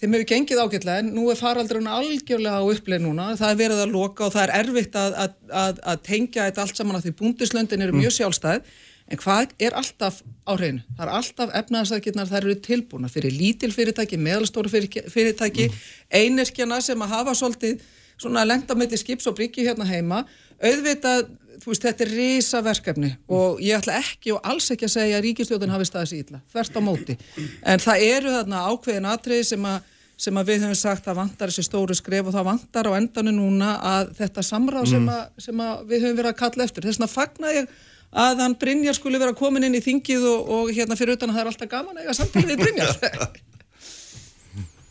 [0.00, 3.82] þeim hefur gengið ágætlega en nú er faraldurinn algjörlega á uppleið núna það er verið
[3.84, 7.06] að loka og það er erfitt að, að, að, að tengja þetta allt saman að
[7.06, 8.70] því búndislöndin eru mjög sjálfstæð
[9.06, 10.82] en hvað er alltaf á hreinu?
[10.96, 15.68] Það er alltaf efnaðarsakirnar, það eru tilbúna fyrir lítil fyrirtæki, meðalstóru fyrirtæki, fyrirtæki
[16.10, 17.84] einirkjana sem að hafa svolítið
[18.20, 20.22] svona lendamöndi skips og bryggju hérna heima
[20.56, 21.26] auðvitað,
[21.60, 25.18] þú veist, þetta er risa verkefni og ég ætla ekki og alls ekki að segja
[25.18, 27.18] að ríkistjóðin hafi staðið sér illa, þvert á móti.
[27.64, 31.50] En það eru þarna ákveðin atriði sem að sem að við höfum sagt að vantar
[31.52, 35.60] þessi stóru skref og það vantar á endanu núna að þetta samráð sem, að, sem
[35.60, 36.86] að við höfum verið að kalla eftir.
[36.86, 37.74] Þess vegna fagna ég
[38.16, 41.36] að hann Brynjar skulle vera komin inn í þingið og, og hérna fyrir utan að
[41.36, 43.36] það er alltaf gaman að eiga samtalið við Brynjar.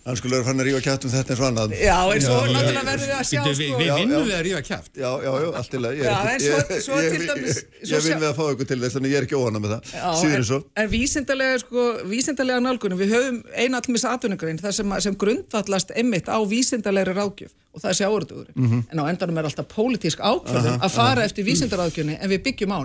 [0.06, 1.72] Hann skulle vera fann að rífa kjátt um þetta eins og annað.
[1.82, 3.77] Já, en svo náttúrulega verður við að sjá Við, við, sko.
[3.80, 4.91] við vinnum við að rífa kæft.
[5.02, 8.19] Já, já, já, allt til að Já, en svo- svo ég, til dæmis- ég, sjá-
[8.19, 10.36] við að fá ykkur til þess, þannig ég er ekki óhana með það, Já, síður
[10.38, 10.60] en, svo.
[10.84, 16.30] en vísindalega, sko, vísindalega nálgunum, við höfum eina allmis atvinningrein það sem, sem grundvallast einmitt
[16.30, 18.48] á vísindalegri ráðgjöf og það er sjáurðugur.
[18.56, 18.84] Mhm.
[18.94, 22.80] En á endanum er alltaf pólitísk ákvörðun að fara eftir vísindaráðgjöfni en við byggjum á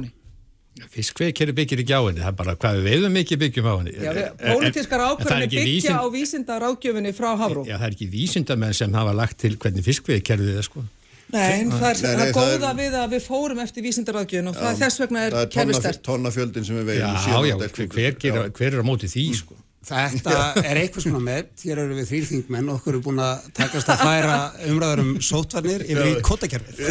[0.81, 0.93] henni.
[0.97, 3.93] Fiskveikeri byggir ekki á henni, það er bara hvað við veiðum mikið byggjum á henni.
[4.01, 7.65] Já, pólitískar það ekki byggja vísind- á vísindaráðgjöfinni frá Hafró.
[7.69, 10.85] Já, það er ekki vísindamenn sem hafa lagt til hvernig fiskveikerfið er sko.
[11.31, 13.61] Nei, en það er, Nei, það nei, er það góða er- við að við fórum
[13.62, 17.47] eftir vísindaráðgjöfin og það, þess vegna er Það er tonnafjöldin sem við Já, veiðum.
[17.47, 19.55] já, hver, hver, hver, hver er á móti því sko?
[19.81, 23.47] Þetta er eitthvað svona með, hér eru við þrýr þingmenn og okkur er búin að
[23.57, 24.35] takast að færa
[24.69, 26.82] umræður um sótvarnir yfir í kótakerfið.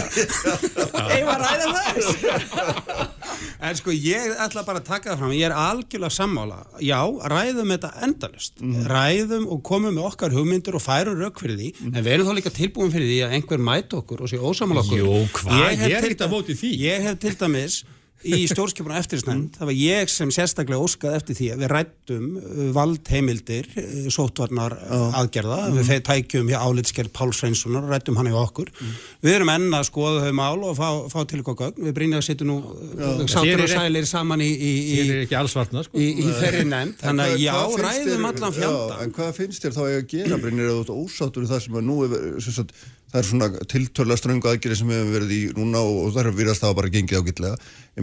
[1.20, 3.06] Eða ræða það?
[3.60, 6.58] En sko ég ætla bara að taka það fram, ég er algjörlega sammála.
[6.84, 6.98] Já,
[7.32, 8.58] ræðum þetta endalust.
[8.90, 12.34] Ræðum og komum með okkar hugmyndur og færum rauk fyrir því, en við erum þá
[12.40, 15.04] líka tilbúin fyrir því að einhver mæti okkur og sé ósamála okkur.
[15.04, 15.56] Jú, hvað?
[15.84, 16.74] hef Ég er því.
[16.88, 17.82] Ég hef til dæmis
[18.28, 22.62] í stjórnskipuna eftirstænd, það var ég sem sérstaklega óskað eftir því að við rættum uh,
[22.76, 24.76] valdheimildir, uh, sótvarnar
[25.22, 28.74] aðgerða, við þeir tækjum hjá álitskerð Páls Reynssonar og rættum hann í okkur.
[29.24, 32.20] Við erum enn að skoða þau mál og fá, fá til okkur gögn, við brýnum
[32.20, 35.96] að setja nú uh, sátur og sælir saman í, í, í, varna sko.
[36.00, 37.56] í, í þeirri nefnd, þannig að já,
[37.86, 39.02] ræðum allan Já, fjanda.
[39.04, 41.02] en hvað finnst þér þá að gera, Brynir, eða
[41.44, 42.74] í það sem að nú er, sagt,
[43.10, 46.30] það er svona tiltöla ströngu aðgerið sem við hefum verið í núna og, og það
[46.30, 46.66] er virðast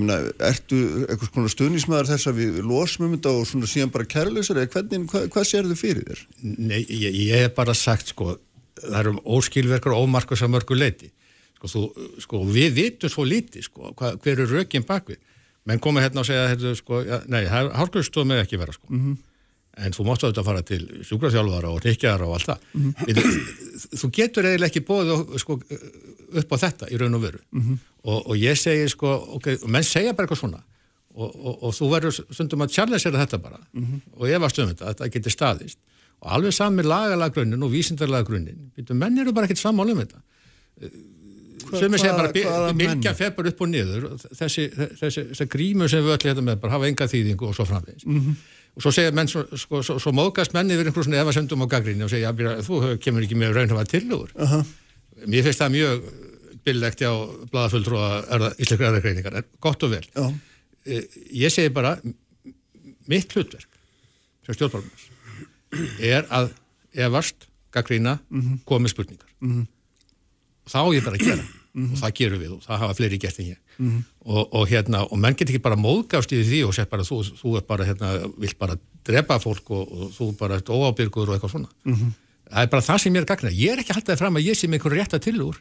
[0.06, 4.08] meina, ertu eitthvað svona stuðnismæður þess að við losum um þetta og svona síðan bara
[4.14, 6.24] kærleysar eða hvernig, hvað, hvað sér þið fyrir þér?
[6.56, 8.36] Nei, ég, ég hef bara sagt sko,
[8.80, 11.12] það eru óskilverkar og ómarkos að mörgu leiti.
[11.56, 15.22] Sko, þú, sko, við vitum svo lítið, sko, hvað, hver er rökinn bakvið.
[15.66, 18.92] Menn koma hérna og segja, hérna, sko, ja, nei, hálfgjörðstof með ekki vera, sko.
[19.76, 22.62] En þú máttu auðvitað fara til sjúkraþjálfara og hrykjaðara og allt það.
[23.16, 25.56] Þú, þú getur eiginlega ekki bóðið sko,
[26.40, 27.42] upp á þetta í raun og veru.
[28.06, 30.62] og, og ég segi, sko, ok, og menn segja bara eitthvað svona.
[31.16, 33.60] Og, og, og þú verður stundum að challengera þetta bara.
[34.16, 35.78] Og ég var stundum þetta, þetta geti staðist.
[36.24, 38.70] Og alveg sami lagalega grunninn og vísindarlega grunninn.
[38.96, 40.22] Menn eru bara ekkert sammála um þetta.
[41.66, 42.30] Sumir segja bara,
[42.78, 44.04] byrkja feppur upp og niður
[44.38, 44.68] þessi,
[45.00, 48.04] þessi, þessi grímu sem við öll hérna með bara hafa enga þýðingu og svo framvegis
[48.76, 51.66] og svo segja menn, svo, sko, svo, svo móðgast menni yfir einhverjum svona efasendum á
[51.72, 54.64] gaggrinni og segja, ja, þú kemur ekki með raunhafa tilugur uh -huh.
[55.26, 56.02] mér finnst það mjög
[56.66, 57.12] billegt á
[57.52, 58.08] bladafulltrúa
[58.58, 60.06] íslenskar erðargreiningar, gott og vel.
[60.14, 60.34] Já.
[60.86, 61.04] Eh,
[61.46, 61.96] ég segi bara
[63.10, 63.68] mitt hlutverk
[64.46, 65.08] sem stjórnbálumars
[66.00, 66.50] er að
[67.06, 68.18] efast, gaggrína
[68.64, 69.30] komið spurningar.
[70.66, 71.46] Og það á ég bara að gera.
[71.92, 75.18] Og það gerum við og það hafa fleiri gert en ég og, og hérna, og
[75.22, 78.12] menn get ekki bara móðgást í því og sett bara þú, þú er bara hérna,
[78.38, 78.76] vilt bara
[79.06, 81.68] drepa fólk og, og þú bara ert óábyrgur og eitthvað svona.
[82.46, 84.20] Það er bara það sem ég er að gagna ég er ekki að halda það
[84.24, 85.56] fram að ég sé með einhver rétta tilugur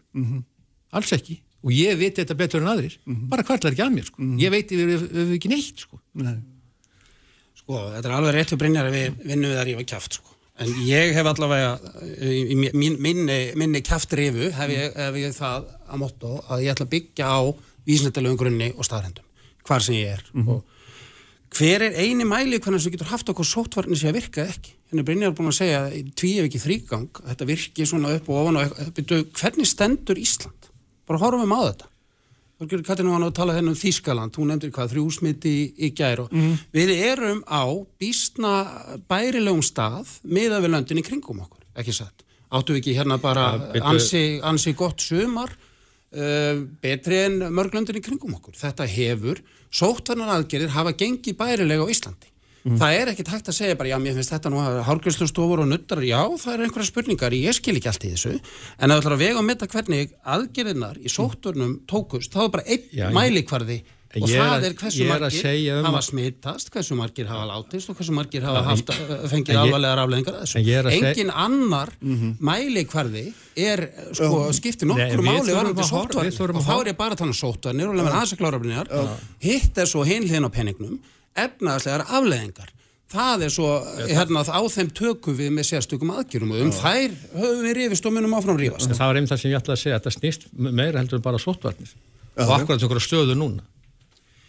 [0.96, 2.94] alls ekki, og ég veit þetta betur en aðrir.
[3.06, 4.22] Bara hvarlar ekki að mér sko.
[4.40, 6.00] ég veit yfir, yfir ekki neitt sko.
[6.22, 6.36] Nei.
[7.60, 10.32] Sko, þetta er alveg rétt fyrir Brynjar að við vinnum við að rífa kæft, sko.
[10.64, 11.72] En ég hef allavega,
[12.24, 16.86] í í minni, minni kæftrifu, hef, ég- hef ég það að motto að ég ætla
[16.88, 17.40] að byggja á
[17.88, 19.26] vísnættilegum grunni og staðrendum,
[19.68, 20.24] hvar sem ég er.
[20.46, 20.64] Og
[21.56, 24.76] hver er eini mæli hvernig sem getur haft okkur sótvarni sem að virka eða ekki?
[24.92, 25.82] Henni Brynjar er búin að segja
[26.20, 30.72] tví ef ekki þrýgang, þetta virki svona upp og ofan og byrju, hvernig stendur Ísland?
[31.08, 31.92] Bara horfum á þetta.
[32.56, 36.22] Katrin var nú að tala þennan um Þískaland, hún nefndir hvað þrjúsmiti í, í gær
[36.24, 36.36] og
[36.72, 37.68] við erum á
[38.00, 38.54] býstna
[39.12, 42.24] bærilegum stað miða við löndin í kringum okkur, ekki satt.
[42.56, 43.50] Áttu við ekki hérna bara
[43.84, 45.52] ansi, ansi gott sumar,
[46.82, 48.56] betri en mörg löndin í kringum okkur.
[48.60, 49.42] Þetta hefur,
[49.76, 52.32] sóttvarnar aðgerðir hafa gengið bærilega á Íslandi.
[52.66, 55.68] Það er ekkit hægt að segja bara, já, mér finnst þetta nú að hárgjörslustofur og
[55.70, 58.32] nuttar, já, það eru einhverja spurningar, ég skil ekki allt í þessu,
[58.80, 62.50] en að það ætlar að vega og metta hvernig aðgerðinar í sótturnum tókust, þá er
[62.56, 65.42] bara einn ég- mælikvarði En og ég er það að- er hversu er að margir
[65.42, 69.50] segja um hafa smittast, hversu margir hafa látist og hversu margir hafa haft, en- fengið
[69.50, 70.56] en ég- alvarlegar afleðingar að þessu.
[70.56, 71.90] en ég er að seg- Engin annar
[72.50, 73.26] mælikvarði
[73.56, 73.84] er,
[74.16, 76.56] sko, skiptir Nei, nokkru máli varandi sóttvarnir.
[76.56, 78.88] og þá er ég bara að tala um sóttvarnir og lemur aðeins að klára brynjar
[79.44, 81.00] hitt er svo hinliðin á penningnum
[81.36, 82.72] efnaðslegar afleðingar
[83.16, 83.70] það er svo,
[84.10, 88.14] hérna, á þeim tökum við með sérstökum aðgjörum og um þær höfum við rifist og
[88.18, 91.00] munum áfram rífast það var einmitt það sem ég ætlaði að segja, þetta snýst meira
[91.00, 91.94] heldur bara sóttvarnir.
[92.36, 93.62] Og akkurat einhverja stöðu núna.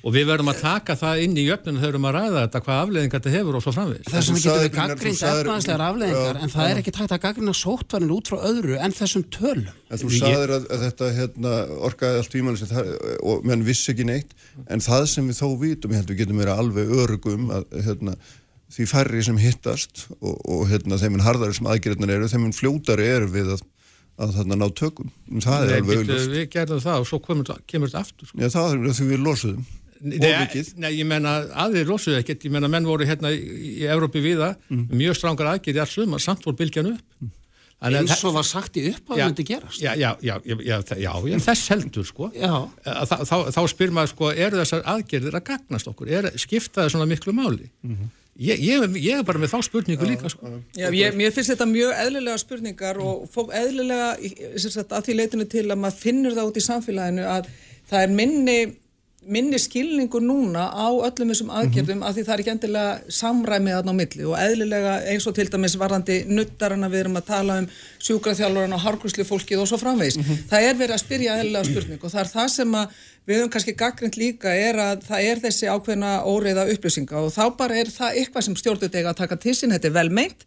[0.07, 2.61] Og við verðum að taka það inn í jöfnun þegar við erum að ræða þetta,
[2.63, 4.07] hvað afleðingar þetta hefur og svo framvegis.
[4.13, 7.23] Þess vegna þú getum sagðir, við sagðir- efnaðslegar afleðingar en það er ekki tægt að
[7.25, 11.55] gaggrina sóttvarnir út frá öðru en þessum tölum En þú sagðir að, að þetta hérna,
[11.89, 12.85] orkaði allt tímanlega
[13.33, 14.35] og menn vissi ekki neitt
[14.71, 18.15] en það sem við þó vitum, ég held við getum verið alveg örugum að hérna,
[18.77, 22.55] því færri sem hittast og, og hérna, þeim en harðari sem aðgerðnar eru, þeim en
[22.55, 23.67] fljótari eru við að,
[24.23, 25.11] að þarna ná tökum.
[25.35, 26.31] Það er Nei, alveg bíddu, auðvist.
[26.35, 28.31] við gerðum það og svo kemur, kemur þetta aftur.
[28.31, 28.39] Sko.
[28.43, 29.67] Já, það er því við losuðum.
[30.01, 30.19] Nei,
[30.77, 33.41] nei, ég menna aðrir losuðu ekkert, ég menna menn voru hérna í,
[33.81, 34.89] í Evrópi viða, Mm.
[34.91, 37.33] mjög strangar aðgerði alls sumar, samt voru bylgjan upp.
[37.87, 40.35] Að eins og var sagt í upp að Já, það myndi gerast Já, já, já,
[40.49, 42.31] já, já, já, já þess heldur sko.
[42.33, 42.53] Já.
[42.89, 46.09] Að Þá, þá, þá spyr maður sko, eru þessar aðgerðir að gagnast okkur?
[46.09, 47.69] Er, skipta það svona miklu máli?
[48.37, 50.55] ég, ég, ég er bara með þá spurningu líka sko.
[50.77, 54.09] Já, ég, mér finnst þetta mjög eðlilega spurningar og fólk eðlilega
[54.61, 57.49] sagt, að því leitinu til að maður finnur það út í samfélaginu að
[57.93, 58.59] það er minni
[59.27, 63.95] minni skilningur núna á öllum þessum aðgerðum af því það er ekki endilega samræmið þarna
[63.95, 67.69] á milli og eðlilega eins og til dæmis varandi nuttarana við erum að tala um
[68.07, 70.19] sjúkraþjálfurinn og harkurslu fólkið og svo framvegis.
[70.51, 72.97] Það er verið að spyrja eðlilega spurning og það er það sem að
[73.27, 77.43] við höfum kannski gaggrind líka er að það er þessi ákveðna óreiða upplýsinga og þá
[77.59, 80.45] bara er það eitthvað sem stjórnut eiga að taka til sín, þetta er vel meint.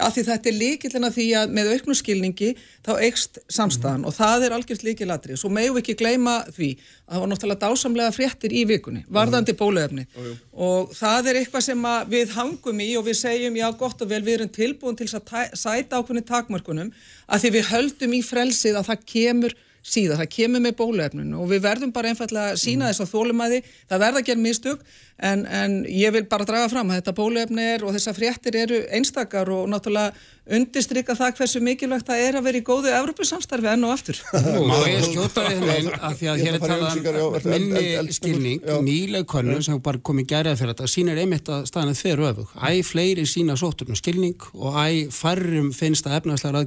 [0.00, 2.54] Af því þetta er líkillina því að með auknum skilningi
[2.86, 7.12] þá eikst samstæðan og það er algjört líkilatri svo meðum við ekki gleyma því að
[7.12, 10.06] það var náttúrulega dásamlega fréttir í vikunni varðandi bóluefni
[10.52, 14.22] og það er eitthvað sem við hangum í og við segjum já gott og vel
[14.24, 16.92] við erum tilbúin til að sæta ákveðni takmörkunum
[17.26, 21.48] að því við höldum í frelsið að það kemur síðan, það kemur með bóluefninu og
[21.50, 24.84] við verðum bara einfallega að sína þess að þólumæði, það verða að gera mistök
[25.18, 28.78] en, en ég vil bara draga fram að þetta bóluefni er og þessar fréttir eru
[28.94, 30.12] einstakar og náttúrulega
[30.52, 34.18] undistrykka það hversu mikilvægt það er að vera í góðu Evrópusamstarfi enn og aftur.
[34.70, 38.58] Má ég skjóta við henni að því að hér er að talað um minni skilning,
[38.82, 42.48] nýleg könnun sem bara komið gærið fyrir þetta, sýnir einmitt að staðan er þver öfug.
[42.58, 46.66] Æ fleiri sína sótturinn skilning og æ færrum finnst að efnaðslega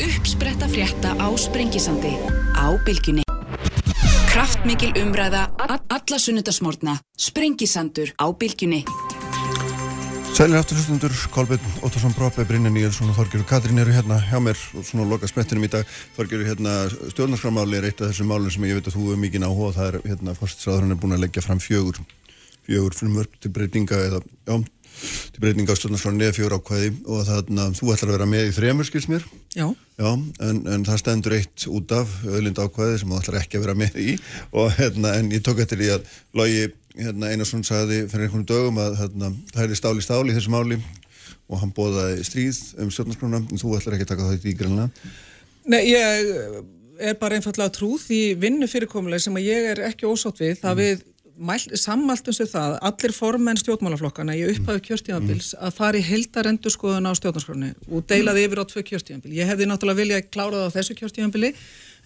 [0.00, 2.16] Uppspretta frétta á Sprengisandi
[2.56, 3.20] á Bylgjunni.
[4.32, 6.94] Kraftmikil umræða alla sunnudasmórna.
[7.20, 8.80] Sprengisandur á Bylgjunni.
[10.32, 14.56] Sælir aftur hlustundur, Kolbjörn Óttarsson Brópe, Brynja Níelsson og Þorgjörður Katrín eru hérna hjá mér
[14.72, 15.84] og svona loka sprettinum í dag.
[16.16, 16.78] Þorgjörður, hérna,
[17.12, 19.76] stjórnarskrámáli er eitt af þessum málum sem ég veit að þú hefur mikið áhuga og
[19.76, 22.00] það er, hérna, fórstinsræðurinn er búin að leggja fram fjögur,
[22.64, 24.54] fjögur frumvörp til breytinga eða, já,
[25.34, 28.54] til breytinga á stjórnarskráni eða fjögur ákvæði og þarna, þú ætlar að vera með í
[28.56, 29.24] þremur, skils mér.
[29.56, 29.66] Já.
[30.00, 30.10] Já,
[30.46, 33.78] en, en það stendur eitt út af öðlind ákvæði sem þú ætlar ekki að vera
[33.80, 34.14] með í
[34.52, 38.80] og hérna, en ég tók eftir því að Logi hérna, Einarsson sagði fyrir einhvern dögum
[38.82, 40.80] að hérna, það er stál í stál í þessu máli
[41.50, 45.14] og hann bóðaði stríð um stjórnarskrona en þú ætlar ekki að taka það í greinlega
[45.70, 46.30] Nei, ég
[47.10, 50.80] er bara einfallega trúð í vinnu fyrirkomuleg sem að ég er ekki ósátt við, það
[50.80, 51.04] við
[51.38, 57.08] mæl, sammæltum sér það, allir formenn stjórnmálaflokkana í upphafi kjörtíðanbils að fara í heildarendur skoðun
[57.08, 59.36] á stjórnarskroni og deilaði yfir á tvö kjörtíðanbil.
[59.38, 61.52] Ég hefði náttúrulega viljað klára það á þessu kjörtíðanbili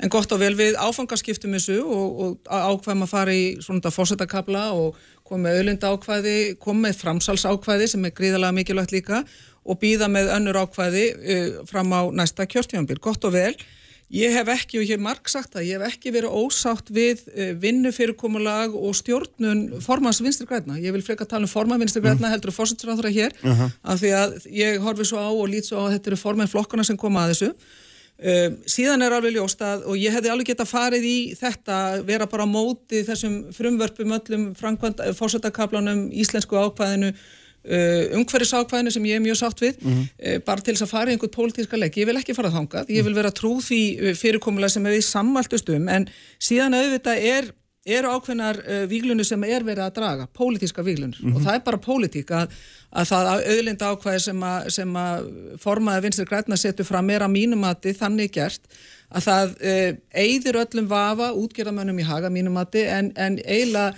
[0.02, 4.66] en gott og vel við áfangaskiptum þessu og, og ákveðum að fara í svona fórsetakabla
[4.74, 9.22] og koma með auðlinda ákvæði, koma með framsals ákvæði sem er gríðalega mikilvægt líka
[9.64, 13.00] og býða með önnur ákvæði uh, fram á næsta kjörstjónbíl.
[13.00, 13.54] Gott og vel.
[14.12, 17.22] Ég hef ekki, og ég hef marg sagt það, ég hef ekki verið ósátt við
[17.32, 20.76] uh, vinnufyrirkomulag og stjórnun formans vinstri græna.
[20.78, 23.34] Ég vil freka tala um forman vinstri græna heldur og fórsættisráðra hér,
[23.82, 26.52] af því að ég horfi svo á og lít svo á að þetta eru forman
[26.52, 27.50] flokkana sem koma að þessu.
[28.14, 32.28] Um, síðan er alveg ljóst að, og ég hefði alveg geta farið í þetta, vera
[32.30, 39.40] bara á móti þessum frumvörpum öllum fórsættakablanum, íslensku ákvæðinu, uh, umhverfisákvæðinu sem ég er mjög
[39.40, 41.96] sátt við, uh, bara til þess að fara í einhvern pólitíska legg.
[41.96, 45.70] Ég vil ekki fara þangað, ég vil vera trú því uh, fyrirkomulega sem við sammæltust
[45.72, 46.08] um, en
[46.38, 47.52] síðan auðvitað er
[47.84, 51.20] eru ákveðnar uh, víglunir sem er verið að draga, pólitíska víglunir.
[51.34, 52.54] Og það er bara pólitík að,
[52.96, 55.30] að það auðlinda ákvæði sem að, sem að
[55.60, 58.68] formaði vinstri græna setur fram er að mínumati þannig gert
[59.14, 63.92] að það uh, eigður öllum vafa útgerðamönnum í haga mínumati en, en eiginlega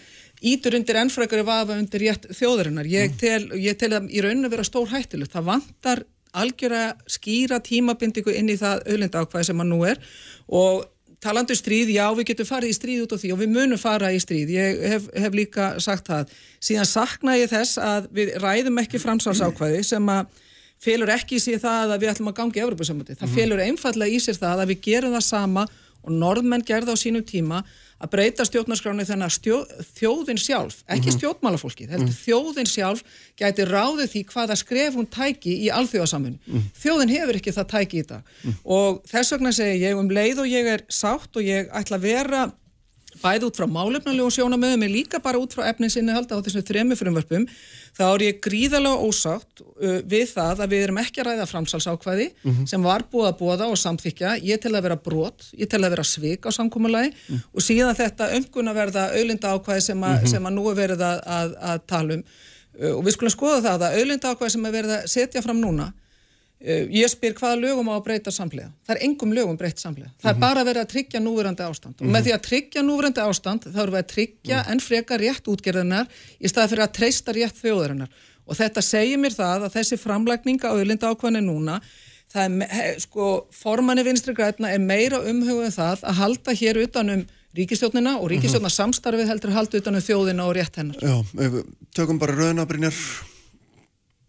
[0.47, 2.89] ítur undir ennfrækari vafa undir rétt þjóðarinnar.
[2.91, 5.35] Ég tel, ég tel að í rauninu vera stór hættilegt.
[5.35, 6.05] Það vantar
[6.37, 10.01] algjöra skýra tímabindingu inn í það auðlinda ákvæði sem að nú er
[10.47, 10.85] og
[11.23, 14.13] talandu stríð, já við getum farið í stríð út á því og við munum fara
[14.13, 16.35] í stríð, ég hef, hef líka sagt það.
[16.63, 20.45] Síðan sakna ég þess að við ræðum ekki framsálsákvæði sem að
[20.83, 23.17] felur ekki í sig það að við ætlum að gangi í Evropasamöndi.
[23.17, 25.65] Það felur einfallega í sér það að við gerum það sama
[26.07, 27.63] og norðmenn gerða á sínum tíma
[27.97, 29.57] að breyta stjórnarskráni þannig að stjó,
[29.97, 33.01] þjóðin sjálf, ekki stjórnmálafólkið, heldur þjóðin sjálf
[33.41, 36.61] gæti ráðið því hvaða skref hún tæki í alþjóðasamfunni.
[36.77, 40.53] Þjóðin hefur ekki það tæki í þetta og þess vegna segi ég um leið og
[40.53, 42.47] ég er sátt og ég ætla að vera
[43.23, 46.99] bæði út frá málefnalegu sjónamöðum en líka bara út frá efninsinni halda á þessum þremu
[46.99, 47.47] frumvörpum
[47.97, 52.29] þá er ég gríðalega ósátt uh, við það að við erum ekki að ræða framsalsákvæði
[52.69, 55.97] sem var búið að búa og samþykja, ég tel að vera brot ég tel að
[55.97, 57.13] vera svik á samkúmulagi
[57.53, 61.07] og síðan þetta umgun að verða auðlinda ákvæði sem, a, sem að nú er verið
[61.07, 62.27] að, að, að tala um.
[62.77, 65.63] Uh, og við skulum skoða það að auðlinda ákvæði sem er verið að setja fram
[65.63, 65.93] núna
[66.61, 70.31] ég spyr hvaða lögum á að breyta samlega það er engum lögum breytt samlega það
[70.31, 72.01] er bara verið að tryggja núverandi ástand.
[72.01, 75.51] Og með því að tryggja núverandi ástand þá erum við að tryggja enn frekar rétt
[75.53, 76.09] útgerðinar
[76.41, 78.25] í staði fyrir að treysta rétt þjóðarinnar.
[78.47, 81.79] Og þetta segir mér það að þessi framlækninga á auðlinda ákvæðinu núna
[82.33, 87.25] það er, sko, formanni vinstri græna er meira umhugum það að halda hér utanum
[87.57, 91.01] ríkistjórnina og ríkistjórna samstarfið heldur að halda utanum þjóðina og rétt hennar.
[91.01, 91.65] Já,
[91.97, 92.97] tökum bara rauðina, Brynjar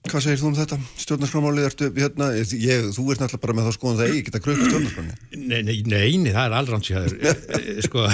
[0.08, 0.78] Hvað segir þú um þetta?
[1.04, 4.68] Stjórnarskrámálið ertu hérna, ég, þú ert náttúrulega bara með þá skoðan það eigi geta kröku
[4.68, 5.16] stjórnarskráni.
[5.36, 7.16] Nei, nei, nei, nei, það er allrannsjáður
[7.88, 8.06] sko,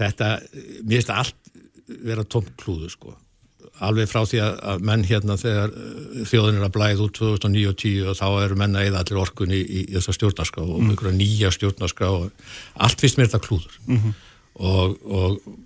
[0.00, 0.30] þetta
[0.80, 1.50] mér finnst allt
[2.06, 3.14] vera tómt klúðu sko,
[3.84, 7.78] alveg frá því að, menn hérna þegar eh, þjóðin er að blæða út 2009 og
[7.82, 10.92] 10 og þá eru menn að eða allir orkunni í, í þessa stjórnarskrá og mm.
[10.92, 12.50] einhverja nýja stjórnarskrá og
[12.86, 14.06] allt finnst mér þetta klúður og,
[14.60, 15.60] og, og, ég,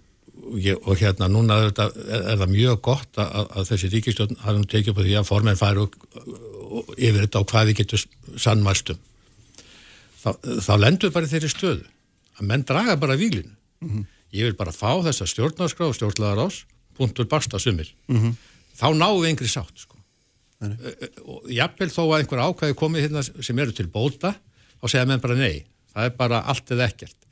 [0.44, 4.68] og hérna núna er, er, er það mjög gott að, að þessi ríkistjórn hafi nú
[4.70, 5.28] tekið upp því að
[5.82, 5.96] og,
[6.74, 8.98] og yfir þetta á hvað við getum sannmælstum
[10.22, 10.30] þá,
[10.66, 11.84] þá lendur bara þeirri stöðu
[12.40, 13.52] að menn draga bara vílinu
[14.34, 16.62] ég vil bara fá þessa stjórnarskrá og stjórnlaðar ás,
[16.96, 17.90] punktur basta sumir.
[18.74, 19.98] Þá náum við yngri sátt sko.
[20.64, 24.32] Ö- ö- og jafnvel þó að einhver ákvæði komið hérna sem eru til bóta
[24.80, 25.64] þá segja menn bara nei,
[25.94, 27.23] það er bara allt eða ekkert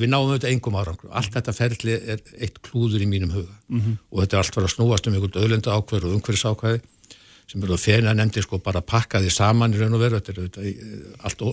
[0.00, 3.54] við náum auðvitað engum árangur allt þetta ferli er eitt klúður í mínum huga.
[4.10, 6.80] Og þetta er allt fyrir að snúast um einhvern öðlenda ákvæður og umhverfis ákvæði
[7.50, 10.30] sem eru að fena nefndi sko bara pakka því saman í raun og veru, þetta
[10.30, 11.48] er auðvitað í- allt ó,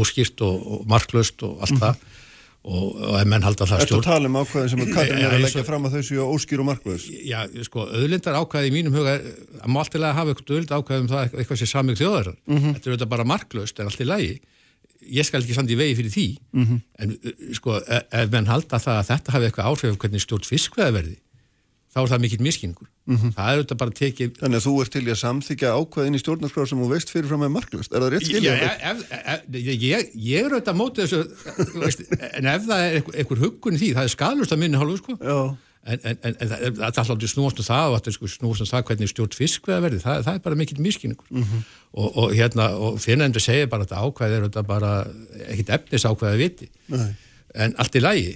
[0.00, 1.98] óskýrt og, og marklaust og allt það.
[2.66, 5.42] Og, og ef menn halda það Ertu að tala um ákvæðin sem Katrin er að
[5.44, 7.04] leggja fram að þau séu óskýr og markvöðus?
[7.22, 9.28] Já, sko, auðlindar ákvæði í mínum huga er-
[9.60, 12.90] að má alltaf hafa eitthvað auðlindar ákvæði um það eitthvað- sem samið þjóðar þetta er
[12.96, 14.32] auðvitað bara marklaust, er allt í lagi
[15.02, 16.26] ég skal ekki samt í vegi fyrir því
[17.02, 20.46] en uh, sko, e- ef menn halda það að þetta hafi eitthvað áhrif hvernig stjórn
[20.48, 21.16] fiskveðaverði
[21.96, 25.02] þá er það mikill miskinningur það er auðvitað bara tekið Þannig að þú ert til
[25.06, 27.92] í að samþykja ákvæðin í stjórnarskrá sem þú veist fyrir fram með markvöðust.
[27.94, 28.64] Er það rétt Já, skiljað?
[28.90, 31.20] ef, ef, ég, ég, ég er auðvitað á móti þessu
[31.70, 34.80] þú veist, en ef það er einhver, huggun í því, það er skadlust að minni
[34.82, 35.16] hálfu sko.
[35.22, 35.38] Já.
[35.86, 38.64] En, en, en, en það er alltaf snúast um það og þetta er sko snúast
[38.64, 41.28] um það hvernig stjórn fiskveða verði, það, það er bara mikill miskinningur
[41.92, 44.90] og, og hérna, og finnendur segir bara að þetta ákvæði er þetta bara
[45.52, 46.68] ekkit efnis ákvæði að viti.
[46.92, 47.08] Nei.
[47.54, 48.34] en allt í lagi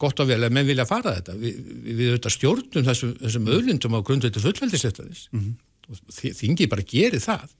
[0.00, 1.34] gott og vel að menn vilja fara þetta.
[1.36, 5.26] Við, við, við auðvitað stjórnum þessum, þessum öðlindum á grundveitu fullveldiseftanis
[5.90, 7.50] og þi- þingið bara gerir það.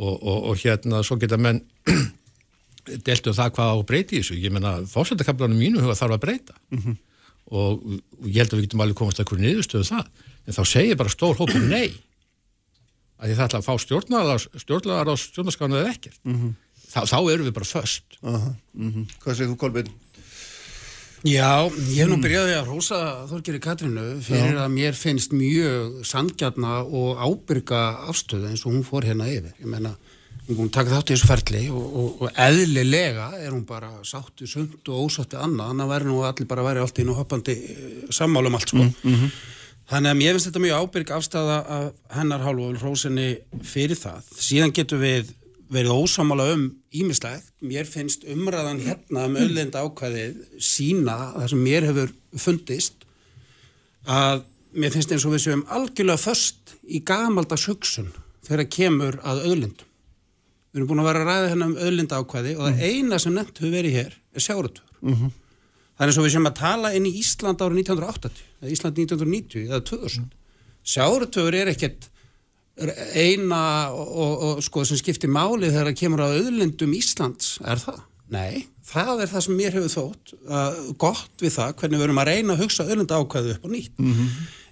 [0.00, 1.60] Og, og, og hérna svo geta menn
[3.06, 4.38] deltu það hvað á að breyta í þessu.
[4.40, 6.56] Ég menna fórsættakablanum mínu huga þarf að breyta.
[6.74, 6.96] Og,
[7.50, 7.82] og
[8.26, 11.14] ég held að við getum alveg komast að hverju niðurstöðu það en þá segir bara
[11.14, 11.90] stór hópur nei
[13.20, 16.20] að því það ætla að fá stjórnlaðar á stjórnarskánu eða ekkert
[16.90, 19.10] þá, þá erum við bara föst Aha, mhm.
[19.22, 19.90] Hvað segir þú, Kolbeinn?
[21.20, 22.98] Já, ég hef nú byrjaði að rosa
[23.28, 29.04] Þorgeri Katrínu fyrir að mér finnst mjög sangjarna og ábyrga afstöðu eins og hún fór
[29.04, 29.52] hérna yfir.
[29.60, 29.92] Ég menna,
[30.58, 34.88] hún takk þátt í þessu ferli og, og, og eðlilega er hún bara sáttu sund
[34.88, 37.88] og ósáttu annað, þannig að verður nú allir bara verið allt í nú hoppandi eh,
[38.14, 38.86] sammálum allt sko.
[39.90, 43.28] Þannig að mér finnst þetta mjög ábyrg afstæða af hennar hálfu og hrósinni
[43.66, 44.28] fyrir það.
[44.38, 45.32] Síðan getur við
[45.70, 46.64] verið ósamála um
[46.94, 47.50] ímislegt.
[47.62, 53.06] Mér finnst umræðan hérna um öllenda ákvæðið sína það sem mér hefur fundist
[54.06, 54.44] að
[54.78, 58.10] mér finnst eins og við séum algjörlega först í gamaldags hugsun
[58.46, 59.89] þegar kemur að öllendum.
[60.70, 63.34] Við erum búin að vera að ræða hérna um öllenda ákvæði og það eina sem
[63.34, 65.00] nefnt hefur verið hér er sjáratöfur.
[65.00, 69.00] Það er eins og við séum að tala inn í Ísland árið 1980, eða Ísland
[69.02, 70.28] 1990 eða 2000.
[70.94, 72.06] Sjáratöfur er ekkert
[73.18, 77.82] eina og, og, og sko sem skiptir máli þegar það kemur á auðlindum Íslands, er
[77.82, 77.98] það?
[78.30, 82.22] Nei, það er það sem mér hefur þótt uh, gott við það, hvernig við erum
[82.22, 83.98] að reyna að hugsa auðlinda ákvæðu upp og nýtt.
[83.98, 84.14] Mm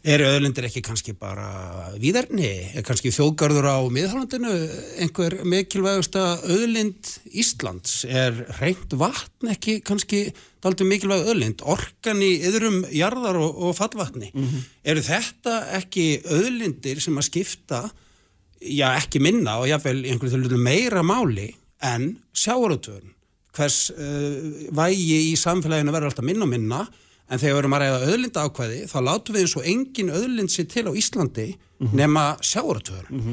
[0.09, 2.49] Eru auðlindir ekki kannski bara víðarni?
[2.79, 4.53] Er kannski þjóðgarður á miðhálandinu
[5.05, 8.07] einhver mikilvægasta auðlind Íslands?
[8.09, 10.23] Er reynd vatn ekki kannski
[10.65, 11.65] daldið mikilvæg auðlind?
[11.69, 14.31] Orkan í yðrum jarðar og, og fallvatni?
[14.81, 17.83] Eru þetta ekki auðlindir sem að skipta
[18.65, 21.51] já ekki minna og jáfnvel í einhverju þjóðlunum meira máli
[21.85, 23.13] en sjáarútvörn
[23.59, 26.81] hvers uh, vægi í samfélaginu verður alltaf minna og minna
[27.29, 30.53] en þegar við erum að ræða auðlinda ákvæði þá látum við eins og engin auðlind
[30.53, 31.49] sér til á Íslandi
[31.79, 33.27] nema sjáarútvörn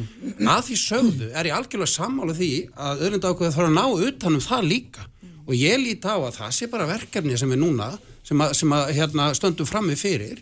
[0.45, 4.43] að því sögðu er ég algjörlega sammála því að auðlinda ákvæði þarf að ná utanum
[4.43, 5.05] það líka.
[5.45, 7.91] Og ég líti á að það sé bara verkefni sem við núna
[8.25, 10.41] sem að, sem að hérna, stöndum frammi fyrir.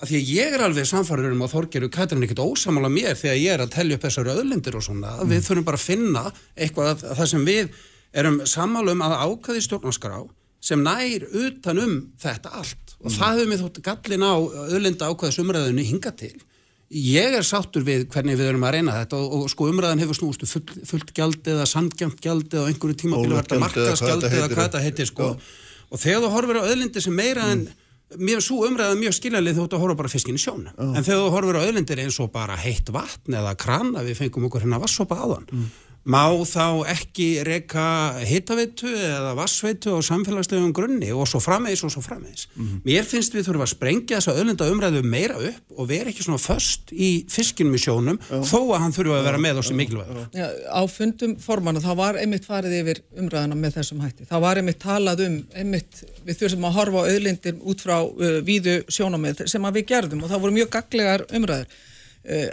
[0.00, 3.38] Að því að ég er alveg samfærður um að Þorgeru Katrin ekkert ósamála mér þegar
[3.38, 5.30] ég er að tellja upp þessari öðlindir og svona, mm.
[5.30, 6.22] við þurfum bara að finna
[6.56, 7.74] eitthvað að, að það sem við
[8.22, 10.16] erum sammála um að ákvæði stjórnarskrá
[10.70, 14.34] sem nær utan um þetta allt og það hefur við þótt gallin á
[14.76, 16.34] öðlinda ákvæðis umræðinu hinga til.
[16.90, 20.18] Ég er sáttur við hvernig við erum að reyna þetta og, og sko umræðan hefur
[20.18, 24.64] snúst um full, fullt gjald eða sandgjönd gjald eða einhverju tímabili verða markasgjald eða hvað
[24.64, 25.06] þetta heitir.
[25.06, 25.28] sko.
[25.90, 27.62] Og þegar þú horfir á öðlindir sem meira en
[28.18, 30.82] mér svo umræða mjög skiljanlega þú ert að horfa bara fiskin í sjónu Já.
[30.82, 34.48] en þegar þú horfir á öðlindir eins og bara heitt vatn eða krana við fengum
[34.48, 35.46] okkur hérna vassopa áðan
[36.04, 37.86] má þá ekki reyka
[38.24, 42.48] hittaveitu eða vassveitu á samfélagslegum grunni og svo frammeðis og svo frammeðis
[42.86, 46.40] mér finnst við þurfum að sprengja þessa öðlinda umræðu meira upp og vera ekki svona
[46.40, 50.30] föst í fiskinum í sjónum þó að hann þurfa að vera með oss í mikilvægur
[50.30, 54.26] Já, á fundum formanna þá var einmitt farið yfir umræðana með þessum hætti.
[54.30, 58.38] Það var einmitt talað um, einmitt við þurfum að horfa á auðlindir út frá uh,
[58.46, 61.78] víðu sjónamið sem að við gerðum og það voru mjög gaglegar umræður.
[62.20, 62.48] Uh,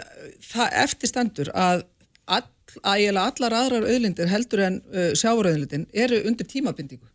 [0.48, 1.84] það eftirstendur að
[2.28, 2.46] all,
[2.82, 7.06] ægilega allar aðrar auðlindir heldur en uh, sjávarauðlindin eru undir tímabindingu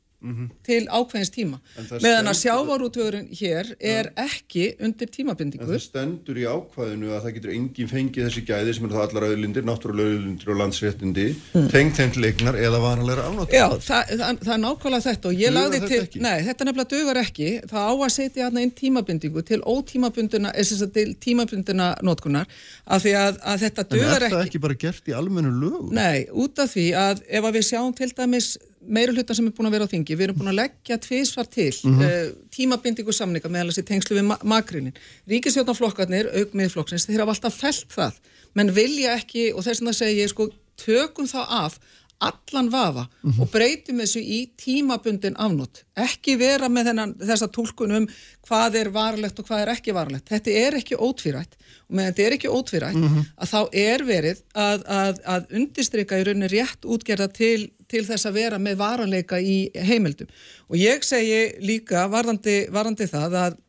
[0.63, 1.59] til ákveðins tíma.
[1.77, 5.67] En Meðan að sjávarútvöðurinn hér er ekki undir En tímabindingu.
[5.67, 9.25] það stendur í ákvæðinu að það getur enginn fengið þessi gæði sem eru það allar
[9.29, 11.67] auðlindir, náttúrulega auðlindir og landsréttindi, mm.
[11.73, 13.53] tengt þeim til eignar eða varanlegra afnótt.
[13.53, 16.23] Já, það, það, það er nákvæmlega þetta og ég Dugar lagði til, ekki?
[16.23, 20.69] nei, þetta nefnilega dugar ekki, það á að setja hérna inn tímabindingu til ótímabunduna, eða
[20.71, 22.47] þess að til tímabunduna notkunar,
[22.87, 25.51] af því að, að þetta En dugar er það ekki, ekki bara gert í almennu
[25.59, 25.89] lögum?
[25.93, 28.53] nei, út af því að ef að við sjáum til dæmis
[28.87, 31.47] meira hluta sem er búin að vera á þingi, við erum búin að leggja tvísvar
[31.49, 32.01] til Mhm.
[32.01, 34.93] uh, tímabindingu samninga meðal þessi tengslu við ma makrinin.
[35.29, 38.13] Ríkisjónaflokkarnir, auk miðflokksins, þeir hafa alltaf felt það,
[38.55, 41.79] menn vilja ekki og þess að það segi ég sko, tökum þá af
[42.23, 43.01] allan vafa
[43.41, 48.05] og breytum þessu í tímabundin afnót ekki vera með þennan, þessa tólkun um
[48.47, 50.29] hvað er varlegt og hvað er ekki varlegt.
[50.31, 51.57] Þetta er ekki ótvírætt.
[51.89, 52.95] Og með þetta er ekki ótvírætt
[53.37, 58.27] að þá er verið að, að, að undistrika í rauninni rétt útgerða til, til þess
[58.27, 60.31] að vera með varanleika í heimildum.
[60.67, 63.61] Og ég segi líka varðandi, varðandi það að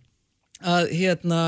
[0.65, 1.41] að hérna,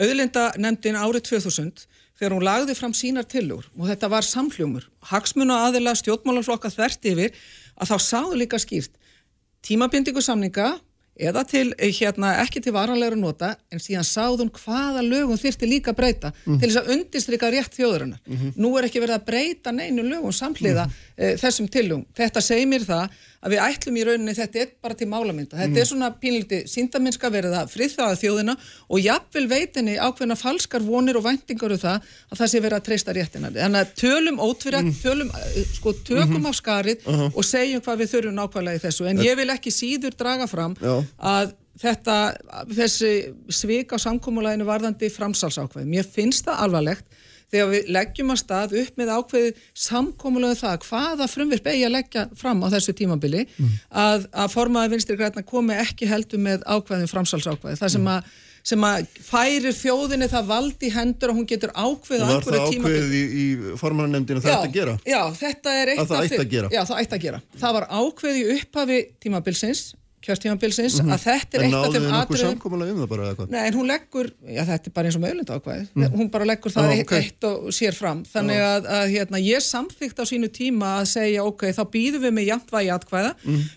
[0.00, 1.84] auðlinda nefndin árið 2000
[2.18, 7.38] þegar hún lagði fram sínar tillögur og þetta var samhljómur, hagsmuna aðila stjórnmálaflokka þvert yfir
[7.74, 8.94] að þá sáðu líka skýrt
[9.66, 10.74] tímabindingu samninga
[11.20, 15.92] eða til, eh, hérna, ekki til varanlegra nota en síðan sáðum hvaða lögum þyrfti líka
[15.92, 18.18] að breyta til þess að undistrika rétt þjóðurinnar.
[18.56, 22.04] Nú er ekki verið að breyta neinu lögum samhliða mm þessum tillögum.
[22.16, 23.10] Þetta segir mér það
[23.44, 25.58] að við ætlum í rauninni þetta er bara til málamynda.
[25.58, 28.54] Þetta er svona pínliti síndaminska verið að friðþaða þjóðina
[28.88, 32.86] og jafnvel veitinni ákveðna falskar vonir og væntingar um það að það sé verið að
[32.88, 33.50] treysta réttina.
[33.56, 37.04] Þannig að tölum ótvirætt, tölum, eh, sko, tökum af skarið
[37.34, 39.10] og segjum hvað við þurfum nákvæmlega í þessu.
[39.10, 40.96] En ég vil ekki síður draga fram Já.
[41.20, 42.16] að þetta,
[42.70, 43.12] þessi
[43.52, 45.84] svik á samkómulæginu varðandi framsalsákveð.
[45.90, 47.20] Mér finnst það alvarlegt
[47.54, 52.26] þegar við leggjum að stað upp með ákveðið samkómulega það hvaða frumvirp eigi að leggja
[52.40, 53.44] fram á þessu tímabili
[54.04, 58.80] að, að formaði vinstri græna komi ekki heldur með ákveðin framsalsákveði það sem að sem
[58.88, 63.10] að færir þjóðinni það vald í hendur og hún getur ákveðið á Var það ákveðið
[63.18, 64.94] í, í formanarnemndinu það ætti að gera?
[65.04, 66.70] Já, þetta er eitt Að það af ætti því- að gera?
[66.72, 67.40] Já, það ætti að gera.
[67.60, 69.82] Það var ákveðið í upphafi tímabilsins,
[70.24, 71.64] kjörtímabilsins, að þetta er.
[71.64, 75.22] En eitt af þeim samkomulega um en hún leggur, já þetta er bara eins og
[75.24, 77.14] með auðlinda ákvæði, hún bara leggur það Já, eitt, ok.
[77.18, 78.22] eitt og sér fram.
[78.28, 82.36] Þannig að, að hérna, ég samþykkt á sínu tíma að segja, ok, þá býðum við
[82.38, 83.34] með jafnvægi atkvæða,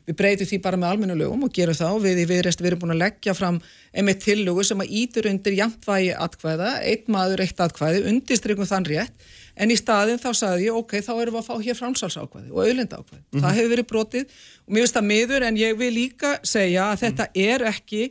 [0.07, 2.83] við breytum því bara með almennu lögum og gerum þá, við í viðrest við erum
[2.85, 3.59] búin að leggja fram
[3.97, 9.29] einmitt tillögu sem að ítur undir jafnvægi atkvæða, eitt maður eitt atkvæði, undirstrykum þann rétt,
[9.57, 12.61] en í staðin þá sagði ég, ok, þá erum við að fá hér framsalsákvæði og
[12.63, 13.23] auðlinda ákvæði.
[13.41, 17.03] Það hefur verið brotið og mér finnst það miður en ég vil líka segja að
[17.05, 18.01] þetta er ekki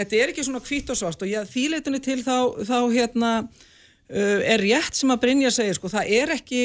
[0.00, 2.36] þetta er ekki svona hvít og svart og ég, þýleitinu til þá,
[2.66, 6.64] þá hérna, uh, er rétt sem að Brynja segir sko, það er ekki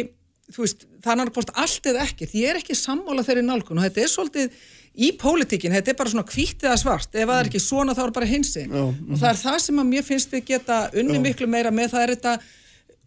[0.54, 3.88] þú veist, það er náttúrulega allt eða því ég er ekki sammála þeirri nálgun og
[3.88, 4.60] þetta er svolítið
[4.96, 8.04] í pólitíkin, þetta er bara svona hvít eða svart, ef það er ekki svona þá
[8.06, 11.50] er bara hinsi og það er það sem að mér finnst við geta unni miklu
[11.52, 12.36] meira með, það er þetta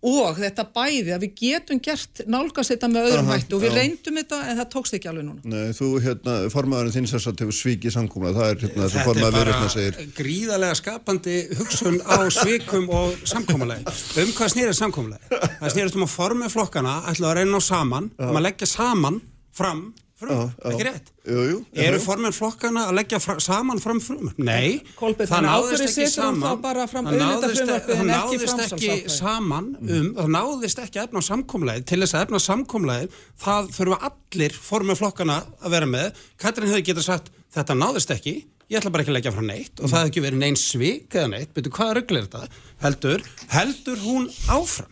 [0.06, 3.72] og þetta bæði að við getum gert nálgast þetta með öðrum Aha, hættu og við
[3.72, 3.78] já.
[3.80, 7.42] reyndum þetta en það tókst ekki alveg núna Nei, þú, hérna, formaðurinn þinn sér satt
[7.42, 10.12] hefur svikið samkomulega, það er hérna þess að formaður viðreikna segir.
[10.20, 13.96] gríðarlega skapandi hugsun á svikum og samkómulegi.
[14.22, 15.40] Um hvað snýrið samkómulegi?
[15.58, 19.18] Það snýrist um að formu flokkana ætla að reyna á saman, um að leggja saman
[19.58, 19.88] fram
[20.18, 20.38] já.
[20.72, 21.10] ekki rétt?
[21.28, 21.58] Jú, jú.
[21.84, 24.38] Eru formen flokkana að leggja fra, saman fram frumvarp?
[24.42, 26.42] Nei, Kolbeinn, það náðist ákveður ekki saman.
[26.42, 31.22] þá bara fram Það náðist- það náðist ekki saman um, það náðist ekki að efna
[31.28, 33.10] samkomlæði til þess að efna samkomlæði
[33.44, 36.22] það þurfa allir formen flokkana að vera með.
[36.42, 38.34] Katrin hefði getað sagt þetta náðist ekki,
[38.68, 41.16] ég ætla bara ekki að leggja frá neitt og það hefði ekki verið neins svik
[41.16, 42.64] eða neitt, betur hvað rugglir þetta?
[42.84, 43.24] Heldur,
[43.54, 44.90] heldur hún áfram?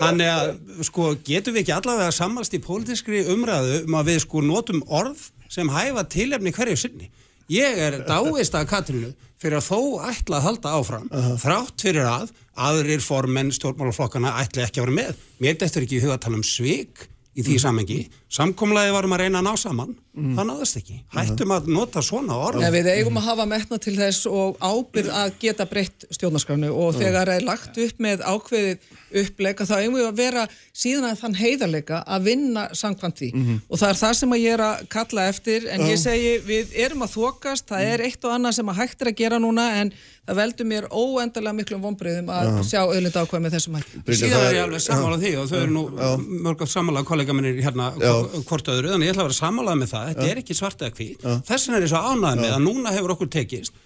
[0.00, 4.44] Þannig að sko getum við ekki allavega sammast í pólitískri umræðu um að við sko
[4.44, 7.10] notum orð sem hæfa tilefni hverju sinni?
[7.50, 11.08] Ég er dáist að Katrínu fyrir að þó ætla að halda áfram
[11.42, 12.30] þrátt fyrir að
[12.60, 15.24] aðrir formenn stjórnmálaflokkana ætla ekki að vera með.
[15.42, 17.08] Mér dettur ekki í huga að tala um svik
[17.38, 17.98] í því samengi,
[18.32, 20.96] samkomlaði varum að reyna að ná saman, það náðast ekki.
[21.14, 22.64] Hættum að nota svona orð.
[22.64, 26.98] Ja, við eigum að hafa metna til þess og ábyrð að geta breytt stjórnarskránu og
[26.98, 28.90] þegar er lagt upp með ákveðið
[29.22, 30.44] uppleika þá eigum við að vera
[30.76, 33.30] síðan að þann heiðarleika að vinna samkvæmt því.
[33.68, 36.72] Og það er það sem að ég er að kalla eftir en ég segi við
[36.86, 39.66] erum að þokast, það er eitt og annað sem að hægt er að gera núna
[39.80, 39.92] en
[40.30, 43.78] það veldur mér óendalega miklum vonbreyðum að sjá auðlinda ákveð með þessum.
[44.06, 45.84] Brynja, Síðan það er ég alveg sammála því og þau eru nú
[46.46, 48.12] mörg af sammála kollega minnir hérna Já.
[48.46, 50.10] hvort öðru, þannig ég ætla að vera sammálað með það.
[50.10, 50.84] Þetta er ekki svart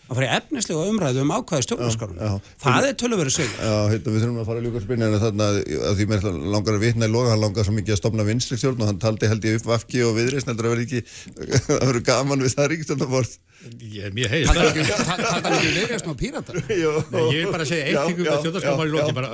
[0.05, 3.57] er að að fara í efnislega umræðu um ákvæði stjórnarskarunum það er tölurverið sigur.
[3.57, 6.21] Já, hérna, við þurfum að fara að ljúka spyrna en þarna að því mér
[6.55, 9.01] langar að vitna í loga, hann langar svo mikið að stopna vinstri stjórn og hann
[9.01, 11.01] taldi held ég upp vafki og viðreist heldur að vera ekki,
[11.79, 13.33] að vera gaman við það ríkstjórnabort.
[13.81, 14.77] Ég, mér heyrist það.
[14.77, 16.55] Þetta er ekki viðreist og píratar.
[16.69, 19.29] Nei, ég vil bara segja eitt Já, ykkur já, með stjórnarskamar í loki, bara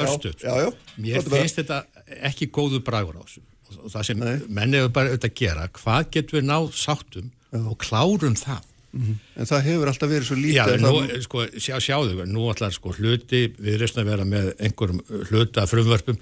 [8.90, 9.40] það klárum það?
[9.40, 10.56] En það hefur alltaf verið svo lítið.
[10.56, 14.48] Já, nú, það, sko, sjá, sjáðu, nú ætlar sko hluti við reysna að vera með
[14.58, 16.18] einhverjum hluta frumvörpum.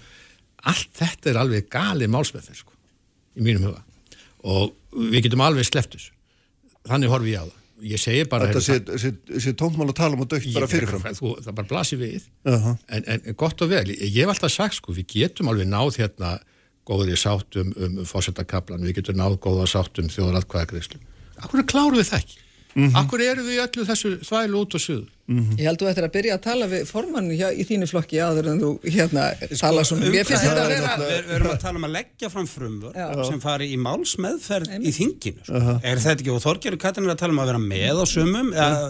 [0.69, 2.75] Allt þetta er alveg gali málsmeðferð, sko,
[3.39, 3.85] í mínum huga.
[4.49, 4.75] Og
[5.15, 6.13] við getum alveg sleppt þessu.
[6.89, 7.55] Þannig horfi ég á það.
[7.89, 8.49] Ég segi bara...
[8.51, 11.15] þetta heyrðu, sé, sé, sé tóntmál að tala um og dögt bara fyrirfram.
[11.15, 12.73] Þú, það bara blasir við Jaha.
[12.91, 16.33] en, en gott og vel, ég hef alltaf sagt sko, við getum alveg náð hérna
[16.89, 21.01] góðri sáttum um fórsetakablan við getum náð góða sáttum þjóðaratkvæðagreyslu
[21.39, 22.39] Akkur klárum við það ekki
[22.99, 24.83] Akkur eru við öllu þessu þvælu út og
[25.29, 28.17] suður Ég held þú ættir að byrja að tala við formann hjá, í þínu flokki
[28.25, 29.25] áður en þú hérna
[29.61, 30.09] tala svona.
[30.09, 30.93] Mér finnst þetta að vera...
[31.03, 33.07] Við erum að tala um að leggja fram frumvör Já.
[33.29, 35.75] sem fari í málsmeðferð í þinginu sko.
[35.85, 38.49] Er þetta ekki, og Þorgerur Katrin er að tala um að vera með á sumum
[38.57, 38.89] eða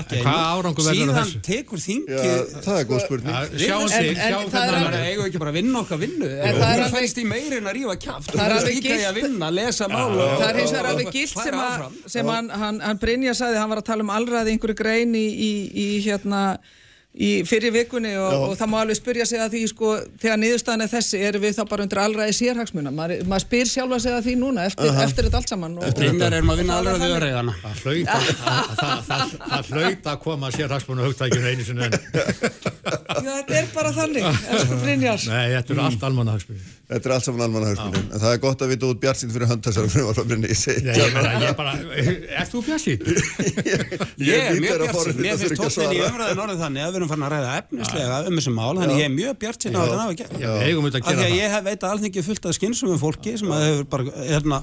[0.00, 3.32] ekki En hvaða árangur verður á Síðan tekur Já, þingið það er góð spurning.
[3.32, 5.06] Ja, Sjáum En- sig, er hvernig Það það er verður.
[5.10, 8.30] eigu ekki bara að vinna okkar vinnu er alveg- fælst í meirin að rífa kjáft
[8.34, 11.06] Það er alveg gilt- að vinna, lesa mál og- Það er hins vegar og- alveg
[11.06, 12.10] og gilt færa sem, að, áfram.
[12.14, 14.10] sem hann, Brynja sagði, hann var að tala um
[14.80, 15.26] grein í,
[15.70, 16.58] í, í hérna
[17.10, 20.84] í fyrir vikunni og, og það má alveg spyrja sig að því sko, þegar niðurstaðan
[20.84, 22.92] er þessi erum við þá bara undir allræði sérhagsmuna?
[22.94, 26.38] Maður, maður spyr sjálfa sig að því núna eftir, eftir þetta allt saman og, Brynjar
[26.38, 27.16] erum að vinna er þannig.
[27.18, 27.74] öryggana Það
[29.74, 31.98] hlaut að, koma sér hagsmunum hugtækjum einu sinni en
[33.20, 34.28] Já, þetta er bara þannig,
[35.26, 38.06] Nei, þetta eru allt almanna hagsmunum Þetta er allt saman almanna hagsmunum.
[38.10, 40.48] En það er gott að við út bjart sín fyrir hönd þessara frumvarfabrinni.
[40.50, 40.80] Ég segi.
[40.88, 41.74] Nei, ég meina, ég bara,
[42.40, 42.98] ert þú bjart sín?
[44.26, 45.60] Ég er mjög bjart
[47.00, 49.38] þannig að við erum farin að ræða efnislega um þessu mál, þannig ég er mjög
[49.44, 51.38] bjart síðan á þetta hafa að Af gera því að það.
[51.40, 54.60] ég hef veit að alþingi er fullt af skynsumum fólki sem að hefur bara hérna,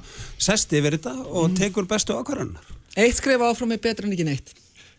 [0.47, 2.71] sest yfir þetta og tekur bestu ákvarðanar.
[2.97, 4.53] Eitt skrif áfram er betra en ekki neitt.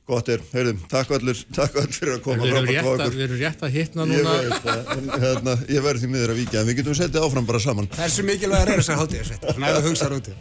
[0.09, 3.41] Gott er, heyrðum, takk allir, takk allir fyrir að koma fram og að, við erum
[3.43, 4.61] rétt að hitna Ég núna.
[4.65, 7.91] það, hérna, ég verði því miður að víkja, en við getum setið áfram bara saman.
[7.93, 9.45] Hversu mikilvæg er þessar hátíðarsveit?
[9.53, 10.37] Svona ef þú hugsaður út í.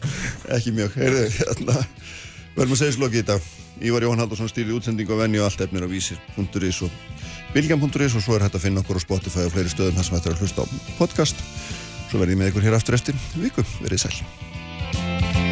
[0.55, 1.75] Ekki mjög, heyrðu, hérna,
[2.57, 3.49] verðum að segja slokki í dag.
[3.85, 6.91] Ívar Jóhann Haldursson stýrði útsendingu á venju og allt efnir á vísir.is og
[7.53, 10.17] bilgjan.is og svo er hægt að finna okkur á Spotify og fleiri stöðum þar sem
[10.17, 10.67] hægt er að hlusta á
[10.97, 11.43] podcast.
[12.09, 15.46] Svo verði ég með ykkur hér aftur eftir viku, verið sæl.